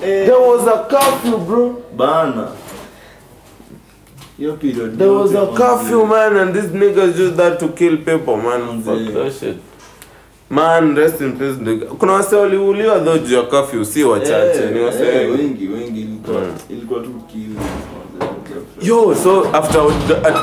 there 0.01 0.39
was 0.51 0.67
a 0.67 0.77
curfew 0.89 1.37
bro. 1.37 1.75
Bana 1.97 2.47
hiyo 4.41 4.53
period 4.53 4.97
There 4.97 5.11
was 5.11 5.35
a 5.35 5.45
curfew, 5.47 6.05
man, 6.05 6.37
and 6.37 6.53
these 6.55 6.67
niggas 6.73 7.19
used 7.19 7.35
that 7.37 7.59
to 7.59 7.67
kill 7.67 7.97
people, 7.97 8.37
man. 8.37 8.81
Fuck 8.83 9.13
that 9.13 9.33
shit. 9.39 9.57
Man, 10.49 10.95
rest 10.95 11.21
in 11.21 11.31
peace. 11.37 11.57
nigga. 11.61 11.85
Kuna 11.85 12.11
wase 12.13 12.35
waliuliwa 12.35 12.99
though 12.99 13.17
juu 13.27 13.35
ya 13.35 13.41
curfew, 13.43 13.83
si 13.85 14.03
wachache, 14.03 14.65
ni 14.73 14.79
wase 14.79 15.03
wengi. 15.03 15.31
wengi 15.41 15.67
wengi 15.67 16.01
ilikuwa 16.01 16.41
ilikuwa 16.69 16.99
tu 16.99 17.09
kill 17.31 17.55
Yo, 18.89 19.15
so 19.15 19.47
after 19.53 19.81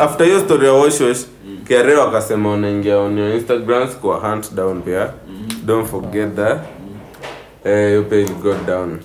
after 0.01 0.26
hiyo 0.26 0.40
story 0.40 0.66
ya 0.66 0.72
wash 0.72 1.01
wash, 1.01 1.24
Kere 1.68 1.94
wakasema 1.94 2.53
unaingia 2.53 2.99
on 2.99 3.18
your 3.18 3.34
Instagram 3.34 3.88
kwa 3.88 4.16
hunt 4.30 4.55
down 4.55 4.82
pia. 4.82 5.11
Don't 5.66 5.86
forget 5.88 6.34
that. 6.36 6.59
Eh, 7.64 7.92
your 7.92 8.05
page 8.09 8.32
got 8.42 8.66
down. 8.66 8.99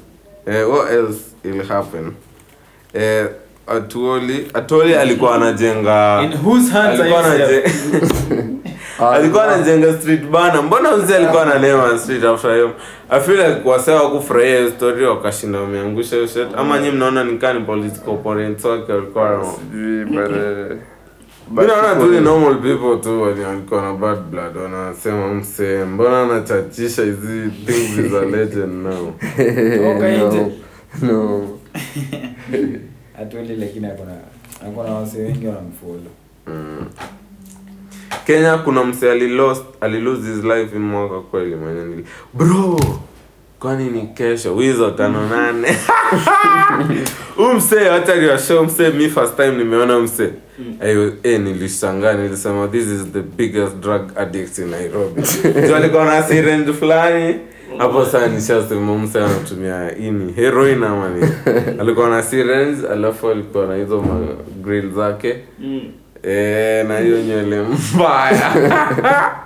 Eh, 0.45 0.69
what 0.69 0.91
else 0.91 1.19
will 1.45 1.63
happen? 1.67 2.11
Eh, 2.93 3.27
Atuoli, 3.67 4.47
Atuoli 4.53 4.95
alikuwa 4.95 5.35
anajenga 5.35 6.21
in 6.23 6.33
whose 6.45 6.71
hands 6.71 6.99
are 6.99 7.15
alikuwa 7.15 7.47
you 7.49 7.63
alikuwa 9.13 9.43
anajenga 9.43 9.93
street 9.93 10.23
bana 10.25 10.61
mbona 10.61 10.97
mzee 10.97 11.15
alikuwa 11.15 11.41
ananema 11.41 11.99
street 11.99 12.23
after 12.23 12.53
hiyo 12.53 12.71
i 13.09 13.19
feel 13.21 13.37
like 13.37 13.69
wasee 13.69 13.91
wakufurahia 13.91 14.57
hiyo 14.57 14.69
story 14.71 15.05
wakashinda 15.05 15.59
wameangusha 15.59 16.15
hiyo 16.15 16.27
shit. 16.27 16.47
Ama 16.57 16.77
nyinyi 16.79 16.91
mnaona 16.91 17.23
ni 17.23 17.37
kani 17.37 17.59
political 17.59 18.09
opponents 18.09 18.65
wake 18.65 18.91
walikuwa 18.93 19.45
Sijui, 19.71 20.05
but, 20.05 20.31
eh, 20.31 20.77
mi 21.51 21.67
naona 21.67 21.95
tu 21.95 22.11
ni 22.11 22.21
normal 22.21 22.55
people 22.55 23.03
tu 23.03 23.21
wenye 23.21 23.45
walikuwa 23.45 23.81
na 23.81 23.93
bad 23.93 24.19
blood 24.31 24.57
wanasema 24.57 25.33
msee 25.33 25.83
mbona 25.85 26.21
anachachisha 26.23 27.03
hizi 27.03 27.49
things 27.65 28.05
is 28.05 28.13
a 28.13 28.25
legend 28.25 28.85
now? 28.85 29.13
Okay. 29.95 30.17
no 30.17 30.51
no 31.01 31.49
Hatueli 33.17 33.55
lakini 33.55 33.87
akona 33.87 34.11
akona 34.67 34.93
wase 34.93 35.17
wengi 35.17 35.47
wanamfollow. 35.47 36.13
kenya 38.25 38.57
kuna 38.57 38.83
mse 38.83 39.11
alilost 39.11 39.63
alilose 39.81 40.21
his 40.33 40.43
life 40.43 40.75
in 40.75 40.81
mwaka 40.81 41.19
kweli 41.19 41.55
mwenye 41.55 42.03
bro 42.33 42.79
kwani 43.63 43.89
ni 43.89 44.07
kesho? 44.07 44.55
Wizo 44.55 44.91
tano 44.91 45.29
nane. 45.29 45.67
Huu 47.35 47.53
msee 47.53 47.89
wacha 47.89 48.15
niwashow 48.15 48.63
msee 48.65 48.89
mi 48.89 49.09
first 49.09 49.35
time 49.35 49.51
nimeona 49.51 49.99
msee. 49.99 50.29
Ayo, 50.81 51.13
eh, 51.23 51.39
nilishangaa 51.39 52.13
nilisema 52.13 52.67
this 52.67 52.87
is 52.87 53.01
the 53.13 53.21
biggest 53.21 53.75
drug 53.75 54.01
addict 54.17 54.57
in 54.57 54.67
nairobi. 54.69 55.21
Alikuwa 55.75 56.05
na 56.05 56.23
syringe 56.23 56.73
fulani 56.73 57.35
hapo 57.77 58.05
saa 58.05 58.27
nishasema 58.27 58.97
msee 58.97 59.23
anatumia 59.23 59.97
ini. 59.97 60.33
Heroin 60.33 60.83
ama 60.83 61.09
ni 61.09 61.27
alikuwa 61.81 62.09
na 62.09 62.23
sirens 62.23 62.85
alafu 62.85 63.29
alikuwa 63.29 63.65
na 63.67 63.75
hizo 63.75 64.01
ma 64.01 64.19
grill 64.63 64.91
zake. 64.93 65.35
E, 66.23 66.83
na 66.87 66.99
hiyo 66.99 67.17
nywele 67.21 67.61
mbaya. 67.95 68.51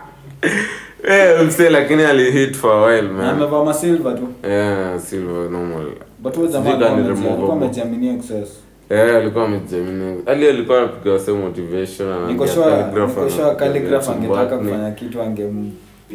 Eh, 1.09 1.45
msee 1.47 1.69
lakini 1.69 2.03
alihit 2.03 2.55
for 2.55 2.71
a 2.71 2.85
while 2.85 3.07
man. 3.09 3.27
Amevaa 3.29 3.63
masilva 3.63 4.13
tu. 4.13 4.27
yeah 4.43 4.99
silver 4.99 5.49
normal. 5.51 5.85
But 6.19 6.37
wewe 6.37 6.49
zamani 6.49 6.83
alikuwa 6.83 7.53
amejiaminia 7.53 8.13
excess. 8.13 8.49
Eh, 8.89 9.15
alikuwa 9.15 9.45
amejamini. 9.45 10.21
Ali 10.25 10.47
alikuwa 10.47 10.77
anapiga 10.77 11.11
wase 11.13 11.31
motivation 11.31 12.09
na 12.09 12.27
Niko 12.27 12.47
sure 12.47 12.65
calligraph 12.71 13.17
niko 13.17 13.29
sure 13.29 13.55
calligraph 13.55 14.09
angetaka 14.09 14.57
kufanya 14.57 14.91
kitu 14.91 15.21
angempiga. 15.21 15.86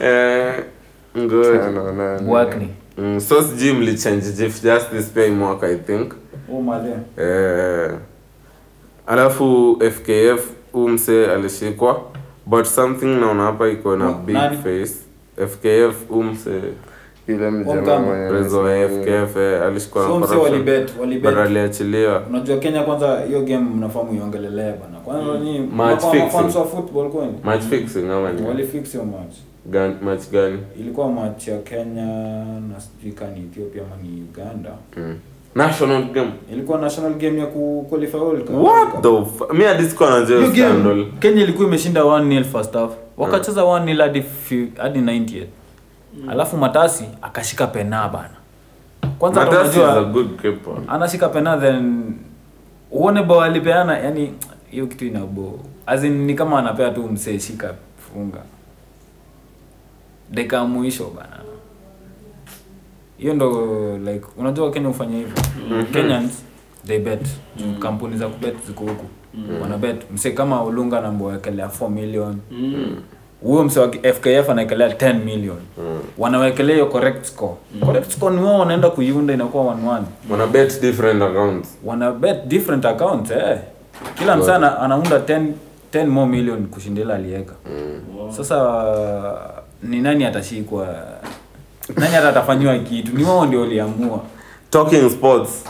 eh 0.00 0.64
nane. 1.72 2.22
Bwakni. 2.22 2.68
mm, 2.98 3.20
so 3.20 3.42
sijui 3.42 3.72
mlichange 3.72 4.32
Chief 4.36 4.62
Justice 4.62 5.10
pia 5.14 5.26
i 5.62 5.76
think. 5.76 6.14
Oh 6.52 6.74
eh 7.18 7.90
alafu 9.06 9.78
FKF 9.90 10.48
huu 10.72 10.88
msee 10.88 11.26
alishikwa 11.26 12.02
but 12.46 12.64
something 12.66 13.06
naona 13.20 13.42
hapa 13.42 13.68
iko 13.68 13.96
na 13.96 14.12
big 14.12 14.36
face. 14.36 14.94
FKF 15.36 16.08
huu 16.08 16.22
msee 16.22 16.62
yule 17.28 17.50
mjamaa 17.50 18.28
prezo. 18.28 18.62
FKF 18.88 19.36
eh, 19.36 19.62
alishikwa 19.62 20.02
na 20.02 20.08
corruption 20.08 20.40
walibet, 20.40 20.90
walibet. 21.00 21.30
but 21.34 21.38
aliachiliwa 21.40 22.22
Unajua 22.30 22.56
Kenya 22.56 22.82
kwanza 22.82 23.20
hiyo 23.26 23.40
game 23.40 23.58
mnafaa 23.76 24.02
muiongelelea 24.02 24.72
bana. 24.72 24.98
Kwanza 25.04 25.38
ni 25.38 25.58
Match 25.58 26.00
fixing. 26.04 26.58
wa 26.58 26.66
football 26.66 27.10
kwani? 27.10 27.32
match 27.44 27.62
fixing 27.62 28.10
ama 28.10 28.32
ni 28.32 28.46
Walifix 28.48 28.92
hiyo 28.92 29.04
match. 29.04 29.34
Gan, 29.66 29.94
match 30.04 30.30
gani 30.32 30.58
Ilikuwa 30.80 31.08
match 31.12 31.48
ya 31.48 31.58
Kenya 31.58 32.06
na 32.44 32.80
sijui 32.80 33.12
kani 33.12 33.40
Ethiopia 33.40 33.82
ama 33.82 34.02
ni 34.02 34.22
Uganda. 34.30 34.70
mm. 34.96 35.18
national 35.54 36.04
game 36.04 36.30
Ilikuwa 36.52 36.78
national 36.78 37.14
game 37.14 37.38
ya 37.40 37.46
ku 37.46 37.86
qualify 37.90 38.16
World 38.16 38.44
Cup. 38.44 38.56
what 38.64 39.02
the 39.02 39.24
fuck, 39.38 39.52
mimi 39.52 39.64
hadi 39.64 39.82
sikuwa 39.84 40.10
najua 40.20 40.46
scandal 40.52 41.06
Kenya 41.20 41.42
ilikuwa 41.42 41.68
imeshinda 41.68 42.00
1-0 42.00 42.44
first 42.44 42.74
half. 42.74 42.90
Wakacheza 43.16 43.62
1-0 43.62 44.02
hadi 44.02 44.24
hadi 44.76 44.98
90th. 45.00 45.46
Alafu 46.28 46.56
Matasi 46.56 47.04
akashika 47.22 47.66
pena 47.66 48.08
bana. 48.08 48.34
Kwanza 49.18 49.40
hata 49.40 49.64
is 49.64 49.76
a 49.76 50.02
unajua 50.02 50.78
anashika 50.88 51.28
pena 51.28 51.56
then 51.58 52.14
uone 52.90 53.22
bao 53.22 53.40
alipeana 53.42 53.98
yani 53.98 54.34
hiyo 54.70 54.86
kitu 54.86 55.06
inabo 55.06 55.60
as 55.86 56.04
in 56.04 56.12
ni 56.26 56.34
kama 56.34 56.58
anapea 56.58 56.90
tu 56.90 57.02
msee 57.08 57.38
shika 57.38 57.74
funga. 57.98 58.38
Dakika 60.30 60.64
mwisho 60.64 61.10
bana. 61.16 61.36
Hiyo 63.18 63.34
ndo 63.34 63.98
like 63.98 64.26
unajua 64.36 64.70
Kenya 64.70 64.88
hufanya 64.88 65.16
hivyo. 65.16 65.34
Kenyans 65.92 66.42
they 66.86 66.98
bet. 66.98 67.26
Mm. 67.58 67.74
kampuni 67.78 68.16
za 68.16 68.28
kubet 68.28 68.54
ziko 68.66 68.84
huku. 68.84 69.04
Mm. 69.34 69.60
wanabet. 69.62 70.10
Msee 70.10 70.30
kama 70.32 70.60
Olunga 70.62 70.98
anamwekelea 70.98 71.66
4 71.66 71.88
million 71.90 72.38
huyo 73.42 73.64
mse 73.64 73.80
wa 73.80 73.88
FKF 73.92 74.50
anaekelea 74.50 74.88
10 74.88 75.24
million. 75.24 75.56
Wanawekelea 76.18 76.74
hiyo 76.76 76.86
correct 76.86 77.24
score. 77.24 77.54
Correct 77.86 78.10
score 78.12 78.36
ni 78.36 78.42
wao 78.42 78.58
wanaenda 78.58 78.90
kuiunda 78.90 79.34
inakuwa 79.34 79.64
1-1 79.74 80.02
wana 80.30 80.46
bet 80.46 80.80
different 80.80 81.22
accounts. 81.22 81.68
Wana 81.84 82.10
bet 82.12 82.44
different 82.46 82.84
accounts 82.84 83.30
eh. 83.30 83.58
kila 84.18 84.36
msee 84.36 84.52
anaunda 84.52 85.18
10 85.18 85.46
10 85.92 86.06
more 86.06 86.30
million 86.30 86.66
kushindila 86.66 87.14
aliweka 87.14 87.52
sasa 88.36 88.84
ni 89.82 90.00
nani 90.00 90.24
atashikwa? 90.24 90.88
Nani 91.96 92.14
hata 92.14 92.28
atafanyiwa 92.28 92.78
kitu? 92.78 93.16
Ni 93.16 93.24
wao 93.24 93.46
ndio 93.46 93.60
waliamua. 93.60 94.20
Talking 94.70 95.10
sports 95.10 95.64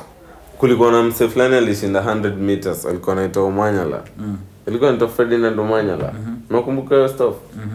kulikuwa 0.58 0.92
na 0.92 1.02
mse 1.02 1.28
fulani 1.28 1.56
alishinda 1.56 2.00
100 2.00 2.36
meters 2.36 2.86
alikuwa 2.86 3.16
anaitwa 3.16 3.42
Omanyala. 3.44 4.02
Mm. 4.18 4.36
alikuwa 4.68 4.90
anaitwa 4.90 5.08
Ferdinand 5.08 5.60
Omanyala 5.60 6.12
unakumbuka 6.52 6.94
hiyo 6.94 7.08
stuff. 7.08 7.34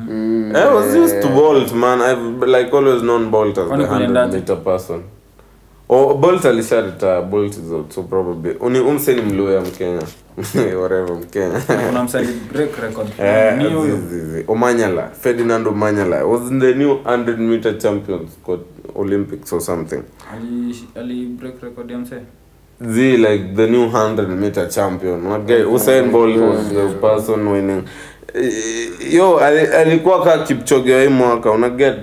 Mm, 0.09 0.55
I 0.55 0.75
was 0.75 0.95
eh, 0.95 1.01
used 1.03 1.21
to 1.21 1.27
Bolt 1.29 1.73
man. 1.73 2.01
I've 2.01 2.47
like 2.47 2.73
always 2.77 3.01
known 3.01 3.29
Bolt 3.31 3.57
as 3.57 3.69
the 3.69 3.75
100 3.75 4.33
meter 4.33 4.55
person. 4.55 5.03
Oh, 5.89 6.13
Bolt 6.13 6.45
alisharita 6.45 7.21
Bolt 7.21 7.51
is 7.57 7.71
out 7.71 7.91
so 7.93 8.03
probably 8.03 8.55
uni 8.61 8.79
umse 8.79 9.13
ni 9.15 9.21
mluya 9.21 9.61
Mkenya. 9.61 10.01
Whatever 10.81 11.15
Mkenya. 11.15 11.61
Kuna 11.87 12.03
msali 12.03 12.27
break 12.53 12.77
record. 12.81 13.07
Eh, 13.19 13.57
ni 13.57 13.63
huyo. 13.63 13.97
Omanyala, 14.47 15.09
Ferdinand 15.21 15.67
Omanyala. 15.67 16.25
Was 16.25 16.49
the 16.59 16.73
new 16.73 16.91
100 16.93 17.37
meter 17.39 17.77
champions 17.77 18.31
for 18.45 18.59
Olympics 18.95 19.53
or 19.53 19.61
something. 19.61 20.03
ali 20.33 20.75
ali 20.95 21.25
break 21.25 21.61
record 21.63 21.91
ya 21.91 21.97
mse. 21.97 22.15
Z 22.81 23.17
like 23.17 23.55
the 23.55 23.67
new 23.67 23.85
100 23.89 24.27
meter 24.29 24.69
champion. 24.69 25.25
Okay, 25.27 25.63
Usain 25.63 26.11
Bolt 26.11 26.37
was 26.37 26.69
the 26.69 26.97
person 27.01 27.47
winning. 27.47 27.83
Eh, 28.33 29.13
Yo, 29.13 29.37
alikuwa 29.79 30.23
ka 30.23 30.37
Kipchoge 30.37 30.95
wa 30.95 31.01
hii 31.01 31.07
mwaka. 31.07 31.51
Una 31.51 31.69
get 31.69 31.95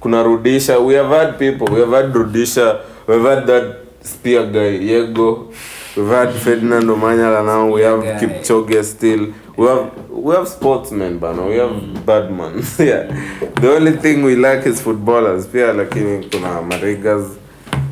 kuna 0.00 0.22
Rudisha. 0.22 0.78
We 0.78 0.96
have 0.96 1.16
had 1.16 1.32
people. 1.38 1.74
We 1.74 1.80
have 1.80 1.96
had 1.96 2.14
Rudisha. 2.14 2.76
We 3.08 3.14
have 3.14 3.34
had 3.34 3.46
that 3.46 3.64
spear 4.02 4.46
guy 4.46 4.78
Yego. 4.90 5.52
We've 5.96 6.14
had 6.14 6.32
Ferdinand 6.34 6.90
Omanyala 6.90 7.42
now. 7.44 7.74
We 7.74 7.82
have 7.82 8.02
Guy. 8.02 8.18
Kipchoge 8.26 8.84
still. 8.84 9.32
We 9.56 9.66
have 9.66 9.90
we 10.10 10.34
have 10.34 10.46
sportsmen 10.48 11.18
bana. 11.18 11.42
We 11.46 11.56
have 11.56 12.04
badman. 12.06 12.54
yeah. 12.78 13.04
The 13.60 13.74
only 13.76 13.92
thing 13.92 14.22
we 14.22 14.36
lack 14.36 14.66
is 14.66 14.80
footballers. 14.82 15.46
Pia 15.46 15.72
lakini 15.72 16.26
kuna 16.30 16.62
Marigas. 16.62 17.24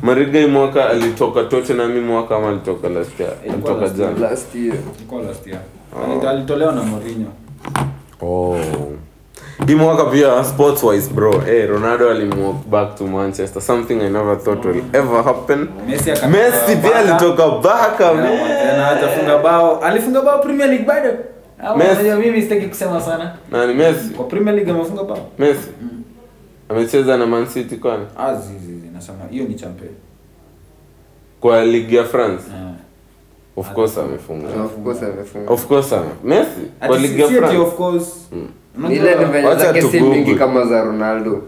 Mariga 0.01 0.39
hii 0.39 0.45
mwaka 0.47 0.89
alitoka 0.89 1.43
Tottenham 1.43 1.99
mwaka 1.99 2.35
ama 2.35 2.49
alitoka 2.49 2.89
last 2.89 3.19
year? 3.19 3.33
Alitoka 3.53 3.89
jana. 3.89 4.19
last 4.29 4.55
year 4.55 4.75
last 5.27 5.47
year 5.47 5.59
alitolewa 6.29 6.71
na 6.73 6.83
Mourinho 6.83 7.31
Oh. 8.21 8.57
Hii 9.67 9.75
mwaka 9.75 10.05
pia 10.05 10.43
sports 10.43 10.83
wise 10.83 11.13
bro. 11.13 11.39
Hey, 11.39 11.65
Ronaldo 11.65 12.09
alimwalk 12.09 12.55
back 12.69 12.95
to 12.95 13.07
Manchester. 13.07 13.61
Something 13.61 13.93
I 14.01 14.09
never 14.09 14.37
thought 14.43 14.65
will 14.65 14.83
ever 14.93 15.23
happen. 15.23 15.67
Messi 15.87 16.09
Messi 16.11 16.75
pia 16.81 16.95
alitoka 16.95 17.49
Barca 17.49 18.13
man. 18.13 18.37
tena 19.17 19.37
bao 19.43 19.79
alifunga 19.83 20.21
bao 20.21 20.39
Premier 20.39 20.69
League 20.69 20.85
bado 20.85 21.09
Au, 21.63 21.77
Messi. 21.77 21.91
unajua 21.91 22.15
mimi 22.15 22.41
sitaki 22.41 22.65
kusema 22.67 23.01
sana 23.01 23.35
Nani 23.51 23.73
Messi? 23.73 24.09
kwa 24.09 24.25
Premier 24.25 24.55
League 24.55 24.71
amefunga 24.71 25.03
bao 25.03 25.27
Messi. 25.39 25.67
Amecheza 26.69 27.17
na 27.17 27.25
Man 27.25 27.45
City 27.47 27.75
kwani? 27.75 28.05
azizi 28.17 28.81
nasema 28.93 29.17
hiyo 29.31 29.45
ni 29.45 29.55
champion 29.55 29.91
Kwa 31.39 31.65
ligi 31.65 31.95
ya 31.95 32.03
France. 32.03 32.43
Eh. 32.55 32.74
Of 33.57 33.73
course 33.73 33.97
amefunga. 33.97 34.47
of 34.63 34.83
course 34.83 35.03
amefunga 35.03 35.51
Of 35.51 35.65
course 35.67 35.93
ame. 35.93 36.09
Messi 36.23 36.61
kwa 36.87 36.97
ligi 36.97 37.21
ya 37.21 37.27
France. 37.27 37.57
of 37.57 37.75
course 37.75 38.09
ile 38.89 39.15
ni 39.15 39.59
zake 39.59 39.81
si 39.81 39.99
mingi 39.99 40.35
kama 40.35 40.65
za 40.65 40.83
Ronaldo 40.83 41.41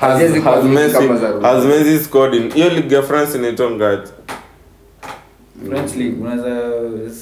Has, 0.00 0.10
Haziwezi 0.12 0.40
has 0.40 0.64
Messi 0.64 1.08
has 1.42 1.64
Messi 1.64 2.04
scored 2.04 2.34
in 2.34 2.52
hiyo 2.52 2.68
ligi 2.68 2.94
ya 2.94 3.02
France 3.02 3.38
inaitwa 3.38 3.70
ngapi? 3.70 4.08
French 5.68 5.96
League 5.96 6.16
unaweza 6.20 6.60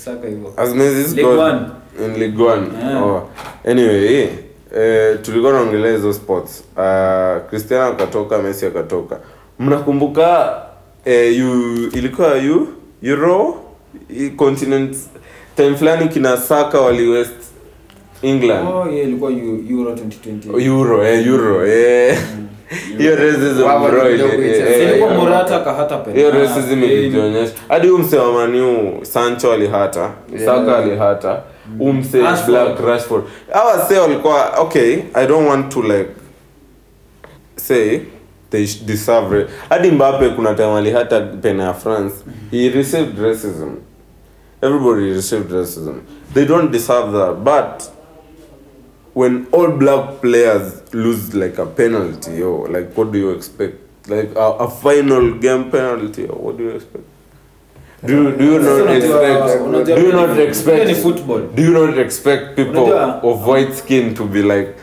saka 0.04 0.28
hivyo 0.28 0.52
Has 0.56 0.74
Messi 0.74 1.14
League 1.16 1.34
scored 1.34 1.62
in 2.04 2.18
League 2.18 2.42
One? 2.42 2.66
Yeah. 2.82 3.02
Oh. 3.02 3.28
Anyway, 3.64 4.14
eh, 4.14 4.28
eh, 4.76 5.18
tulikuwa 5.22 5.52
naongelea 5.52 5.92
hizo 5.92 6.12
sports. 6.12 6.64
Uh, 6.76 7.48
Cristiano 7.50 7.84
akatoka, 7.86 8.38
Messi 8.38 8.66
akatoka. 8.66 9.18
Mnakumbuka 9.58 10.56
eh, 11.04 11.38
you, 11.38 11.74
ilikuwa 11.92 12.36
you 12.36 12.68
Euro 13.02 13.54
continent 14.36 14.96
time 15.56 15.76
fulani 15.76 16.08
kina 16.08 16.36
Saka 16.36 16.80
wali 16.80 17.08
West 17.08 17.32
England. 18.22 18.68
oh 18.68 18.88
yeah 18.92 19.08
ilikuwa 19.08 19.30
Euro 19.70 19.92
2020 19.92 20.66
Euro, 20.66 21.06
eh, 21.06 21.26
Euro, 21.26 21.66
eh. 21.66 22.18
hiyo 22.98 23.16
racism 23.16 23.62
bro 23.90 24.08
eh, 24.10 24.88
Ilikuwa 24.90 25.14
Morata 25.14 25.58
kahata 25.60 25.96
penalty. 25.98 26.18
hiyo 26.20 26.30
racism 26.30 26.82
ilijionyesha 26.84 27.52
hadi 27.68 27.88
huyu 27.88 27.98
msee 28.04 28.18
wa 28.18 28.32
maniu 28.32 28.98
sancho 29.02 29.52
alihata. 29.52 30.10
Saka 30.44 30.76
alihata. 30.78 31.42
Huyu 31.78 31.92
mse 31.92 32.18
black 32.46 32.80
rashford. 32.86 33.24
Hawa 33.52 33.88
se 33.88 33.98
walikuwa 33.98 34.50
okay 34.58 34.98
i 35.14 35.26
don't 35.26 35.48
want 35.48 35.68
to 35.72 35.82
like 35.82 36.10
say 37.56 38.00
they 38.50 38.64
deserve 38.86 39.32
it. 39.40 39.48
hadi 39.68 39.90
Mbappe 39.90 40.28
kuna 40.30 40.54
time 40.54 40.74
alihata 40.76 41.20
pena 41.20 41.62
ya 41.64 41.72
france 41.74 42.14
he 42.50 42.68
received 42.70 43.18
racism. 43.18 43.76
Everybody 44.62 45.12
received 45.12 45.50
racism. 45.50 46.00
They 46.34 46.44
don't 46.44 46.72
deserve 46.72 47.12
that 47.12 47.44
but 47.44 47.90
when 49.14 49.46
all 49.52 49.68
black 49.70 50.20
players 50.20 50.82
lose 50.94 51.34
like 51.34 51.58
a 51.58 51.66
penalty 51.66 52.30
yo 52.38 52.66
like 52.70 52.96
what 52.96 53.12
do 53.12 53.18
you 53.18 53.30
expect? 53.30 53.74
Like 54.08 54.30
a, 54.36 54.52
a 54.66 54.70
final 54.70 55.34
game 55.38 55.70
penalty 55.70 56.22
yo, 56.22 56.34
what 56.34 56.56
do 56.56 56.64
you 56.64 56.70
expect? 56.70 57.04
Do 58.06 58.12
you, 58.22 58.36
do 58.36 58.44
you 58.44 58.58
not 58.60 58.90
expect 58.96 59.86
do 59.86 60.00
you 60.00 60.12
not 60.12 60.38
expect 60.38 61.56
do 61.56 61.62
you 61.62 61.72
not 61.72 61.98
expect 61.98 62.56
people 62.56 62.92
of 62.94 63.44
white 63.46 63.74
skin 63.74 64.14
to 64.14 64.24
be 64.24 64.40
like 64.42 64.76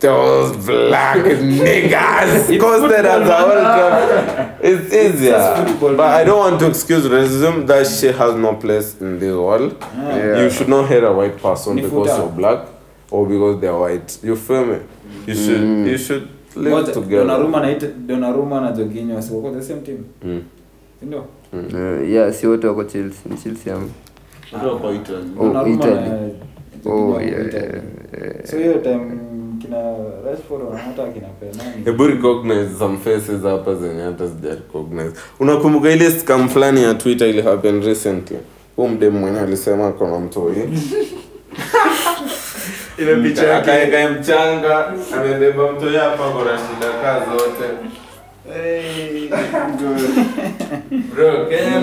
those 0.00 0.56
black 0.66 1.16
niggas 1.62 2.48
because 2.48 2.82
that 2.90 3.04
as 3.04 3.28
a 3.28 3.46
World 3.48 4.58
it's 4.62 4.92
easier 4.94 5.66
football, 5.66 5.96
but 5.96 6.06
I 6.10 6.24
don't 6.24 6.38
want 6.38 6.60
to 6.60 6.68
excuse 6.68 7.04
racism 7.06 7.66
that 7.66 7.86
shit 7.86 8.14
has 8.14 8.34
no 8.34 8.54
place 8.54 9.00
in 9.00 9.18
this 9.18 9.34
world 9.34 9.76
Yeah. 9.96 10.42
you 10.42 10.50
should 10.50 10.68
not 10.68 10.88
hate 10.88 11.02
a 11.04 11.12
white 11.12 11.36
person 11.40 11.76
Ni 11.76 11.82
because 11.82 12.16
you're 12.16 12.28
black 12.28 12.66
or 13.10 13.26
because 13.26 13.60
they're 13.60 13.76
white. 13.78 14.18
You 14.22 14.36
feel 14.36 14.64
me? 14.66 14.78
You 15.26 15.34
should 15.34 15.86
you 15.86 15.98
should 15.98 16.28
live 16.56 16.72
What, 16.72 16.92
together. 16.94 17.24
Donnarumma 17.24 17.60
na 17.60 17.74
Donnarumma 18.06 18.60
na 18.60 18.72
Jorginho 18.72 19.22
si 19.22 19.32
wako 19.34 19.52
the 19.54 19.62
same 19.62 19.80
team 19.82 20.04
Mm. 20.24 20.42
Ndio. 21.02 21.24
Mm. 21.52 21.68
Uh, 21.74 22.08
yeah 22.10 22.32
si 22.32 22.46
wote 22.46 22.66
wako 22.66 22.84
chelsea 22.84 23.30
ni 23.30 23.36
chelsea 23.36 23.72
yangu. 23.72 23.90
Kutoka 24.50 24.76
kwa 24.76 24.92
Italy. 24.94 25.26
Oh, 25.38 25.66
Italy. 25.68 26.34
oh 26.86 27.20
yeah, 27.20 27.54
yeah, 27.54 27.54
yeah. 27.54 28.44
so 28.44 28.56
hiyo 28.58 28.74
time 28.74 29.10
kina 29.68 29.82
Rashford 30.24 30.62
wanahata 30.62 31.06
kina 31.12 31.28
Fernandes 31.40 31.84
Hebu 31.84 32.06
recognize 32.06 32.78
some 32.78 32.98
faces 32.98 33.42
hapa 33.42 33.74
zenye 33.74 34.02
hata 34.02 34.28
sija 34.28 34.48
recognize. 34.50 35.12
Unakumbuka 35.40 35.90
ile 35.90 36.10
scam 36.10 36.48
fulani 36.48 36.82
ya 36.82 36.94
Twitter 36.94 37.28
ile 37.28 37.42
happen 37.42 37.82
recently? 37.82 38.38
Huyu 38.76 38.88
mdem 38.88 39.12
mwenye 39.18 39.40
alisema 39.40 39.92
kuna 39.92 40.18
mtoi. 40.18 40.54
Ile 42.98 43.16
picha 43.16 43.46
yake. 43.46 43.70
akaeka 43.72 44.10
mchanga, 44.10 44.86
amebeba 45.16 45.72
mtoi 45.72 45.96
hapa 45.96 46.30
kwa 46.30 46.42
shida 46.42 46.92
kaa 47.02 47.20
zote. 47.20 47.64
Hey, 48.54 49.28
Bro, 51.14 51.46
Kenya 51.46 51.80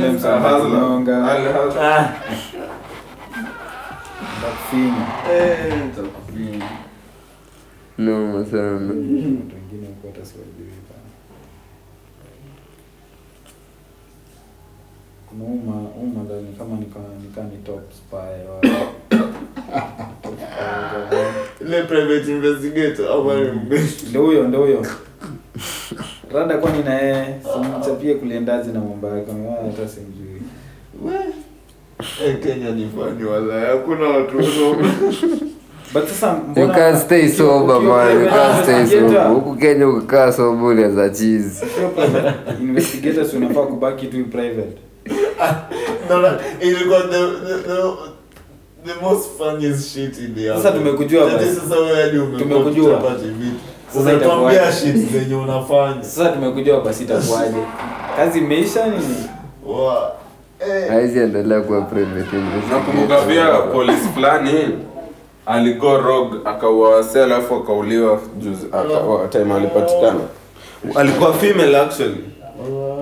noma 7.97 8.45
sana 8.45 8.93
ile 21.61 21.83
private 21.83 22.31
investigator 22.31 23.07
au 23.07 23.27
wale 23.27 23.51
mbeshi. 23.51 24.05
ndio 24.09 24.21
huyo 24.25 24.47
ndio 24.47 24.59
huyo. 24.59 24.85
Rada 26.33 26.57
kwani 26.57 26.83
na 26.83 26.93
yeye 27.01 27.39
simchapie 27.53 28.15
kuliendaje 28.15 28.71
na 28.71 28.79
mambo 28.79 29.07
yake? 29.07 29.25
Kama 29.31 29.51
hata 29.51 29.87
simjui. 29.87 30.41
Eh, 32.25 32.39
Kenya 32.43 32.71
ni 32.71 32.89
fani 32.89 33.23
wala 33.23 33.59
hakuna 33.59 34.07
watu 34.07 34.37
you 36.55 36.67
can't 36.73 36.97
stay 36.97 37.27
sober 37.29 37.79
man. 37.79 38.19
You 38.23 38.29
can't 38.29 38.63
stay 38.63 38.85
sober. 38.85 39.27
Huku 39.27 39.55
kenya 39.55 39.87
ukikaa 39.87 40.31
sober 40.31 40.63
unaweza 40.65 41.09
cheese 41.09 41.65
investigators 42.61 43.33
unafaa 43.33 43.61
kubaki 43.65 44.07
tu 44.07 44.25
private. 44.25 44.77
No, 46.09 46.17
no, 46.21 46.27
ilikuwa 46.61 47.01
the, 47.01 47.07
the, 47.47 47.63
the, 47.63 47.81
the 48.93 49.01
most 49.05 49.29
funniest 49.37 49.93
shit 49.93 50.17
in 50.19 50.35
the 50.35 50.47
Sasa 50.47 50.71
tumekujua 50.71 51.29
basi. 51.29 51.55
sasa 51.55 51.75
wewe 51.75 52.01
hadi 52.01 52.17
Tumekujua. 52.43 53.01
Sasa 53.93 53.99
Unatuambia 53.99 54.71
shit 54.71 54.95
zenye 54.95 55.35
unafanya. 55.35 56.03
sasa 56.03 56.29
tumekujua 56.29 56.81
basi 56.81 57.03
itakuwaje? 57.03 57.57
Kazi 58.15 58.39
imeisha 58.39 58.87
nini? 58.87 59.15
Wa- 59.65 60.11
eh, 60.59 60.87
haizi 60.89 61.19
endelea 61.19 61.61
kuwa 61.61 61.81
private 61.81 62.37
Nakumbuka 62.71 63.17
pia 63.21 63.47
polisi 63.53 64.07
fulani 64.13 64.51
aligo 65.45 65.97
rogue 65.97 66.39
akaua 66.45 66.89
wase 66.95 67.23
alafu 67.23 67.55
akauliwa 67.55 68.19
juzi 68.39 68.67
aka, 68.71 69.27
time 69.29 69.53
alipatikana. 69.53 70.19
Alikuwa 70.95 71.33
female 71.33 71.77
actually 71.77 72.17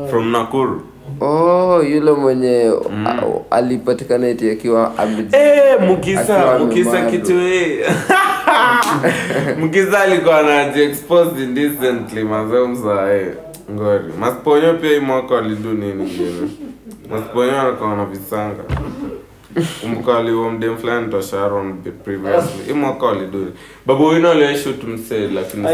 from 0.10 0.32
Nakuru. 0.32 0.82
oh 1.22 1.84
yule 1.84 2.12
mwenye 2.12 2.72
mm. 2.90 3.08
alipatikana 3.52 4.28
eti 4.28 4.52
akiwa 4.52 4.94
Eh, 5.32 5.82
Mukisa, 5.88 6.60
Mukisa 6.60 7.02
kitu 7.02 7.40
eh. 7.40 7.90
Mukisa 9.60 10.00
alikuwa 10.00 10.40
anajiexpose 10.40 11.44
indecently 11.44 12.24
mazao 12.24 13.12
eh. 13.14 13.28
Ngori. 13.72 14.14
Masponyo 14.20 14.74
pia 14.74 14.90
hii 14.90 15.00
mwaka 15.00 15.36
walidu 15.36 15.74
nini 15.74 16.04
ngine. 16.04 16.50
Anakuwa 17.60 17.96
na 17.96 18.06
visanga. 18.06 18.64
Kumbuka 19.82 20.12
waliwa 20.12 20.52
mdem 20.52 20.78
fulani 20.78 21.12
tosharon 21.12 21.74
previously. 22.04 22.64
Hii 22.68 22.74
mwaka 22.74 23.06
walidu. 23.06 23.48
Babu 23.86 24.08
wino 24.08 24.32
alishoot 24.32 24.84
mse 24.84 25.28
lakini 25.28 25.68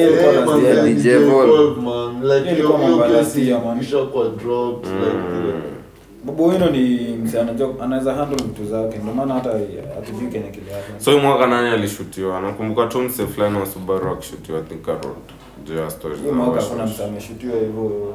babu 6.23 6.47
wino 6.47 6.69
ni 6.69 6.97
mse 7.23 7.39
anajua 7.39 7.69
anaweza 7.81 8.13
handle 8.13 8.43
vitu 8.43 8.65
zake. 8.65 8.97
Ndio 8.97 9.13
maana 9.13 9.33
hata 9.33 9.49
atujui 9.99 10.27
kenye 10.31 10.49
kile 10.49 10.65
So 10.97 11.11
hii 11.11 11.19
mwaka 11.19 11.47
nani 11.47 11.69
alishutiwa? 11.69 12.41
Nakumbuka 12.41 12.85
tu 12.85 13.01
mse 13.01 13.27
fulani 13.27 13.57
wa 13.59 13.65
Subaru 13.65 14.09
akishutiwa 14.11 14.59
Road. 14.87 15.17
Juu 15.65 15.75
ya 15.77 15.89
stories. 15.89 16.19
Mwaka 16.21 16.51
kuna 16.51 16.61
hakuna 16.61 16.85
mse 16.85 17.03
ameshutiwa 17.03 17.53
hivyo 17.53 18.13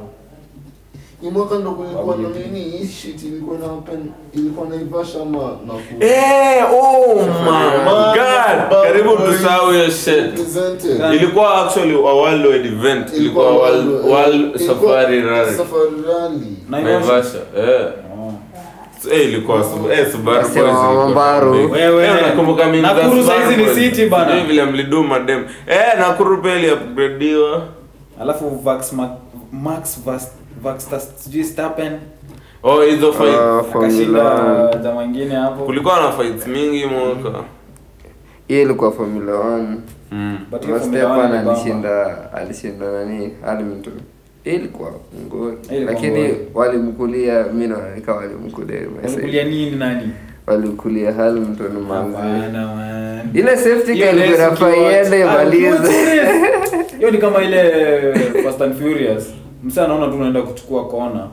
Hii 1.25 1.31
mwaka 1.31 1.55
ndo 1.55 1.71
kulikuwa 1.71 2.15
na 2.17 2.29
nini 2.29 2.59
hii 2.63 2.87
shit 2.87 3.23
ilikuwa 3.23 3.57
na 3.59 3.67
happen 3.67 4.11
ilikuwa 4.33 4.67
na 4.69 4.75
ivasha 4.75 5.25
ma 5.25 5.39
na 5.67 5.73
ku. 5.73 6.03
Eh, 6.03 6.63
oh 6.73 7.15
my 7.15 8.13
god. 8.13 8.83
Karibu 8.83 9.17
tusahau 9.17 9.71
hiyo 9.71 9.89
shit. 9.89 10.39
Ilikuwa 11.13 11.65
actually 11.65 11.95
a 11.95 12.13
worldwide 12.13 12.67
event. 12.67 13.13
Ilikuwa 13.13 13.51
world, 13.51 14.05
world 14.05 14.57
safari 14.57 15.21
rally. 15.21 15.57
Safari 15.57 15.91
rally. 16.07 16.57
Naivasha. 16.69 17.37
Eh. 17.57 17.87
Oh. 18.19 18.33
Eh, 19.11 19.23
ilikuwa 19.25 19.57
Eh, 19.93 20.11
Subaru 20.11 20.41
boys. 20.47 20.55
Ilikuwa 20.55 21.39
Wewe. 21.79 22.05
Eh, 22.05 22.13
nakumbuka 22.27 22.65
mimi 22.65 22.81
Nakuru 22.81 23.23
saizi 23.23 23.57
ni 23.57 23.75
city 23.75 24.05
bana. 24.09 24.31
Sijui 24.31 24.47
vile 24.47 24.65
mlidu 24.65 25.03
madem. 25.03 25.45
Eh, 25.67 25.99
Nakuru 25.99 26.41
pia 26.41 26.55
iliupgradiwa. 26.55 27.61
alafu 28.21 28.49
Vax 28.49 28.93
Max 29.51 29.99
Vas- 30.05 30.44
Vaxter 30.65 30.99
sijui 30.99 31.43
Stappen. 31.43 31.91
Oh, 32.63 32.81
hizo 32.81 33.13
fight. 33.13 33.35
Ah, 33.35 33.63
Formula 33.63 33.85
akashinda 33.85 34.83
za 34.83 34.91
mwingine 34.91 35.35
hapo. 35.35 35.65
Kulikuwa 35.65 36.01
na 36.01 36.11
fights 36.11 36.47
mingi 36.47 36.85
mwaka. 36.85 37.43
hiyo 38.47 38.61
ilikuwa 38.61 38.91
formula 38.91 39.31
1 39.33 39.77
Mm. 40.11 40.37
But 40.51 40.65
hiyo 40.65 40.79
Formula 40.79 41.39
alishinda 41.39 42.31
alishinda 42.33 42.91
nani? 42.91 43.31
Hamilton 43.45 43.93
ilikuwa 44.43 44.91
ngori 45.27 45.57
lakini 45.85 46.33
walimkulia 46.53 47.33
walimkulia 47.33 47.67
na 47.77 47.95
nika 47.95 48.13
walimkulia 48.13 48.79
Walikulia 49.03 49.43
nini 49.43 49.71
nani? 49.75 50.09
Walimkulia 50.47 51.13
Hamilton 51.13 51.71
manzi. 51.87 52.15
Hapana, 52.15 52.75
man. 52.75 53.29
ile 53.33 53.57
safety 53.57 53.99
car 53.99 54.15
ilikuwa 54.15 54.77
iende 54.77 55.23
Ah, 55.23 55.43
race. 55.43 55.57
hiyo 56.97 57.11
ni 57.11 57.17
kama 57.17 57.43
ile 57.43 58.13
Fast 58.43 58.61
and 58.61 58.75
Furious 58.75 59.33
msa 59.65 59.85
anaona 59.85 60.07
tu 60.07 60.15
unaenda 60.17 60.41
kuchukua 60.41 60.87
kona 60.87 61.27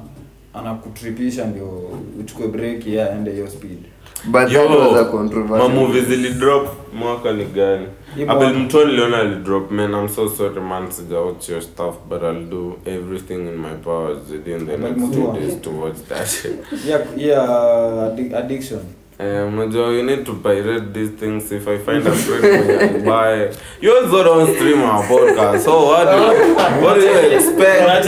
anakutripisha 0.54 1.44
ndio 1.46 1.90
uchukue 2.20 2.48
break 2.48 2.86
ya 2.86 3.10
aende 3.12 3.30
hiyo 3.32 3.48
speed. 3.48 3.78
But 4.24 4.42
that 4.42 4.52
Yo, 4.52 4.66
was 4.68 5.00
a 5.00 5.04
controversial 5.04 5.68
mamovie 5.68 6.00
zilidrop 6.00 6.68
mwaka 6.94 7.32
ni 7.32 7.44
gani? 7.44 7.86
Abel 8.28 8.54
mtoni 8.54 8.92
mtoni 8.96 9.14
ali 9.14 9.34
drop 9.36 9.70
man 9.70 9.90
i'm 9.94 10.08
so 10.08 10.28
sorry 10.28 10.60
man 10.60 10.90
sijawatch 10.90 11.48
your 11.48 11.62
stuff 11.62 11.94
but 12.08 12.22
i'll 12.22 12.44
do 12.50 12.74
everything 12.84 13.34
in 13.48 13.56
my 13.56 13.74
power. 13.84 14.16
Within 14.32 14.66
the 14.66 14.76
next 14.76 15.14
few 15.14 15.32
days 15.32 15.60
towards 15.60 16.02
that. 16.02 16.46
Yeah, 16.86 17.00
ya 17.16 18.38
addiction 18.38 18.80
Eh, 19.24 19.46
unajua 19.48 19.86
you 19.88 20.02
need 20.02 20.24
to 20.24 20.32
pirate 20.32 20.84
these 20.92 21.12
things 21.12 21.52
if 21.52 21.68
i 21.68 21.78
find 21.78 22.06
a 22.08 22.10
friend 22.12 22.44
mwenye 22.66 22.80
alibuy 22.80 23.48
you 23.80 23.92
also 23.96 24.24
don't 24.24 24.56
stream 24.56 24.82
our 24.82 25.08
podcast 25.08 25.64
so 25.64 25.86
what 25.88 26.08
do 26.10 26.16
you, 26.16 26.56
what 26.84 26.96
do 26.96 27.02
you 27.06 27.32
expect? 27.36 28.06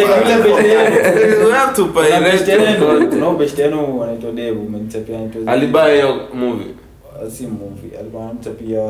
You 1.43 1.51
have 1.51 1.75
to 1.77 1.85
pirate 1.87 2.53
your 2.53 2.79
content. 2.79 3.11
kuna 3.11 3.27
huyu 3.27 3.39
beshte 3.39 3.69
Dave, 4.33 4.51
umenichapia 4.59 5.19
anaitwa- 5.19 5.53
alibuy 5.53 5.93
hiyo 5.95 6.29
movie. 6.35 6.67
Uh, 7.27 7.33
si 7.33 7.47
movie 7.47 7.99
alikuwa 8.01 8.23
anamchapia 8.25 8.83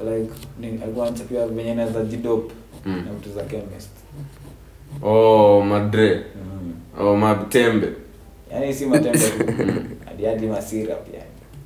like 0.00 0.32
ni- 0.60 0.80
alikuwa 0.82 1.06
anamchapia 1.06 1.46
venye 1.46 1.74
naweza 1.74 2.04
jidop 2.04 2.50
Mm. 2.86 3.02
na 3.06 3.12
vitu 3.12 3.30
za 3.34 3.42
chemist. 3.42 3.90
Oh 5.02 5.62
madre. 5.62 6.14
Mm. 6.16 7.06
oh 7.06 7.16
matembe. 7.16 7.88
Yaani 8.52 8.74
si 8.74 8.86
matembe 8.86 9.18
tu 9.18 9.44
hadi 10.16 10.26
hadi 10.26 10.46
masira 10.46 10.94
pia. 10.94 11.20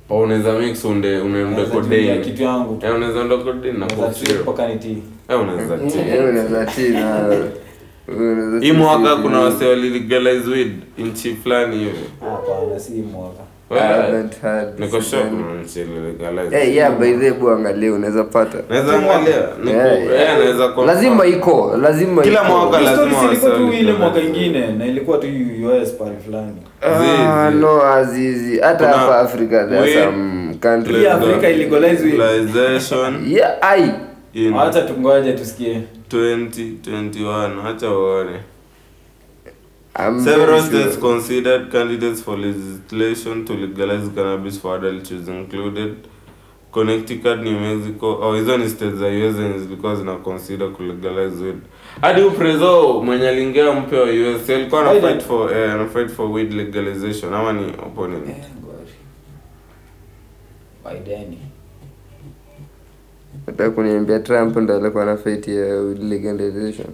Oh 0.09 0.21
unaweza 0.21 0.53
mix 0.59 0.85
unde 0.85 1.19
unaenda 1.19 1.65
tumia 1.65 2.17
kitu 2.17 2.43
yangu 2.43 2.79
eh 2.85 2.95
unaweza 2.95 3.23
ndo 3.23 3.37
codeine 3.37 3.77
na 3.79 3.85
Naweza 3.85 4.07
coke 4.07 4.17
tu 4.17 4.25
syrup 4.25 4.59
eh 5.29 5.39
unaweza 5.41 5.77
tea 5.77 6.15
Eh, 6.15 6.29
unaweza 6.29 6.65
tea 6.65 6.89
na 6.99 8.59
hii 8.61 8.71
mwaka 8.71 9.15
kuna 9.15 9.39
wase 9.39 9.65
walilegalize 9.65 10.51
weed 10.51 10.71
nchi 10.97 11.35
fulani 11.43 11.77
hivi 11.77 11.91
hapana 12.19 12.79
si 12.79 12.91
mwaka. 12.93 13.43
I 13.69 13.79
haven't 13.79 14.41
had 14.41 14.79
niko 14.79 15.01
shock 15.01 15.23
na 15.31 15.63
nchi 15.63 15.79
ililegalize 15.81 16.57
Eh, 16.61 16.75
yeah, 16.75 16.99
by 16.99 17.13
the 17.13 17.31
way, 17.31 17.53
angalia 17.55 17.93
unaweza 17.93 18.23
pata. 18.23 18.57
Naweza 18.69 18.93
angalia 18.93 19.49
eh 20.21 20.37
naweza 20.39 20.67
lazima 20.85 21.25
iko 21.25 21.77
lazima 21.81 22.21
Kila 22.21 22.43
mwaka 22.43 22.79
lazima 22.81 23.31
ilikuwa 23.31 23.51
tu 23.51 23.73
ile 23.73 23.93
mwaka 23.93 24.19
ingine 24.19 24.67
na 24.67 24.85
ilikuwa 24.85 25.17
tu 25.17 25.27
US 25.65 25.91
pale 25.93 26.17
fulani 26.25 26.61
Ah, 26.83 27.51
no 27.51 27.83
azizi 27.85 28.59
hata 28.59 28.87
hapa 28.87 29.19
africa 29.19 29.67
there 29.69 29.79
are 29.79 29.93
some 29.93 30.53
countries 30.59 30.97
Pia 30.99 31.13
Afrika 31.15 31.49
ilegalize 31.49 32.03
weed. 32.03 32.13
legalization 32.13 33.23
yeah 33.27 33.57
ai 33.61 33.91
Acha 34.59 34.81
tungoje 34.81 35.33
tusikie 35.33 35.81
2021 36.09 37.67
acha 37.67 37.89
uone 37.91 38.39
Several 40.23 40.61
states 40.61 40.95
sure. 40.99 41.01
considered 41.01 41.71
candidates 41.71 42.23
for 42.23 42.37
legislation 42.39 43.45
to 43.45 43.53
legalize 43.53 44.09
cannabis 44.15 44.59
for 44.59 44.75
adult 44.77 45.11
use 45.11 45.31
included 45.31 45.93
Connecticut, 46.71 47.41
New 47.43 47.59
Mexico. 47.59 48.07
Oh, 48.21 48.35
hizo 48.35 48.57
ni 48.57 48.69
states 48.69 48.95
za 48.95 49.07
US 49.07 49.35
zenye 49.35 49.59
zilikuwa 49.59 49.95
zina 49.95 50.15
consider 50.15 50.69
kulegalize 50.71 51.43
weed. 51.43 51.57
Hadi 52.01 52.21
uprezo 52.21 53.01
mwenye 53.03 53.27
aliingia 53.29 53.71
mpya 53.73 53.99
wa 53.99 54.05
US 54.09 54.49
alikuwa 54.49 54.81
ana 54.91 55.01
fight 55.01 55.21
for 55.21 55.57
eh, 55.57 55.73
ana 55.73 55.87
fight 55.87 56.09
for 56.11 56.31
weed 56.31 56.53
legalization 56.53 57.33
ama 57.33 57.53
ni 57.53 57.65
opponent. 57.65 58.29
Eh. 58.29 58.35
Biden. 60.83 61.37
Nataka 63.47 63.71
kuniambia 63.71 64.19
trump 64.19 64.57
ndo 64.57 64.75
alikuwa 64.77 65.05
na 65.05 65.17
fight 65.17 65.47
ya 65.47 65.81
legalization 65.83 66.87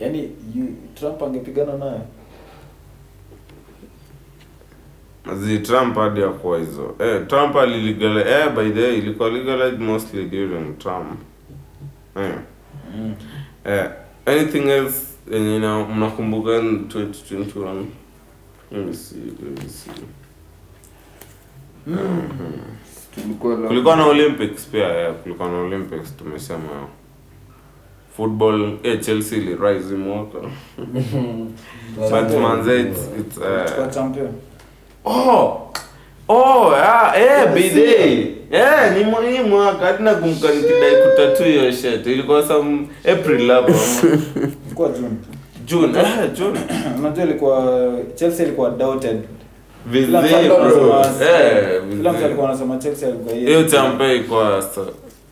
yaani 0.00 0.30
you- 0.54 0.74
Trump 0.94 1.22
angepigana 1.22 1.76
naye 1.78 2.00
Zi 5.36 5.58
Trump 5.58 5.96
hadi 5.96 6.20
hakuwa 6.20 6.58
hizo. 6.58 6.94
Eh, 6.98 7.26
Trump 7.26 7.56
alilegalize 7.56 8.30
eh 8.30 8.50
by 8.56 8.70
the 8.70 8.82
way 8.82 8.98
ilikuwa 8.98 9.30
legalized 9.30 9.80
mostly 9.80 10.24
during 10.24 10.78
Trump. 10.78 11.06
Eh. 12.16 12.32
mm. 12.96 13.14
Eh, 13.64 13.84
anything 14.26 14.68
else 14.68 15.06
yenye 15.32 15.58
na 15.58 15.84
mnakumbuka 15.86 16.50
2021? 16.50 17.84
Let 18.72 18.86
me 18.86 18.94
see, 18.94 19.16
let 19.16 19.62
me 19.62 19.68
see. 19.68 19.90
tulikuwa 23.14 23.56
na- 23.56 23.68
Kulikuwa 23.68 23.96
na 23.96 24.06
Olympics 24.06 24.66
pia, 24.66 24.98
eh, 25.08 25.14
kulikuwa 25.22 25.48
na 25.48 25.58
Olympics 25.58 26.16
tumesema. 26.16 26.86
Football, 28.16 28.78
eh, 28.82 29.00
Chelsea 29.00 29.38
ili 29.38 29.56
rise 29.56 29.94
mwaka. 29.94 30.38
But 32.10 32.40
manze 32.42 32.80
it's, 32.80 33.00
it's 33.20 33.38
uh, 33.38 33.90
champion 33.94 34.28
oh. 35.04 35.58
Oh 36.28 36.72
ah 36.74 37.12
eh 37.16 37.46
bidei 37.54 38.36
eh 38.50 38.92
ni 38.96 39.04
mwa- 39.04 39.48
mwaka 39.48 39.86
hadi 39.86 40.02
nakumbuka 40.02 40.54
nikidai 40.54 40.96
kutatu 41.10 41.44
hiyo 41.44 41.72
shirt 41.72 42.06
ilikuwa 42.06 42.46
some 42.48 42.86
April 43.12 43.50
ama? 43.50 43.68
Ilikuwa 44.66 44.88
June 44.88 45.16
June 45.66 45.98
eh 45.98 46.32
June. 46.38 46.60
Unajua 46.98 47.24
ilikuwa 47.24 47.92
Chelsea 48.14 48.46
ilikuwa 48.46 48.70
doubted. 48.70 49.20
Vizee. 49.86 50.16
Eh, 50.16 50.40
kila 50.42 52.12
mtu 52.12 52.12
vizee. 52.12 52.24
alikuwa 52.24 52.48
anasema 52.48 52.76
Chelsea 52.78 53.08
alikuwa 53.08 53.34
hiyo. 53.34 53.48
Hiyo 53.48 53.64
champe 53.64 54.14
ilikuwa 54.14 54.64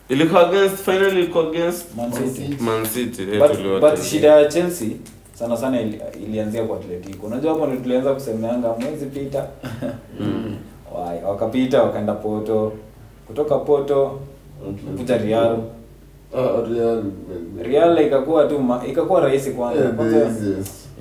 ilikuwa 0.08 0.48
against 0.48 0.76
finally 0.84 1.18
ilikuwa 1.20 1.48
against 1.48 1.86
Man 1.96 2.12
City. 2.12 2.56
Man 2.60 2.86
City 2.86 3.22
eh, 3.22 3.38
but, 3.38 3.80
but 3.80 4.02
shida 4.04 4.28
ya 4.28 4.44
Chelsea 4.44 4.88
sana 5.40 5.56
sana 5.56 5.80
ili, 5.80 6.00
ilianzia 6.26 6.64
kwa 6.64 6.76
Atletico. 6.76 7.26
Unajua 7.26 7.52
hapo 7.52 7.66
ndio 7.66 7.80
tulianza 7.80 8.14
kusemeanga 8.14 8.68
mwezi 8.80 9.06
pita. 9.06 9.46
Wai, 10.94 11.24
wakapita 11.24 11.82
wakaenda 11.82 12.12
Porto. 12.14 12.72
Kutoka 13.26 13.58
Porto 13.58 14.20
kuja 14.96 15.18
Real. 15.18 15.58
Real. 17.62 18.06
Ikakuwa 18.06 18.44
tu 18.44 18.58
ma- 18.58 18.82
ikakuwa 18.86 19.20
rahisi 19.20 19.50
kwanza. 19.50 19.88
Kwanza 19.90 20.30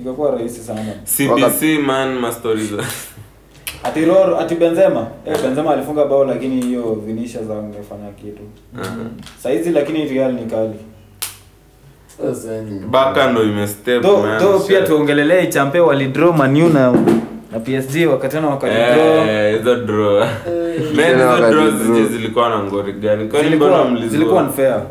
ikakuwa 0.02 0.32
rahisi 0.32 0.60
sana. 0.62 0.82
CBC 1.06 1.80
man 1.86 2.20
mastori 2.20 2.62
ati 3.84 4.06
Roro 4.06 4.40
ati 4.40 4.56
Benzema. 4.56 5.08
Eh 5.26 5.42
Benzema 5.42 5.74
alifunga 5.74 6.06
bao 6.06 6.26
lakini 6.26 6.62
hiyo 6.62 6.94
Vinicius 6.94 7.50
angefanya 7.52 8.10
kitu. 8.12 8.42
Saizi 9.44 9.70
lakini 9.72 10.06
Real 10.06 10.34
ni 10.34 10.46
kali 10.46 10.74
baka 12.90 13.32
ndo 13.32 13.44
imestep 13.44 14.04
man 14.04 14.40
though 14.40 14.68
pia 14.68 14.82
tuongelelee 14.82 15.48
champe 15.48 15.80
walidraw 15.80 16.34
manu 16.34 16.70
na 16.70 16.92
na 17.52 17.60
PSG 17.60 18.08
wakatana 18.10 18.48
wakalidraw 18.48 19.28
Eh, 19.30 19.58
hizo 19.58 19.76
draw. 19.76 20.20
Man, 20.96 21.82
hizo 21.82 22.06
zilikuwa 22.08 22.50
na 22.50 22.64
ngori 22.64 22.94
gani? 22.94 23.28
Kwani 23.28 23.56
mbona 23.56 23.84
zilikuwa 23.86 24.08
zilikuwa 24.10 24.44
unfair. 24.44 24.82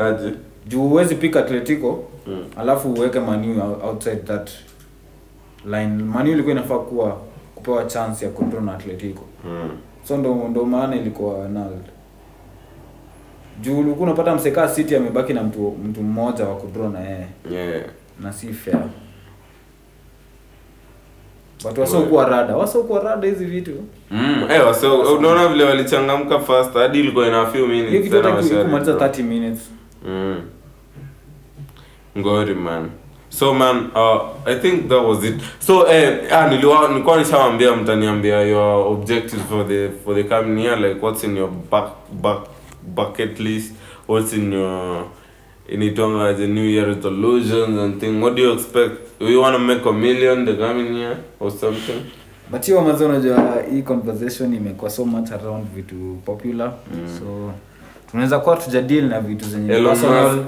Aje? 0.00 0.32
Juu 0.66 0.82
huwezi 0.88 1.14
pick 1.14 1.36
Atletico 1.36 2.04
Mm. 2.26 2.44
alafu 2.56 2.88
uweke 2.92 3.20
manu 3.20 3.76
outside 3.84 4.16
that 4.16 4.50
line. 5.66 6.02
Manu 6.04 6.30
ilikuwa 6.32 6.52
inafaa 6.52 6.78
kuwa 6.78 7.16
kupewa 7.54 7.84
chance 7.84 8.24
ya 8.24 8.30
kudraw 8.30 8.60
na 8.62 8.74
Atletico. 8.74 9.22
Mm. 9.44 9.68
so 10.08 10.16
ndo 10.16 10.34
ndo 10.50 10.64
maana 10.64 10.96
ilikuwa 10.96 11.34
nulled 11.48 11.84
juu 13.60 13.78
ulikuwa 13.78 14.06
unapata 14.06 14.34
msekaa 14.34 14.68
City 14.68 14.96
amebaki 14.96 15.32
na 15.32 15.42
mtu 15.42 15.76
mtu 15.84 16.02
mmoja 16.02 16.44
wa 16.44 16.56
kudraw 16.56 16.88
na 16.88 17.00
yeye 17.00 17.26
yeah 17.50 17.82
na 18.20 18.32
si 18.32 18.52
fair 18.52 18.78
watu 21.64 21.80
wasiokuwa 21.80 22.24
rada 22.28 22.56
wasiokuwa 22.56 23.02
rada 23.02 23.28
hizi 23.28 23.44
vitu 23.44 23.70
Mm, 24.10 24.44
eh, 24.50 24.66
waso, 24.66 25.00
unaona 25.16 25.48
vile 25.48 25.64
walichangamka 25.64 26.40
fast 26.40 26.74
hadi 26.74 27.00
ilikuwa 27.00 27.26
ina 27.26 27.46
few 27.46 27.66
minutes 27.66 28.12
hata 28.12 28.32
kumaliza 28.64 28.92
30 28.92 29.22
minutes 29.22 29.70
Mm. 30.06 30.42
Ngori 32.18 32.54
man. 32.54 32.90
So 33.28 33.54
man, 33.54 33.76
uh, 33.94 34.20
I 34.46 34.54
think 34.56 34.88
that 34.88 35.04
was 35.04 35.24
it. 35.24 35.34
So 35.58 35.86
eh, 35.92 36.18
ah, 36.32 36.48
niliwa 36.48 36.88
nilikuwa 36.88 37.16
nishawaambia 37.18 37.76
mtaniambia 37.76 38.40
your 38.40 38.86
objectives 38.92 39.42
for 39.48 39.68
the 39.68 39.88
for 40.04 40.14
the 40.14 40.24
coming 40.24 40.64
year 40.64 40.78
like 40.80 41.06
what's 41.06 41.24
in 41.24 41.36
your 41.36 41.50
back 41.70 41.88
back 42.22 42.38
bucket 42.94 43.40
list, 43.40 43.72
what's 44.08 44.32
in 44.32 44.52
your 44.52 45.04
inaitwanga 45.68 46.34
the 46.36 46.46
new 46.46 46.64
year 46.64 46.86
resolutions 46.86 47.78
and 47.78 48.00
thing. 48.00 48.20
What 48.22 48.34
do 48.36 48.42
you 48.42 48.52
expect? 48.52 49.18
Do 49.18 49.28
you 49.30 49.40
want 49.40 49.54
to 49.54 49.58
make 49.58 49.84
a 49.86 49.92
million 49.92 50.44
the 50.44 50.54
coming 50.56 50.94
year 50.94 51.16
or 51.40 51.50
something? 51.50 52.02
but 52.50 52.66
hiyo 52.66 52.80
mazo 52.80 53.08
unajua 53.08 53.62
hii 53.70 53.82
conversation 53.82 54.54
imekuwa 54.54 54.90
so 54.90 55.04
much 55.04 55.32
around 55.32 55.66
vitu 55.74 56.16
popular 56.24 56.72
mm. 56.94 57.18
so 57.18 57.52
tunaweza 58.10 58.38
kuwa 58.38 58.56
tujadili 58.56 59.08
na 59.08 59.20
vitu 59.20 59.44
zenye 59.44 59.72
Elon 59.74 59.86
personal. 59.96 60.38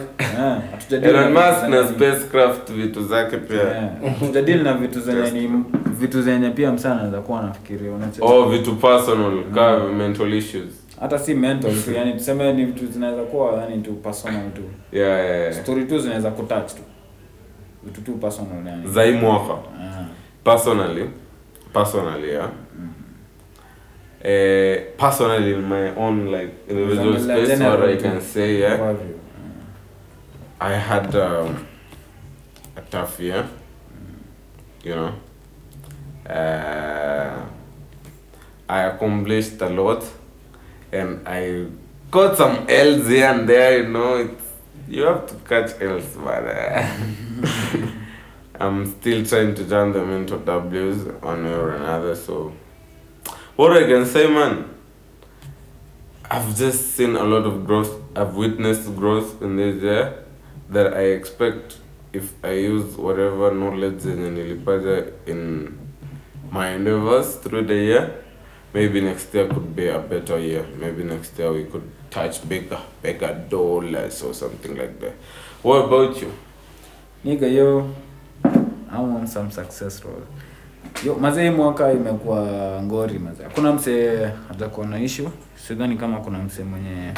Eh, 0.93 1.03
Elon 1.05 1.33
Musk 1.33 1.69
na 1.69 1.89
spacecraft 1.89 2.73
vitu 2.73 3.05
zake 3.05 3.37
pia. 3.37 3.77
Eh, 4.05 4.13
tujadili 4.21 4.63
na 4.63 4.75
vitu 4.75 5.01
zenye 5.01 5.31
ni 5.31 5.65
vitu 6.01 6.23
zenye 6.23 6.51
pia 6.51 6.73
msana 6.73 6.95
anaweza 6.95 7.21
kuwa 7.21 7.41
anafikiria 7.41 7.93
unacho 7.93 8.25
Oh, 8.25 8.49
vitu 8.49 8.75
personal, 8.77 9.33
mm. 9.33 9.97
mental 9.99 10.35
issues. 10.35 10.80
Hata 11.01 11.19
si 11.19 11.35
mental 11.35 11.83
tu 11.85 11.93
yani 11.93 12.13
tuseme 12.13 12.53
ni 12.53 12.65
vitu 12.65 12.87
zinaweza 12.87 13.23
kuwa 13.23 13.61
yani 13.61 13.83
tu 13.83 13.93
personal 13.93 14.51
tu 14.53 14.63
Yeah, 14.93 15.25
yeah, 15.25 15.41
yeah. 15.41 15.53
story 15.63 15.85
tu 15.85 15.99
zinaweza 15.99 16.31
kutouch 16.31 16.73
tu 16.75 16.83
vitu 17.85 18.01
tu 18.01 18.13
personal 18.13 18.67
yani 18.67 18.89
za 18.89 19.03
hii 19.03 19.13
mwaka 19.13 19.53
yeah. 19.81 20.07
personally 20.45 21.11
personally 21.73 22.29
yeah 22.31 22.51
mm 22.79 22.89
-hmm. 22.89 24.29
eh 24.31 24.83
personally 24.97 25.53
in 25.53 25.61
my 25.61 25.91
own 25.97 26.29
like 26.29 26.53
individual 26.69 27.19
Zami 27.19 27.25
space 27.25 27.47
general 27.47 27.81
what 27.81 27.91
i 27.91 27.97
can 28.03 28.21
say 28.21 28.59
yeah 28.61 28.79
yeah. 28.81 28.97
i 30.61 30.79
had 30.79 31.17
um, 31.19 31.57
a 32.77 32.81
tough 32.91 33.21
year 33.21 33.45
you 34.85 34.93
know 34.95 35.11
uh, 36.31 37.43
I 38.69 38.83
accomplished 38.83 39.61
a 39.63 39.69
lot, 39.69 40.05
and 40.93 41.27
I 41.27 41.67
got 42.11 42.37
some 42.37 42.67
L's 42.69 43.07
here 43.07 43.31
and 43.31 43.49
there. 43.49 43.83
You 43.83 43.89
know, 43.89 44.17
it's 44.17 44.51
you 44.89 45.03
have 45.03 45.27
to 45.27 45.35
catch 45.49 45.81
L's, 45.81 46.17
but 46.17 46.45
uh, 46.45 46.97
I'm 48.61 48.87
still 48.87 49.25
trying 49.25 49.55
to 49.55 49.69
turn 49.69 49.93
them 49.93 50.11
into 50.11 50.37
W's 50.39 51.05
one 51.23 51.45
way 51.45 51.53
or 51.53 51.77
another. 51.77 52.17
So, 52.17 52.53
what 53.57 53.77
I 53.77 53.85
can 53.85 54.05
say, 54.05 54.27
man, 54.27 54.69
I've 56.29 56.57
just 56.57 56.97
seen 56.97 57.17
a 57.17 57.25
lot 57.25 57.47
of 57.47 57.67
growth. 57.67 58.01
I've 58.17 58.35
witnessed 58.35 58.97
growth 58.97 59.41
in 59.43 59.57
this 59.57 59.83
year 59.83 60.25
that 60.69 60.95
I 60.95 61.03
expect 61.19 61.79
if 62.13 62.33
I 62.45 62.53
use 62.53 62.97
whatever 62.97 63.55
knowledge 63.55 64.03
nilipata 64.03 65.13
in 65.27 65.79
my 66.51 66.71
endeavors 66.71 67.37
through 67.37 67.67
the 67.67 67.75
year, 67.75 68.25
maybe 68.75 69.01
next 69.01 69.35
year 69.35 69.49
could 69.49 69.75
be 69.77 69.89
a 69.89 69.99
better 69.99 70.39
year. 70.39 70.65
Maybe 70.81 71.05
next 71.05 71.39
year 71.39 71.53
we 71.53 71.65
could 71.65 71.85
touch 72.11 72.43
bigger, 72.49 72.79
bigger 73.03 73.35
dollars 73.51 74.23
or 74.23 74.35
something 74.35 74.77
like 74.79 75.01
that. 75.01 75.13
What 75.63 75.85
about 75.85 76.23
you? 76.23 76.33
Nigga, 77.25 77.53
yo, 77.55 77.91
I 78.93 78.99
want 79.01 79.29
some 79.29 79.51
success 79.51 80.03
role. 80.05 80.23
Yo, 81.07 81.15
mazee 81.15 81.51
mwaka 81.51 81.93
imekuwa 81.93 82.43
ngori 82.83 83.19
mazee. 83.19 83.45
Hakuna 83.45 83.73
msee 83.73 84.27
hajakuwa 84.49 84.87
na 84.87 85.01
issue. 85.01 85.29
Sidhani 85.69 85.97
kama 85.97 86.17
kuna 86.21 86.39
msee 86.39 86.65
mwenye 86.65 87.13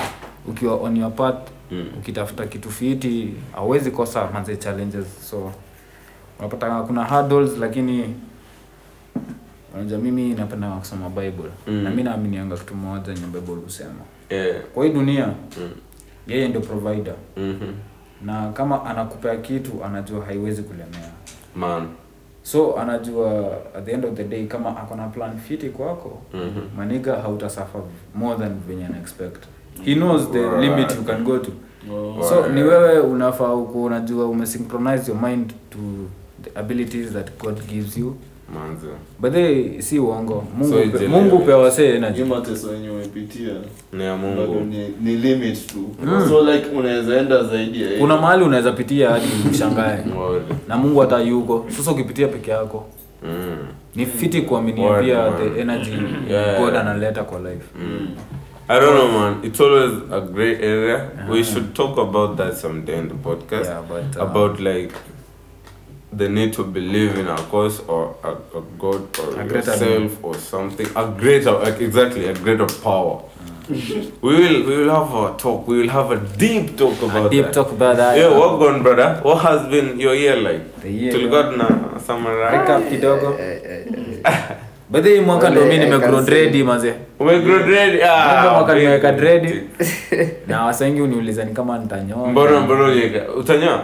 ukiwa 0.49 0.75
on 0.75 0.97
your 0.97 1.13
path 1.15 1.49
Mm. 1.71 1.87
ukitafuta 1.99 2.47
kitu 2.47 2.71
fiti 2.71 3.35
hauwezi 3.53 3.91
kosa 3.91 4.29
mazee 4.35 4.57
challenges. 4.57 5.31
So 5.31 5.53
unapata 6.39 6.83
kuna 6.83 7.05
hurdles 7.05 7.59
lakini 7.59 8.15
unajua 9.75 9.99
mimi 9.99 10.35
napenda 10.35 10.71
kusoma 10.71 11.09
Bible. 11.09 11.51
Mm. 11.67 11.75
Na 11.83 11.91
mi 11.91 12.03
naaminianga 12.03 12.57
kitu 12.57 12.75
moja 12.75 13.13
yenye 13.13 13.27
Bible 13.27 13.55
husema. 13.55 14.01
Yeah. 14.31 14.61
Kwa 14.75 14.85
hii 14.85 14.93
dunia 14.93 15.27
Mm. 15.27 15.71
yeye 16.27 16.49
ndio 16.49 16.61
provider. 16.61 17.15
Mm-hmm. 17.37 17.75
Na 18.27 18.53
kama 18.53 18.85
anakupea 18.85 19.37
kitu 19.37 19.85
anajua 19.85 20.25
haiwezi 20.25 20.63
kulemea. 20.63 21.11
Man. 21.57 21.89
so 22.45 22.77
anajua 22.77 23.51
at 23.77 23.85
the 23.85 23.93
end 23.93 24.05
of 24.05 24.15
the 24.15 24.25
day 24.25 24.47
kama 24.47 24.77
akona 24.77 25.09
plan 25.09 25.39
fiti 25.39 25.69
kwako 25.69 26.23
Mhm. 26.35 26.61
maniga 26.77 27.15
hautasafa 27.17 27.79
more 28.15 28.39
than 28.39 28.53
venye 28.69 28.87
ana 28.87 28.99
expect 28.99 29.45
he 29.85 29.95
knows 29.95 30.31
the 30.31 30.43
Right. 30.43 30.61
limit 30.61 30.91
you 30.97 31.03
can 31.05 31.25
go 31.25 31.39
to 31.39 31.51
Oh. 31.93 32.23
so 32.29 32.49
ni 32.49 32.63
wewe 32.63 32.99
unafaa 33.01 33.53
unajua 33.55 34.27
umesynchronize 34.27 35.11
your 35.13 35.23
mind 35.29 35.53
to 35.71 35.79
the 36.43 36.59
abilities 36.59 37.13
that 37.13 37.39
god 37.41 37.67
gives 37.69 37.97
you 37.99 38.17
Manze. 38.55 38.87
but 39.21 39.33
they 39.33 39.81
si 39.83 39.99
uongo 39.99 40.45
mungu 40.59 40.73
So 40.93 40.99
pe, 40.99 41.07
mungu 41.09 41.39
pe 41.39 41.53
wasee 41.53 41.87
Hii 41.91 41.97
energy 41.97 42.25
mateso 42.25 42.73
yenye 42.75 42.91
umepitia 42.91 43.53
Ni 43.93 44.05
ya 44.05 44.17
bado 44.17 44.29
Mungu. 44.29 44.61
ni, 44.65 44.89
ni 45.01 45.17
limit 45.17 45.67
tu 45.67 45.79
Mm. 46.05 46.29
so 46.29 46.53
like 46.53 46.67
unaweza 46.77 47.17
enda 47.17 47.43
zaidi 47.45 47.83
ya 47.83 47.99
kuna 47.99 48.17
mahali 48.17 48.45
unaweza 48.45 48.73
pitia 48.73 49.11
hadi 49.11 49.27
ushangae 49.53 50.05
na 50.69 50.77
mungu 50.77 51.01
hata 51.01 51.21
yuko 51.21 51.67
sasa 51.69 51.91
ukipitia 51.91 52.29
peke 52.29 52.51
yako 52.51 52.87
Mm. 53.25 53.57
ni 53.95 54.07
fiti 54.07 54.43
kuaminia 54.43 54.95
pia 55.03 55.33
the 55.33 55.61
energy 55.61 55.91
Yeah. 56.31 56.61
god 56.61 56.77
analeta 56.77 57.23
kwa 57.25 57.39
life 57.39 57.65
Mm. 57.83 58.09
I 58.69 58.81
don't 58.81 58.95
know, 58.95 59.09
man. 59.21 59.35
It's 59.43 59.61
always 59.61 59.93
a 60.13 60.21
great 60.21 60.63
area. 60.63 61.09
We 61.31 61.45
should 61.45 61.73
talk 61.75 61.99
about 61.99 62.37
that 62.37 62.55
someday 62.57 62.99
in 62.99 63.09
the 63.09 63.15
podcast. 63.15 63.65
Yeah, 63.71 63.83
but, 63.89 64.17
uh, 64.17 64.23
about 64.23 64.61
like 64.61 64.93
the 66.17 66.29
need 66.29 66.53
to 66.53 66.65
believe 66.65 67.19
in 67.21 67.27
a 67.29 67.37
cause 67.51 67.81
or 67.89 68.15
a, 68.25 68.29
a 68.59 68.63
God 68.79 69.01
or 69.19 69.41
A 69.41 69.45
yourself 69.47 70.19
or 70.23 70.35
something. 70.37 70.87
A 70.97 71.05
greater, 71.07 71.53
like, 71.53 71.81
exactly, 71.81 72.27
a 72.29 72.35
greater 72.35 72.67
power. 72.83 73.23
mm. 73.69 74.13
we 74.23 74.35
will, 74.37 74.67
we 74.69 74.77
will 74.77 74.91
have 74.91 75.15
a 75.15 75.37
talk. 75.39 75.67
We 75.69 75.79
will 75.81 75.89
have 75.89 76.11
a 76.11 76.17
deep 76.37 76.77
talk 76.77 77.01
about 77.03 77.27
A 77.27 77.31
deep 77.31 77.45
that. 77.45 77.55
talk 77.55 77.73
about 77.73 77.97
that. 77.97 78.17
Yeah, 78.19 78.37
what 78.39 78.59
gone, 78.59 78.83
brother? 78.83 79.21
What 79.23 79.39
has 79.43 79.67
been 79.71 79.99
your 80.01 80.15
year 80.15 80.37
like? 80.37 80.81
The 80.83 80.91
year, 80.91 81.13
Tulikuwa 81.13 81.43
tuna 81.45 81.69
summarize. 82.07 82.91
Kidogo. 82.91 83.37
Eh. 83.41 83.85
But 84.91 85.05
hii 85.07 85.21
mwaka 85.21 85.51
ndo 85.51 85.61
mimi 85.61 85.79
nimegrow 85.79 86.21
dread 86.23 86.53
say- 86.53 86.65
maze. 86.65 86.95
Umegraduate? 87.19 88.05
Ah, 88.05 88.51
mwaka 88.53 88.75
nimeweka 88.75 89.13
dread. 89.13 89.63
Na 90.49 90.65
wasengi 90.65 91.01
uniuliza 91.01 91.45
ni 91.45 91.53
kama 91.55 91.79
nitanyoa. 91.79 92.29
Mbona 92.29 92.61
mbona 92.61 92.85
uliweka? 92.85 93.33
Utanyoa? 93.33 93.83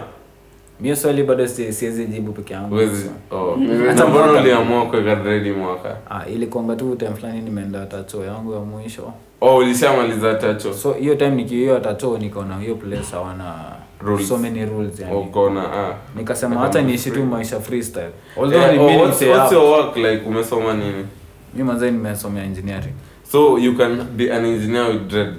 Mimi 0.81 0.97
swali 0.97 1.23
bado 1.23 1.47
si- 1.49 1.73
siwezi 1.73 2.07
jibu 2.07 2.33
peke 2.33 2.55
yangu. 2.55 2.69
Huwezi. 2.69 3.11
Oh. 3.31 3.59
Hata 3.89 4.07
mbona 4.07 4.33
uliamua 4.41 4.87
kuweka 4.87 5.15
dread 5.17 5.57
mwaka? 5.57 5.97
Ah, 6.11 6.47
kwamba 6.51 6.77
tu 6.77 6.97
time 6.97 7.11
fulani 7.15 7.41
nimeenda 7.41 7.87
tacho 7.87 8.25
yangu 8.25 8.53
ya 8.55 8.61
mwisho. 8.61 9.13
Oh, 9.41 9.57
ulishamaliza 9.57 10.35
tacho. 10.35 10.75
So 10.75 10.93
hiyo 10.93 11.15
time 11.15 11.31
nikiwa 11.31 11.81
tacho 11.81 12.19
nikaona 12.19 12.59
hiyo 12.59 12.75
place 12.75 13.07
hawana 13.13 13.55
Rules. 14.01 14.29
so 14.29 14.39
many 14.39 14.65
rules 14.67 15.01
yani. 15.01 15.17
Uko 15.17 15.51
na 15.51 15.73
ah. 15.73 15.95
Nikasema 16.17 16.61
hata 16.61 16.83
niishi 16.83 17.11
tu 17.11 17.25
maisha 17.25 17.61
freestyle. 17.61 18.11
Although 18.37 18.61
Yeah, 18.61 18.73
ni 18.73 18.79
oh, 18.79 19.01
what's, 19.03 19.23
what's 19.23 19.53
your 19.53 19.65
work 19.65 19.97
like? 19.97 20.23
Umesoma 20.27 20.75
nini? 20.75 21.07
Mimi 21.55 21.69
manze 21.69 21.91
nimesomea 21.91 22.45
engineering. 22.45 22.95
So 23.33 23.59
you 23.59 23.77
can 23.77 24.03
be 24.17 24.33
an 24.33 24.45
engineer 24.45 24.87
with 24.89 25.09
dread. 25.09 25.35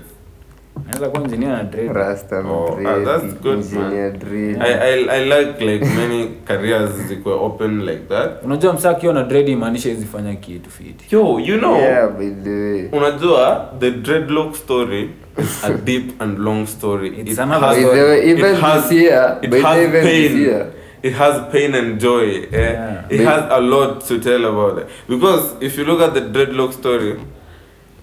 Naweza 0.87 1.09
kuwa 1.09 1.23
engineer 1.23 1.51
na 1.51 1.63
dread. 1.63 1.91
Rasta 1.93 2.39
Oh, 2.39 2.75
dread, 2.75 2.87
ah, 2.87 3.05
that's 3.19 3.41
good, 3.41 3.57
engineer 3.59 4.11
dread. 4.11 4.61
I, 4.61 4.73
I, 4.73 5.21
I 5.21 5.25
like 5.25 5.65
like 5.65 5.85
many 5.85 6.27
careers 6.45 6.91
zikuwe 7.07 7.35
open 7.35 7.85
like 7.85 8.01
that. 8.09 8.43
Unajua 8.43 8.73
msaa 8.73 8.89
akiwa 8.89 9.13
na 9.13 9.23
dread 9.23 9.49
imaanisha 9.49 9.89
hizi 9.89 10.05
fanya 10.05 10.35
kitu 10.35 10.69
fiti. 10.69 11.15
Yo, 11.15 11.39
you 11.39 11.57
know, 11.57 11.75
Yeah, 11.77 12.09
by 12.09 12.29
the 12.43 12.49
way. 12.49 12.89
unajua 12.91 13.73
the 13.79 13.91
dreadlock 13.91 14.55
story 14.55 15.09
is 15.37 15.63
a 15.63 15.73
deep 15.73 16.21
and 16.21 16.39
long 16.39 16.67
story. 16.67 17.07
It's 17.09 17.39
another 17.39 17.69
By 17.75 17.83
the 17.83 18.29
even 18.31 18.55
it 18.55 18.61
has- 18.61 18.81
this 18.81 18.91
year, 18.91 19.37
it 19.41 19.49
by 19.49 19.59
has 19.61 19.77
even 19.77 19.91
this 19.91 20.03
pain. 20.31 20.37
year. 20.41 20.65
It 21.03 21.13
has 21.13 21.41
pain 21.51 21.75
and 21.75 21.99
joy. 22.01 22.27
Eh? 22.27 22.47
Yeah. 22.51 23.05
It 23.09 23.17
But- 23.17 23.27
has 23.27 23.43
a 23.51 23.59
lot 23.61 24.07
to 24.07 24.19
tell 24.19 24.45
about 24.45 24.77
it. 24.79 24.85
Because 25.09 25.43
if 25.61 25.77
you 25.77 25.85
look 25.85 26.01
at 26.01 26.13
the 26.13 26.21
dreadlock 26.21 26.71
story, 26.73 27.15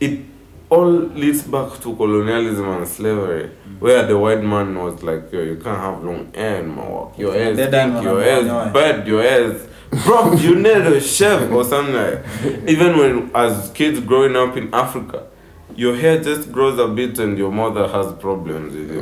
it 0.01 0.13
all 0.69 0.91
leads 0.91 1.43
back 1.43 1.81
to 1.81 1.95
colonialism 1.97 2.69
and 2.69 2.89
slavery, 2.89 3.51
mm. 3.51 3.81
where 3.81 4.05
the 4.07 4.19
white 4.19 4.43
man 4.43 4.77
was 4.79 5.03
like, 5.03 5.33
yo, 5.33 5.41
you 5.43 5.57
can't 5.57 5.79
have 5.79 6.03
long 6.03 6.33
hair 6.35 6.61
in 6.61 6.69
my 6.69 6.89
work. 6.89 7.17
Your 7.19 7.33
hair 7.33 7.53
is 7.53 7.59
pink 7.71 8.03
your 8.03 8.23
hair 8.23 8.39
is 8.41 8.73
bad, 8.73 9.07
your 9.07 9.23
hair 9.23 9.43
is... 9.53 9.69
Bro, 10.05 10.33
you 10.39 10.57
need 10.57 10.67
a 10.79 11.01
chef 11.01 11.51
or 11.53 11.65
something 11.65 11.95
like 11.95 12.25
Even 12.69 12.99
when, 12.99 13.31
as 13.35 13.71
kids 13.71 14.01
growing 14.01 14.35
up 14.35 14.57
in 14.57 14.75
Africa, 14.75 15.29
your 15.77 15.95
hair 15.95 16.21
just 16.21 16.51
grows 16.51 16.79
a 16.81 16.89
bit 16.89 17.19
and 17.21 17.39
your 17.39 17.53
mother 17.53 17.87
has 17.87 18.13
problems 18.15 18.75
with 18.75 18.91
you. 18.95 19.01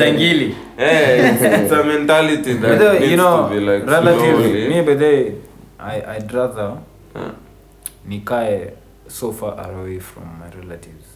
Jangili. 0.00 0.54
Hey, 0.76 1.30
it's, 1.32 1.42
it's 1.42 1.72
a 1.72 1.82
mentality 1.82 2.52
that 2.54 2.68
By 2.68 2.74
the 2.76 2.92
needs 3.00 3.10
you 3.10 3.16
know, 3.16 3.48
to 3.48 3.54
be 3.54 3.60
like 3.60 3.86
relatively, 3.86 4.50
slowly. 4.52 4.68
me 4.68 4.80
but 4.82 4.98
they, 4.98 5.34
I, 5.78 6.02
I'd 6.16 6.32
rather 6.32 6.78
Huh. 7.14 7.32
nikae 8.08 8.72
so 9.12 9.32
far 9.32 9.54
away 9.74 9.98
from 10.00 10.24
my 10.40 10.48
relatives. 10.60 11.06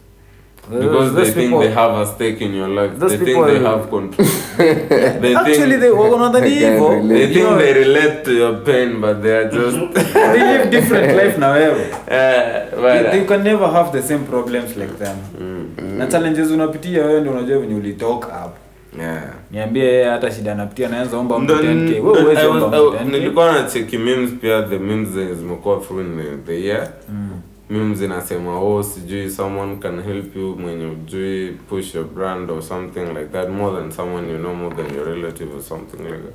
because 0.69 1.13
Those 1.15 1.15
they 1.15 1.31
think 1.31 1.59
they 1.61 1.71
have 1.71 1.93
a 2.01 2.05
stake 2.05 2.41
in 2.41 2.53
your 2.53 2.67
life. 2.67 2.91
those 2.99 3.11
They 3.17 3.25
think 3.25 3.45
they 3.47 3.59
have 3.59 3.89
control. 3.89 4.27
they 5.21 5.35
Actually, 5.35 5.77
think 5.79 5.81
they 5.81 5.91
I 5.91 6.09
can't 6.09 6.35
hivyo. 6.45 7.07
they 7.09 7.27
think 7.33 7.45
know, 7.45 7.57
they 7.57 7.73
relate 7.73 8.23
to 8.25 8.31
your 8.33 8.53
pain, 8.65 8.99
but 9.01 9.21
they 9.23 9.31
are 9.37 9.49
just. 9.55 9.77
they 9.93 10.39
live 10.51 10.69
different 10.71 11.15
life 11.15 11.37
now. 11.39 11.55
Yeah, 11.55 11.73
but, 12.71 12.95
You, 12.97 13.03
but, 13.03 13.13
you 13.15 13.25
can 13.25 13.43
never 13.43 13.67
have 13.67 13.91
the 13.93 14.01
same 14.01 14.25
problems 14.25 14.75
like 14.77 14.97
them. 14.99 15.17
mm, 15.39 15.97
Na 15.97 16.07
challenges 16.07 16.51
unapitia 16.51 17.05
wewe 17.05 17.19
ndio 17.21 17.31
unajua 17.31 17.59
venye 17.59 17.75
ulitoka 17.75 18.27
hapo. 18.33 18.57
yeah. 18.99 19.23
Niambie 19.51 19.83
yeye 19.83 20.05
hata 20.09 20.31
shida 20.31 20.51
anapitia 20.51 20.89
naanza 20.89 21.17
omba 21.17 21.39
mtu 21.39 21.53
10k. 21.53 21.91
Wewe 22.03 22.23
uweze 22.23 22.45
omba 22.45 22.67
mtu 22.67 22.77
10k. 22.77 23.11
nilikuwa 23.11 23.51
na 23.51 23.63
check 23.63 23.93
memes 23.93 24.29
pia 24.41 24.61
the 24.63 24.79
memes 24.79 25.09
zimekuwa 25.37 25.79
through 25.79 26.05
the 26.45 26.61
year 26.63 26.87
Mm. 27.09 27.29
Memes 27.69 28.01
inasema 28.01 28.59
oh 28.59 28.83
sijui 28.83 29.29
someone 29.29 29.75
can 29.75 30.01
help 30.03 30.35
you 30.35 30.55
mwenye 30.55 30.85
ujui 30.85 31.51
push 31.69 31.95
your 31.95 32.05
brand 32.05 32.51
or 32.51 32.61
something 32.61 32.99
like 33.05 33.25
that 33.31 33.49
more 33.49 33.81
than 33.81 33.91
someone 33.91 34.31
you 34.31 34.37
know 34.37 34.53
more 34.55 34.75
than 34.75 34.95
your 34.95 35.05
relative 35.05 35.55
or 35.55 35.61
something 35.61 35.97
like 35.97 36.17
that 36.23 36.33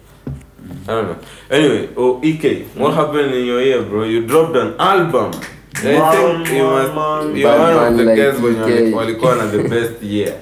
I 0.88 0.94
don't 0.94 1.06
know. 1.06 1.16
Anyway, 1.50 1.88
oh 1.96 2.20
EK, 2.22 2.66
what 2.76 2.94
happened 2.94 3.34
in 3.34 3.46
your 3.46 3.60
year, 3.60 3.82
bro? 3.82 4.04
You 4.04 4.26
dropped 4.26 4.54
an 4.56 4.74
album. 4.78 5.32
I 5.74 5.84
Man, 5.98 6.44
think 6.44 6.56
you 6.56 6.64
must. 6.64 6.94
man. 6.94 7.36
You're 7.36 7.58
one 7.58 7.92
of 7.92 7.96
the 7.96 8.04
like 8.04 8.16
guys 8.16 8.88
you 8.90 8.96
walikuwa 8.96 9.36
na 9.36 9.46
the 9.46 9.68
best 9.74 10.02
year. 10.02 10.34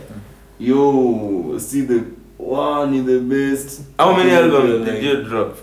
yo 0.60 1.56
see 1.58 1.82
the 1.82 2.00
one 2.38 2.94
in 2.96 3.06
the 3.06 3.18
best 3.18 3.80
How 3.98 4.12
many 4.16 4.30
albums 4.30 4.86
Like- 4.86 4.92
did 5.00 5.04
you 5.04 5.22
drop? 5.22 5.56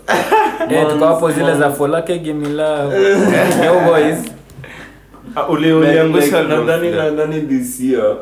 Eh, 0.70 0.86
tuko 0.90 1.06
hapo 1.06 1.30
zile 1.32 1.54
za 1.56 1.70
Folake 1.70 2.18
Give 2.18 2.34
Me 2.38 2.48
Love. 2.48 2.96
Yo 3.64 3.80
boys. 3.86 4.32
Uliangusha 5.46 6.42
nadhani 6.42 6.90
nadhani 6.90 7.40
this 7.40 7.80
year 7.80 8.16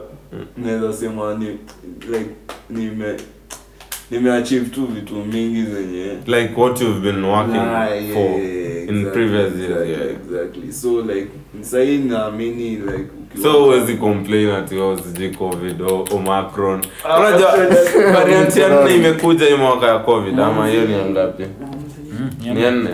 naweza 0.57 0.93
sema 0.93 1.35
ni 1.35 1.47
like 2.11 2.31
nime 2.71 3.17
nimeachieve 4.11 4.67
tu 4.67 4.87
vitu 4.87 5.15
mingi 5.15 5.63
zenye 5.63 6.17
like 6.27 6.61
what 6.61 6.81
you've 6.81 7.01
been 7.13 7.25
working 7.25 7.55
nah, 7.55 7.91
yeah, 7.91 8.15
for 8.15 8.41
yeah, 8.41 8.89
in 8.89 8.97
exactly, 8.97 9.11
previous 9.13 9.53
years 9.55 9.71
exactly, 9.71 9.93
yeah. 9.93 10.11
exactly. 10.11 10.73
So 10.73 11.01
like 11.03 11.27
sahii 11.61 11.99
naamini 11.99 12.71
like 12.71 13.07
so 13.43 13.53
huwezi 13.65 13.95
complain 13.95 14.49
ati 14.51 14.79
o 14.79 14.99
sijui 14.99 15.29
covid 15.31 15.83
o 15.83 16.05
omacron 16.15 16.81
Ah, 17.05 17.21
unajua 17.21 17.53
variant 18.15 18.57
ya 18.57 18.69
nne 18.85 18.95
imekuja 18.97 19.47
hii 19.47 19.55
mwaka 19.55 19.87
ya 19.87 19.99
covid 19.99 20.41
ama 20.41 20.69
hiyo 20.69 20.85
ni 20.85 20.93
ya 20.93 21.07
ngapi? 21.07 21.45
Ni 22.55 22.63
ya 22.63 22.71
nne 22.71 22.91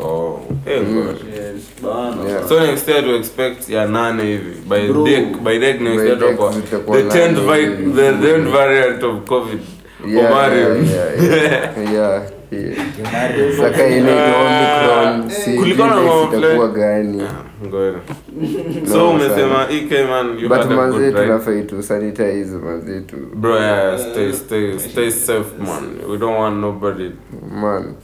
oh 0.00 0.40
eh, 0.66 0.80
good. 0.84 1.16
Yes. 1.34 1.70
Yeah. 1.82 2.46
so 2.48 2.60
next 2.66 2.88
year 2.88 3.02
to 3.02 3.14
expect 3.16 3.68
ya 3.68 3.86
nane 3.86 4.22
hivi. 4.22 4.54
By 4.68 4.88
Bro. 4.88 5.04
deck 5.04 5.42
by 5.44 5.58
dek 5.58 5.80
next 5.80 5.96
By 6.02 6.06
year 6.06 6.16
tutakuwa 6.18 6.52
the 6.52 7.02
10th 7.02 7.40
vi- 7.40 7.92
the 7.94 8.12
10th 8.12 8.50
variant 8.52 9.02
of 9.02 9.24
covid. 9.24 9.60
Yeah, 10.06 10.30
Omarion. 10.30 10.84
yeah, 10.84 11.22
yeah, 11.22 11.92
yeah, 11.92 11.92
yeah. 11.92 12.22
Saka 13.56 13.86
ile 13.86 14.12
Omicron, 14.12 15.30
si 15.30 15.56
Kulikuwa 15.58 15.88
na 15.88 15.96
mambo 15.96 16.68
gani? 16.68 17.22
Ngoja. 17.66 17.98
So 18.92 19.10
umesema 19.10 19.68
ek 19.70 19.90
man 20.08 20.38
you 20.38 20.48
but 20.48 20.66
manze 20.70 21.12
tunafai 21.12 21.62
tu 21.62 21.82
sanitize 21.82 22.56
manze 22.58 23.00
tu. 23.00 23.16
Bro 23.34 23.56
yeah 23.60 23.98
stay 23.98 24.32
stay 24.32 24.78
stay 24.78 25.10
safe 25.10 25.58
man. 25.58 25.98
We 26.10 26.18
don't 26.18 26.36
want 26.38 26.56
nobody 26.60 27.10
man 27.50 27.94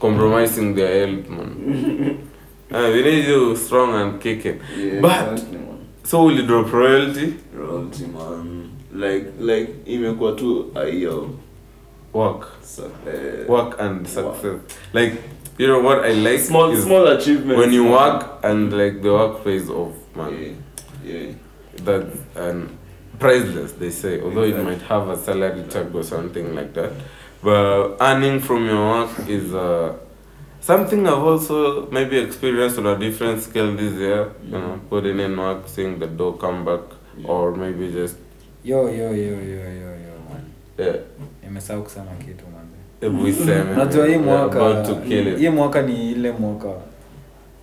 compromising 0.00 0.74
their 0.74 1.06
health 1.06 1.28
man 1.28 2.18
uh, 2.72 2.90
we 2.92 3.02
need 3.02 3.24
you 3.28 3.56
strong 3.56 3.94
and 3.94 4.20
kicking 4.20 4.60
Yeah, 4.76 5.00
but 5.00 5.32
exactly, 5.32 5.58
man. 5.58 5.86
so 6.04 6.24
will 6.24 6.36
you 6.40 6.46
drop 6.46 6.72
royalty 6.72 7.36
Royalty, 7.54 8.06
man. 8.06 8.70
like 8.92 9.26
like 9.40 9.70
imekuwa 9.86 10.32
tu 10.36 10.72
a 10.76 11.28
work 12.12 12.46
so, 12.62 12.82
uh, 12.84 13.46
work 13.52 13.80
and 13.80 14.06
success 14.06 14.44
Work. 14.44 14.60
like 14.92 15.12
you 15.58 15.66
know 15.66 15.80
what 15.82 16.04
i 16.04 16.12
like 16.12 16.38
small 16.38 16.76
small 16.76 17.06
achievements 17.08 17.58
when 17.60 17.72
you 17.72 17.82
man. 17.84 17.92
work 17.92 18.38
and 18.44 18.72
like 18.72 19.02
the 19.02 19.10
work 19.12 19.44
pays 19.44 19.70
off 19.70 19.92
man 20.16 20.32
yeah 20.32 20.52
yeah 21.14 21.32
that 21.84 22.06
and 22.36 22.68
priceless 23.18 23.72
they 23.72 23.90
say 23.90 24.20
although 24.22 24.42
exactly. 24.42 24.74
it 24.74 24.78
might 24.78 24.82
have 24.88 25.08
a 25.08 25.16
salary 25.16 25.62
tag 25.68 25.94
or 25.94 26.02
something 26.04 26.54
like 26.54 26.72
that 26.74 26.92
but 27.44 28.00
earning 28.00 28.40
from 28.40 28.66
your 28.66 28.90
work 28.92 29.10
is 29.28 29.52
uh, 29.54 29.92
something 30.60 31.00
i've 31.06 31.26
also 31.32 31.86
maybe 31.92 32.18
experienced 32.18 32.78
on 32.78 32.86
a 32.86 32.96
different 32.96 33.42
scale 33.42 33.76
this 33.76 33.92
year 34.00 34.14
Yeah. 34.18 34.52
you 34.52 34.58
know 34.58 34.78
putting 34.90 35.20
in 35.20 35.38
work 35.38 35.58
seeing 35.68 35.98
the 35.98 36.06
door 36.06 36.38
come 36.38 36.64
back 36.64 36.80
yeah. 37.18 37.30
or 37.30 37.56
maybe 37.56 37.92
just 37.92 38.16
yo 38.64 38.88
yo 38.88 39.12
yo 39.12 39.34
yo 39.52 39.70
yo 39.82 39.90
yo 40.06 40.14
man. 40.30 40.44
Yeah. 40.78 40.96
Nimesahau 41.42 41.82
kusema 41.82 42.06
kitu 42.18 42.44
man. 42.54 42.64
Hebu 43.00 43.26
iseme. 43.28 43.72
Unajua 43.72 44.06
hii 44.06 44.16
mwaka 44.16 44.84
hii 45.38 45.48
mwaka 45.48 45.82
ni 45.82 46.10
ile 46.12 46.32
mwaka. 46.32 46.68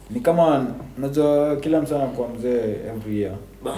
Ni 0.10 0.20
kama 0.20 0.68
unajua 0.98 1.56
kila 1.56 1.82
mtu 1.82 1.96
anakuwa 1.96 2.28
mzee 2.30 2.76
every 2.96 3.22
year. 3.22 3.36
Bana. 3.64 3.78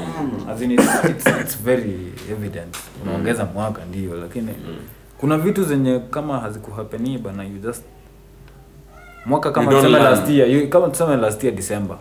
As 0.54 0.62
in 0.62 0.72
it's, 0.72 1.04
it's, 1.10 1.28
it's 1.42 1.64
very 1.64 2.00
evident. 2.32 2.78
Unaongeza 3.04 3.46
mwaka 3.46 3.86
ndio 3.86 4.16
lakini 4.16 4.50
kuna 5.18 5.38
vitu 5.38 5.64
zenye 5.64 6.00
kama 6.00 6.40
hazikuhapeni 6.40 7.18
bana 7.18 7.44
you 7.44 7.58
just 7.60 7.84
mwaka 9.26 9.50
You 9.50 9.56
kama 9.56 9.72
don't 9.72 9.84
tuseme 9.84 10.00
learn. 10.04 10.16
last 10.20 10.30
year 10.32 10.50
you, 10.52 10.68
kama 10.70 10.88
tuseme 10.88 11.18
last 11.18 11.44
year 11.44 11.56
december 11.56 11.98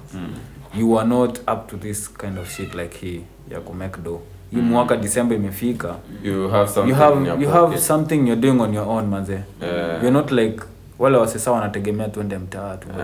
you 0.79 0.99
are 1.01 1.09
not 1.09 1.39
up 1.39 1.67
to 1.71 1.77
this 1.77 2.13
kind 2.15 2.39
of 2.39 2.51
shit 2.57 2.75
like 2.75 2.99
hii 2.99 3.21
ya 3.51 3.61
kumake 3.61 4.01
do 4.05 4.21
hii 4.51 4.61
mwaka 4.61 4.97
december 4.97 5.37
imefika 5.39 5.95
you 6.25 6.49
have 6.49 6.69
something 6.71 6.91
you 6.91 6.97
in 6.97 7.27
have 7.27 7.43
you 7.45 7.51
have 7.51 7.67
pocket. 7.67 7.81
something 7.81 8.15
you're 8.17 8.37
doing 8.41 8.61
on 8.61 8.75
your 8.75 8.89
own 8.89 9.07
manze 9.07 9.33
Yeah. 9.63 9.89
you're 10.03 10.11
not 10.11 10.31
like 10.31 10.63
wale 10.99 11.17
wasesa 11.19 11.53
wanategemea 11.53 12.09
tuende 12.09 12.39
mtaa 12.39 12.77
tungoje 12.77 13.03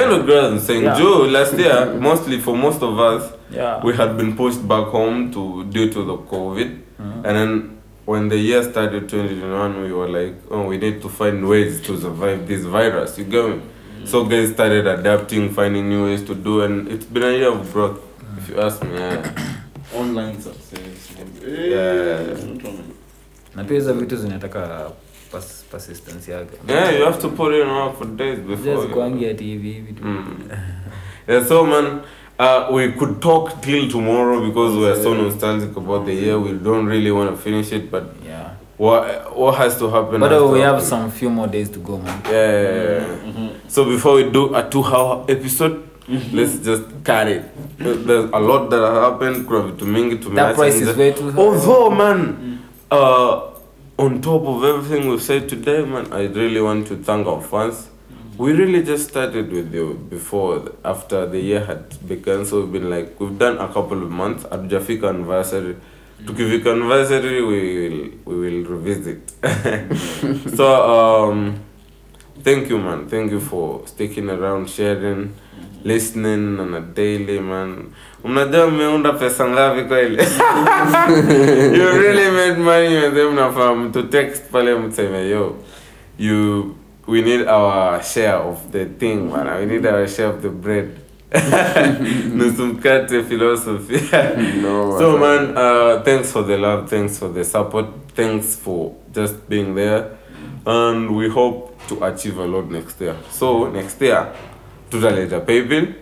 kind 0.00 0.12
of 0.12 0.26
girls 0.26 0.66
saying 0.66 0.82
Yeah. 0.82 0.98
Joe 0.98 1.30
last 1.30 1.58
year 1.58 1.88
mostly 2.00 2.38
for 2.38 2.56
most 2.56 2.82
of 2.82 2.98
us 2.98 3.22
Yeah. 3.56 3.84
we 3.84 3.92
had 3.94 4.12
been 4.14 4.32
pushed 4.36 4.60
back 4.62 4.86
home 4.86 5.28
to 5.30 5.64
due 5.72 5.86
to 5.86 6.02
the 6.04 6.36
COVID 6.36 6.68
and 7.24 7.24
then 7.24 7.62
when 8.10 8.28
the 8.28 8.36
year 8.36 8.62
started 8.70 9.08
2021 9.08 9.82
we 9.82 9.92
were 9.92 10.08
like 10.08 10.34
oh 10.50 10.62
we 10.70 10.76
need 10.78 11.00
to 11.02 11.08
find 11.08 11.46
ways 11.48 11.80
to 11.86 11.96
survive 11.96 12.46
this 12.48 12.64
virus. 12.64 13.18
You 13.18 13.24
get 13.24 13.44
me? 13.48 13.60
So 14.04 14.24
guys 14.24 14.50
started 14.50 14.86
adapting 14.86 15.50
finding 15.58 15.88
new 15.88 16.04
ways 16.06 16.22
to 16.24 16.34
do 16.34 16.62
and 16.64 16.88
it's 16.88 17.04
been 17.06 17.22
a 17.22 17.30
year 17.40 17.52
of 17.52 17.72
growth 17.72 18.00
if 18.38 18.48
you 18.48 18.60
ask 18.60 18.82
me 18.82 18.94
yeah. 18.98 19.52
online 20.00 20.40
success. 20.40 21.12
Yeah. 21.46 22.36
na 23.54 23.64
pia 23.64 23.76
hizo 23.76 23.94
vitu 23.94 24.16
zinataka 24.16 24.90
pas, 25.32 25.64
persistence 25.70 26.32
yake. 26.32 26.56
Yeah 26.68 26.98
you 26.98 27.04
have 27.04 27.20
to 27.20 27.28
put 27.28 27.54
in 27.54 27.68
work 27.68 27.98
for 27.98 28.06
days 28.16 28.38
before 28.38 28.86
Just 28.86 29.30
ati 29.30 29.44
hivi 29.44 29.72
hivi 29.72 29.92
tu 29.92 30.04
Mm. 30.04 30.50
yeah, 31.28 31.46
so 31.46 31.66
man, 31.66 32.00
uh, 32.40 32.68
we 32.72 32.92
could 32.92 33.20
talk 33.20 33.60
till 33.62 33.88
tomorrow 33.88 34.36
because 34.48 34.72
we 34.76 34.86
are 34.88 34.96
so 34.96 35.14
nostalgic 35.14 35.76
about 35.76 36.06
the 36.06 36.14
year. 36.14 36.38
We 36.40 36.52
don't 36.52 36.86
really 36.86 37.12
want 37.12 37.30
to 37.30 37.36
finish 37.36 37.72
it, 37.72 37.90
but 37.90 38.04
yeah 38.24 38.50
what 38.80 39.36
what 39.36 39.54
has 39.56 39.78
to 39.78 39.90
happen? 39.90 40.20
but 40.20 40.32
uh, 40.32 40.46
we 40.46 40.60
have 40.60 40.82
some 40.82 41.10
few 41.10 41.28
more 41.28 41.46
days 41.46 41.68
to 41.68 41.78
go 41.78 41.98
man 41.98 42.22
Yeah. 42.24 42.32
yeah, 42.32 42.72
yeah, 42.72 43.16
Mm-hmm. 43.28 43.68
So 43.68 43.84
before 43.84 44.14
we 44.14 44.30
do 44.30 44.54
a 44.54 44.62
two-hour 44.70 45.26
episode, 45.28 45.84
mm-hmm. 46.08 46.36
let's 46.36 46.56
just 46.64 46.84
cut 47.04 47.28
it. 47.28 47.44
There's 47.78 48.30
a 48.32 48.40
lot 48.40 48.70
that 48.70 48.80
happened. 48.80 49.46
Kuna 49.46 49.60
vitu 49.68 49.84
mingi 49.86 50.16
tumeacha 50.16 50.54
price 50.54 50.80
is 50.80 50.96
way 50.96 51.12
too 51.12 51.30
high. 51.30 51.38
Although 51.42 51.90
man, 51.90 52.58
uh, 52.90 53.50
on 53.98 54.22
top 54.22 54.42
of 54.46 54.64
everything 54.64 55.08
we've 55.10 55.22
said 55.22 55.46
today, 55.48 55.84
man, 55.84 56.10
I 56.12 56.22
really 56.28 56.62
want 56.62 56.86
to 56.88 56.96
thank 56.96 57.26
our 57.26 57.42
fans. 57.42 57.89
We 58.40 58.52
really 58.52 58.82
just 58.82 59.10
started 59.10 59.52
with 59.52 59.74
you 59.74 60.06
before, 60.08 60.72
after 60.82 61.26
the 61.26 61.38
year 61.38 61.62
had 61.62 62.08
begun. 62.08 62.46
So 62.46 62.62
we've 62.62 62.72
been 62.72 62.88
like, 62.88 63.20
we've 63.20 63.38
done 63.38 63.58
a 63.58 63.68
couple 63.68 64.02
of 64.02 64.10
months. 64.10 64.44
Hatujafika 64.44 65.10
anniversary. 65.10 65.76
Tukifika 66.24 66.72
anniversary, 66.72 67.42
we 67.42 67.60
will 67.80 68.10
we 68.24 68.34
will 68.40 68.64
revisit. 68.64 69.30
so 70.56 70.66
um, 70.94 71.60
thank 72.42 72.70
you, 72.70 72.78
man. 72.78 73.06
Thank 73.08 73.30
you 73.30 73.40
for 73.40 73.86
sticking 73.86 74.30
around, 74.30 74.70
sharing, 74.70 75.34
listening 75.84 76.58
on 76.60 76.72
a 76.74 76.80
daily, 76.80 77.40
man. 77.40 77.92
Mnajua 78.24 78.66
mmeunda 78.70 79.12
pesa 79.12 79.48
ngapi 79.48 79.82
kweli? 79.84 80.16
you 81.78 81.90
really 81.98 82.30
made 82.30 82.58
money 82.58 83.30
mnafaa 83.32 83.74
mtu 83.74 84.02
text 84.02 84.50
pale 84.52 84.74
mseme 84.74 85.28
yo 85.28 85.56
you 86.18 86.74
we 87.10 87.22
need 87.22 87.42
our 87.46 88.02
share 88.02 88.36
of 88.36 88.70
the 88.72 88.84
thing 88.86 89.30
man. 89.30 89.46
We 89.60 89.66
need 89.66 89.86
our 89.86 90.06
share 90.06 90.28
of 90.28 90.42
the 90.42 90.48
bread. 90.50 90.96
Nusu 91.30 92.74
mkate 92.74 93.24
philosophy. 93.24 93.98
No, 94.62 94.98
so 94.98 95.18
man. 95.18 95.54
man 95.54 95.56
uh, 95.56 96.02
thanks 96.02 96.32
for 96.32 96.42
the 96.42 96.56
love 96.56 96.88
thanks 96.90 97.18
for 97.18 97.28
the 97.28 97.44
support 97.44 97.86
thanks 98.14 98.56
for 98.56 98.94
just 99.12 99.48
being 99.48 99.74
there. 99.74 100.16
And 100.66 101.16
we 101.16 101.28
hope 101.28 101.78
to 101.88 102.04
achieve 102.04 102.36
a 102.38 102.46
lot 102.46 102.70
next 102.70 103.00
year. 103.00 103.16
So 103.30 103.70
next 103.70 104.00
year 104.00 104.32
tutaleta 104.90 105.40
paybill 105.44 105.94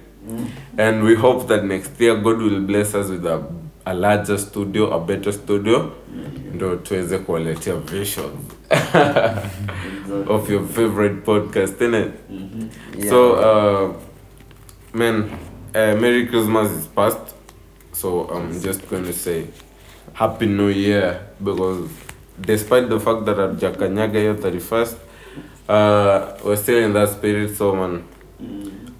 and 0.77 1.05
we 1.05 1.15
hope 1.15 1.47
that 1.49 1.65
next 1.65 1.99
year 2.01 2.17
god 2.17 2.39
will 2.39 2.61
bless 2.61 2.95
us 2.95 3.09
with 3.09 3.25
a, 3.27 3.45
a 3.89 3.95
larger 3.95 4.39
studio 4.39 4.93
a 4.95 4.99
better 5.01 5.33
studio 5.33 5.91
ndo 6.55 6.77
tuweze 6.77 7.19
kuwaletea 7.19 7.75
vision 7.77 8.31
of 10.35 10.51
your 10.51 10.67
favorite 10.67 11.15
podcast 11.25 11.81
innit? 11.81 12.11
Yeah. 12.99 13.11
so 13.11 13.33
uh, 13.33 13.95
man 14.93 15.17
uh, 15.75 16.01
merry 16.01 16.27
christmas 16.27 16.71
is 16.79 16.87
past 16.87 17.19
so 17.93 18.29
i'm 18.35 18.61
just 18.61 18.91
going 18.91 19.05
to 19.05 19.13
say 19.13 19.45
happy 20.13 20.47
new 20.47 20.71
year 20.71 21.21
because 21.41 21.89
despite 22.39 22.89
the 22.89 23.01
fact 23.01 23.25
that 23.25 23.37
hatujakanyaga 23.37 24.19
hiyo 24.21 24.35
31st 24.35 24.97
uh, 25.69 26.47
we're 26.47 26.57
still 26.57 26.85
in 26.85 26.93
that 26.93 27.11
spirit 27.13 27.55
so 27.57 27.77
man 27.77 28.03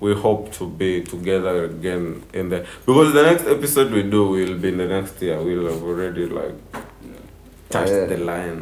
we 0.01 0.15
hope 0.15 0.51
to 0.59 0.67
be 0.67 1.01
together 1.01 1.65
again 1.65 2.23
in 2.33 2.49
the 2.51 2.65
because 2.87 3.13
the 3.13 3.23
next 3.23 3.47
episode 3.49 3.91
we 3.95 4.03
do 4.03 4.29
will 4.31 4.55
be 4.55 4.69
in 4.69 4.79
the 4.79 4.87
next 4.87 5.23
year 5.23 5.39
we'll 5.43 5.67
have 5.73 5.83
already 5.83 6.27
like 6.27 6.55
touched 7.69 7.93
Yeah. 7.93 8.07
the 8.09 8.17
line 8.17 8.61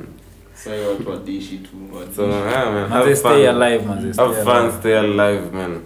Say 0.54 0.86
watu 0.86 1.10
wadishi 1.10 1.58
tu 1.58 1.70
wadishi. 1.96 2.16
so 2.16 2.28
yeah 2.28 2.70
man 2.72 2.88
Manze, 2.90 2.94
have 2.94 3.16
stay 3.16 3.22
fun 3.46 3.56
alive 3.56 3.86
manze 3.86 4.12
stay 4.12 4.22
have 4.24 4.44
fun 4.44 4.56
alive. 4.56 4.72
stay 4.78 4.98
alive 4.98 5.52
man 5.52 5.80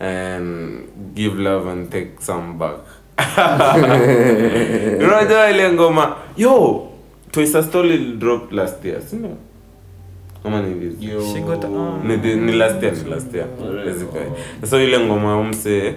and 0.00 0.88
give 1.14 1.38
love 1.38 1.70
and 1.72 1.90
take 1.90 2.10
some 2.20 2.58
back 2.58 2.76
unajua 5.04 5.50
ile 5.50 5.72
ngoma 5.72 6.16
yo 6.36 6.86
Twister 7.30 7.62
Story 7.64 7.98
dropped 7.98 8.52
last 8.52 8.84
year 8.84 9.02
sindio 9.02 9.36
kama 10.42 10.62
ni 10.62 10.74
ni 12.36 12.52
last 12.52 12.82
year 12.82 12.94
ni 13.04 13.10
last 13.10 13.34
year. 13.34 13.46
So 14.64 14.80
ile 14.80 14.98
ngoma 15.00 15.36
umse 15.36 15.94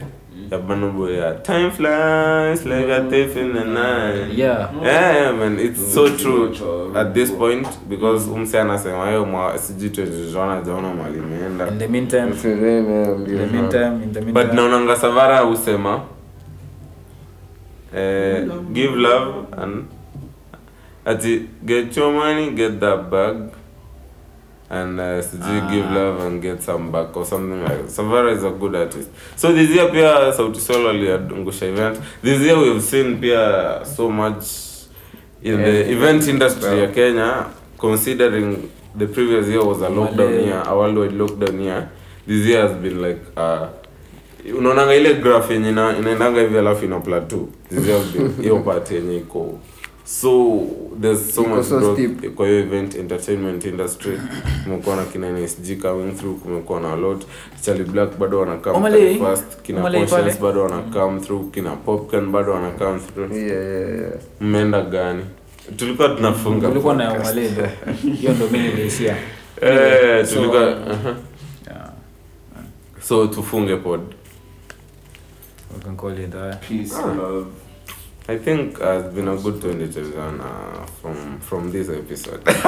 ya 0.51 0.57
Burna 0.59 1.09
ya 1.09 1.33
time 1.33 1.71
flies 1.71 2.65
like 2.65 2.91
a 2.91 3.09
thief 3.09 3.37
in 3.37 3.53
the 3.53 3.63
night. 3.63 4.37
Yeah. 4.37 4.69
Yeah, 4.83 5.15
yeah 5.15 5.31
man. 5.31 5.59
It's 5.59 5.93
so 5.93 6.09
true 6.17 6.51
at 6.95 7.13
this 7.13 7.31
point 7.31 7.67
because 7.89 8.29
umse 8.29 8.59
anasema 8.59 9.11
yo 9.11 9.25
mwa 9.25 9.57
sijui 9.57 9.89
tuejona 9.89 10.61
jaona 10.61 10.93
mali 10.93 11.17
imeenda. 11.17 11.67
In 11.67 11.79
the 11.79 11.87
meantime. 11.87 12.27
In 12.27 12.37
the 12.37 13.47
meantime 13.47 14.03
in 14.03 14.13
the 14.13 14.21
meantime. 14.21 14.33
But 14.33 14.53
naonanga 14.53 14.95
savara 14.95 15.39
husema 15.39 16.01
eh, 17.95 18.45
give 18.73 18.95
love 18.95 19.47
and 19.57 19.85
ati 21.05 21.49
get 21.65 21.97
your 21.97 22.11
money 22.11 22.51
get 22.51 22.79
that 22.79 23.09
bag 23.09 23.35
and 24.69 24.99
uh, 24.99 25.21
sijui 25.21 25.61
give 25.71 25.91
love 25.91 26.21
and 26.27 26.41
get 26.41 26.61
some 26.63 26.91
back 26.91 27.17
or 27.17 27.25
something 27.25 27.61
like 27.63 27.77
that. 27.77 27.89
savara 27.89 28.31
is 28.35 28.43
a 28.43 28.49
good 28.49 28.75
artist. 28.75 29.09
So 29.35 29.53
this 29.53 29.69
year 29.69 29.91
pia 29.91 30.33
sauti 30.33 30.59
sol 30.59 30.87
aliadungusha 30.87 31.65
event. 31.67 31.99
This 32.23 32.41
year 32.41 32.57
we've 32.57 32.81
seen 32.81 33.17
pia 33.21 33.81
so 33.85 34.09
much 34.09 34.45
in 35.43 35.57
the 35.61 35.91
event 35.91 36.27
industry 36.27 36.79
ya 36.79 36.87
kenya 36.87 37.45
considering 37.77 38.69
the 38.97 39.07
previous 39.07 39.47
year 39.47 39.63
was 39.65 39.81
a 39.81 39.89
lockdown 39.89 40.31
year 40.45 40.63
a 40.65 40.75
worldwide 40.77 41.13
lockdown 41.13 41.59
year. 41.63 41.89
This 42.27 42.47
year 42.47 42.61
has 42.67 42.71
been 42.77 43.01
like 43.01 43.21
uh, 43.37 43.67
unaonanga 44.57 44.95
ile 44.95 45.13
graph 45.13 45.51
yenye 45.51 45.69
inaendanga 45.69 46.41
hivi 46.41 46.57
alafu 46.57 46.85
ina 46.85 46.99
plateau. 46.99 47.47
This 47.69 47.87
year 47.87 47.99
has 47.99 48.11
been 48.11 48.33
hiyo 48.41 48.59
part 48.59 48.91
yenye 48.91 49.17
iko 49.17 49.59
so 50.05 50.67
there's 51.01 51.33
so 51.33 51.43
much 51.43 51.65
so 51.65 51.79
growth 51.79 51.97
steep. 51.97 52.35
kwa 52.35 52.47
hiyo 52.47 52.59
event 52.59 52.95
entertainment 52.95 53.65
industry. 53.65 54.19
Kumekuwa 54.63 54.95
na 54.95 55.03
kina 55.05 55.31
NSG 55.31 55.81
coming 55.81 56.11
through 56.13 56.39
kumekuwa 56.39 56.79
na 56.81 56.93
a 56.93 56.95
lot. 56.95 57.25
Charlie 57.61 57.83
Black 57.85 58.17
bado 58.17 58.39
wana 58.39 58.57
come 58.57 58.77
Omale. 58.77 59.15
through 59.15 59.27
first 59.29 59.61
kina 59.61 59.81
Conscience 59.81 60.39
bado 60.41 60.63
wana 60.63 60.81
come 60.81 61.19
through. 61.19 61.51
Kina 61.51 61.75
Popcorn 61.75 62.31
bado 62.31 62.51
wana 62.51 62.71
come 62.71 62.99
through. 62.99 63.31
Yeah, 63.31 63.47
yeah, 63.47 63.99
yeah. 63.99 64.11
mmeenda 64.41 64.81
gani? 64.81 65.23
Tulikuwa 65.77 66.09
tunafunga 66.09 66.67
tulikuwa 66.67 66.95
na 66.95 67.11
podcast. 67.11 67.35
Hiyo 68.19 68.33
ndio 68.33 68.47
mimi 68.51 68.67
nilishia 68.67 69.17
eh 69.61 70.27
tulikuwa 70.33 70.61
so, 70.61 70.77
uh-huh. 70.91 71.15
yeah. 71.67 71.89
So 73.01 73.27
tufunge 73.27 73.75
pod. 73.75 74.01
We 75.75 75.79
can 75.83 75.97
call 75.97 76.19
it 76.19 76.31
that 76.31 76.61
Peace, 76.67 76.93
love. 76.93 77.45
I 78.27 78.37
think 78.37 78.77
it's 78.79 79.13
been 79.13 79.27
a 79.27 79.35
good 79.35 79.61
2021 79.61 80.39
uh, 80.39 80.85
from 81.01 81.39
from 81.39 81.71
this 81.71 81.89
episode. 81.89 82.41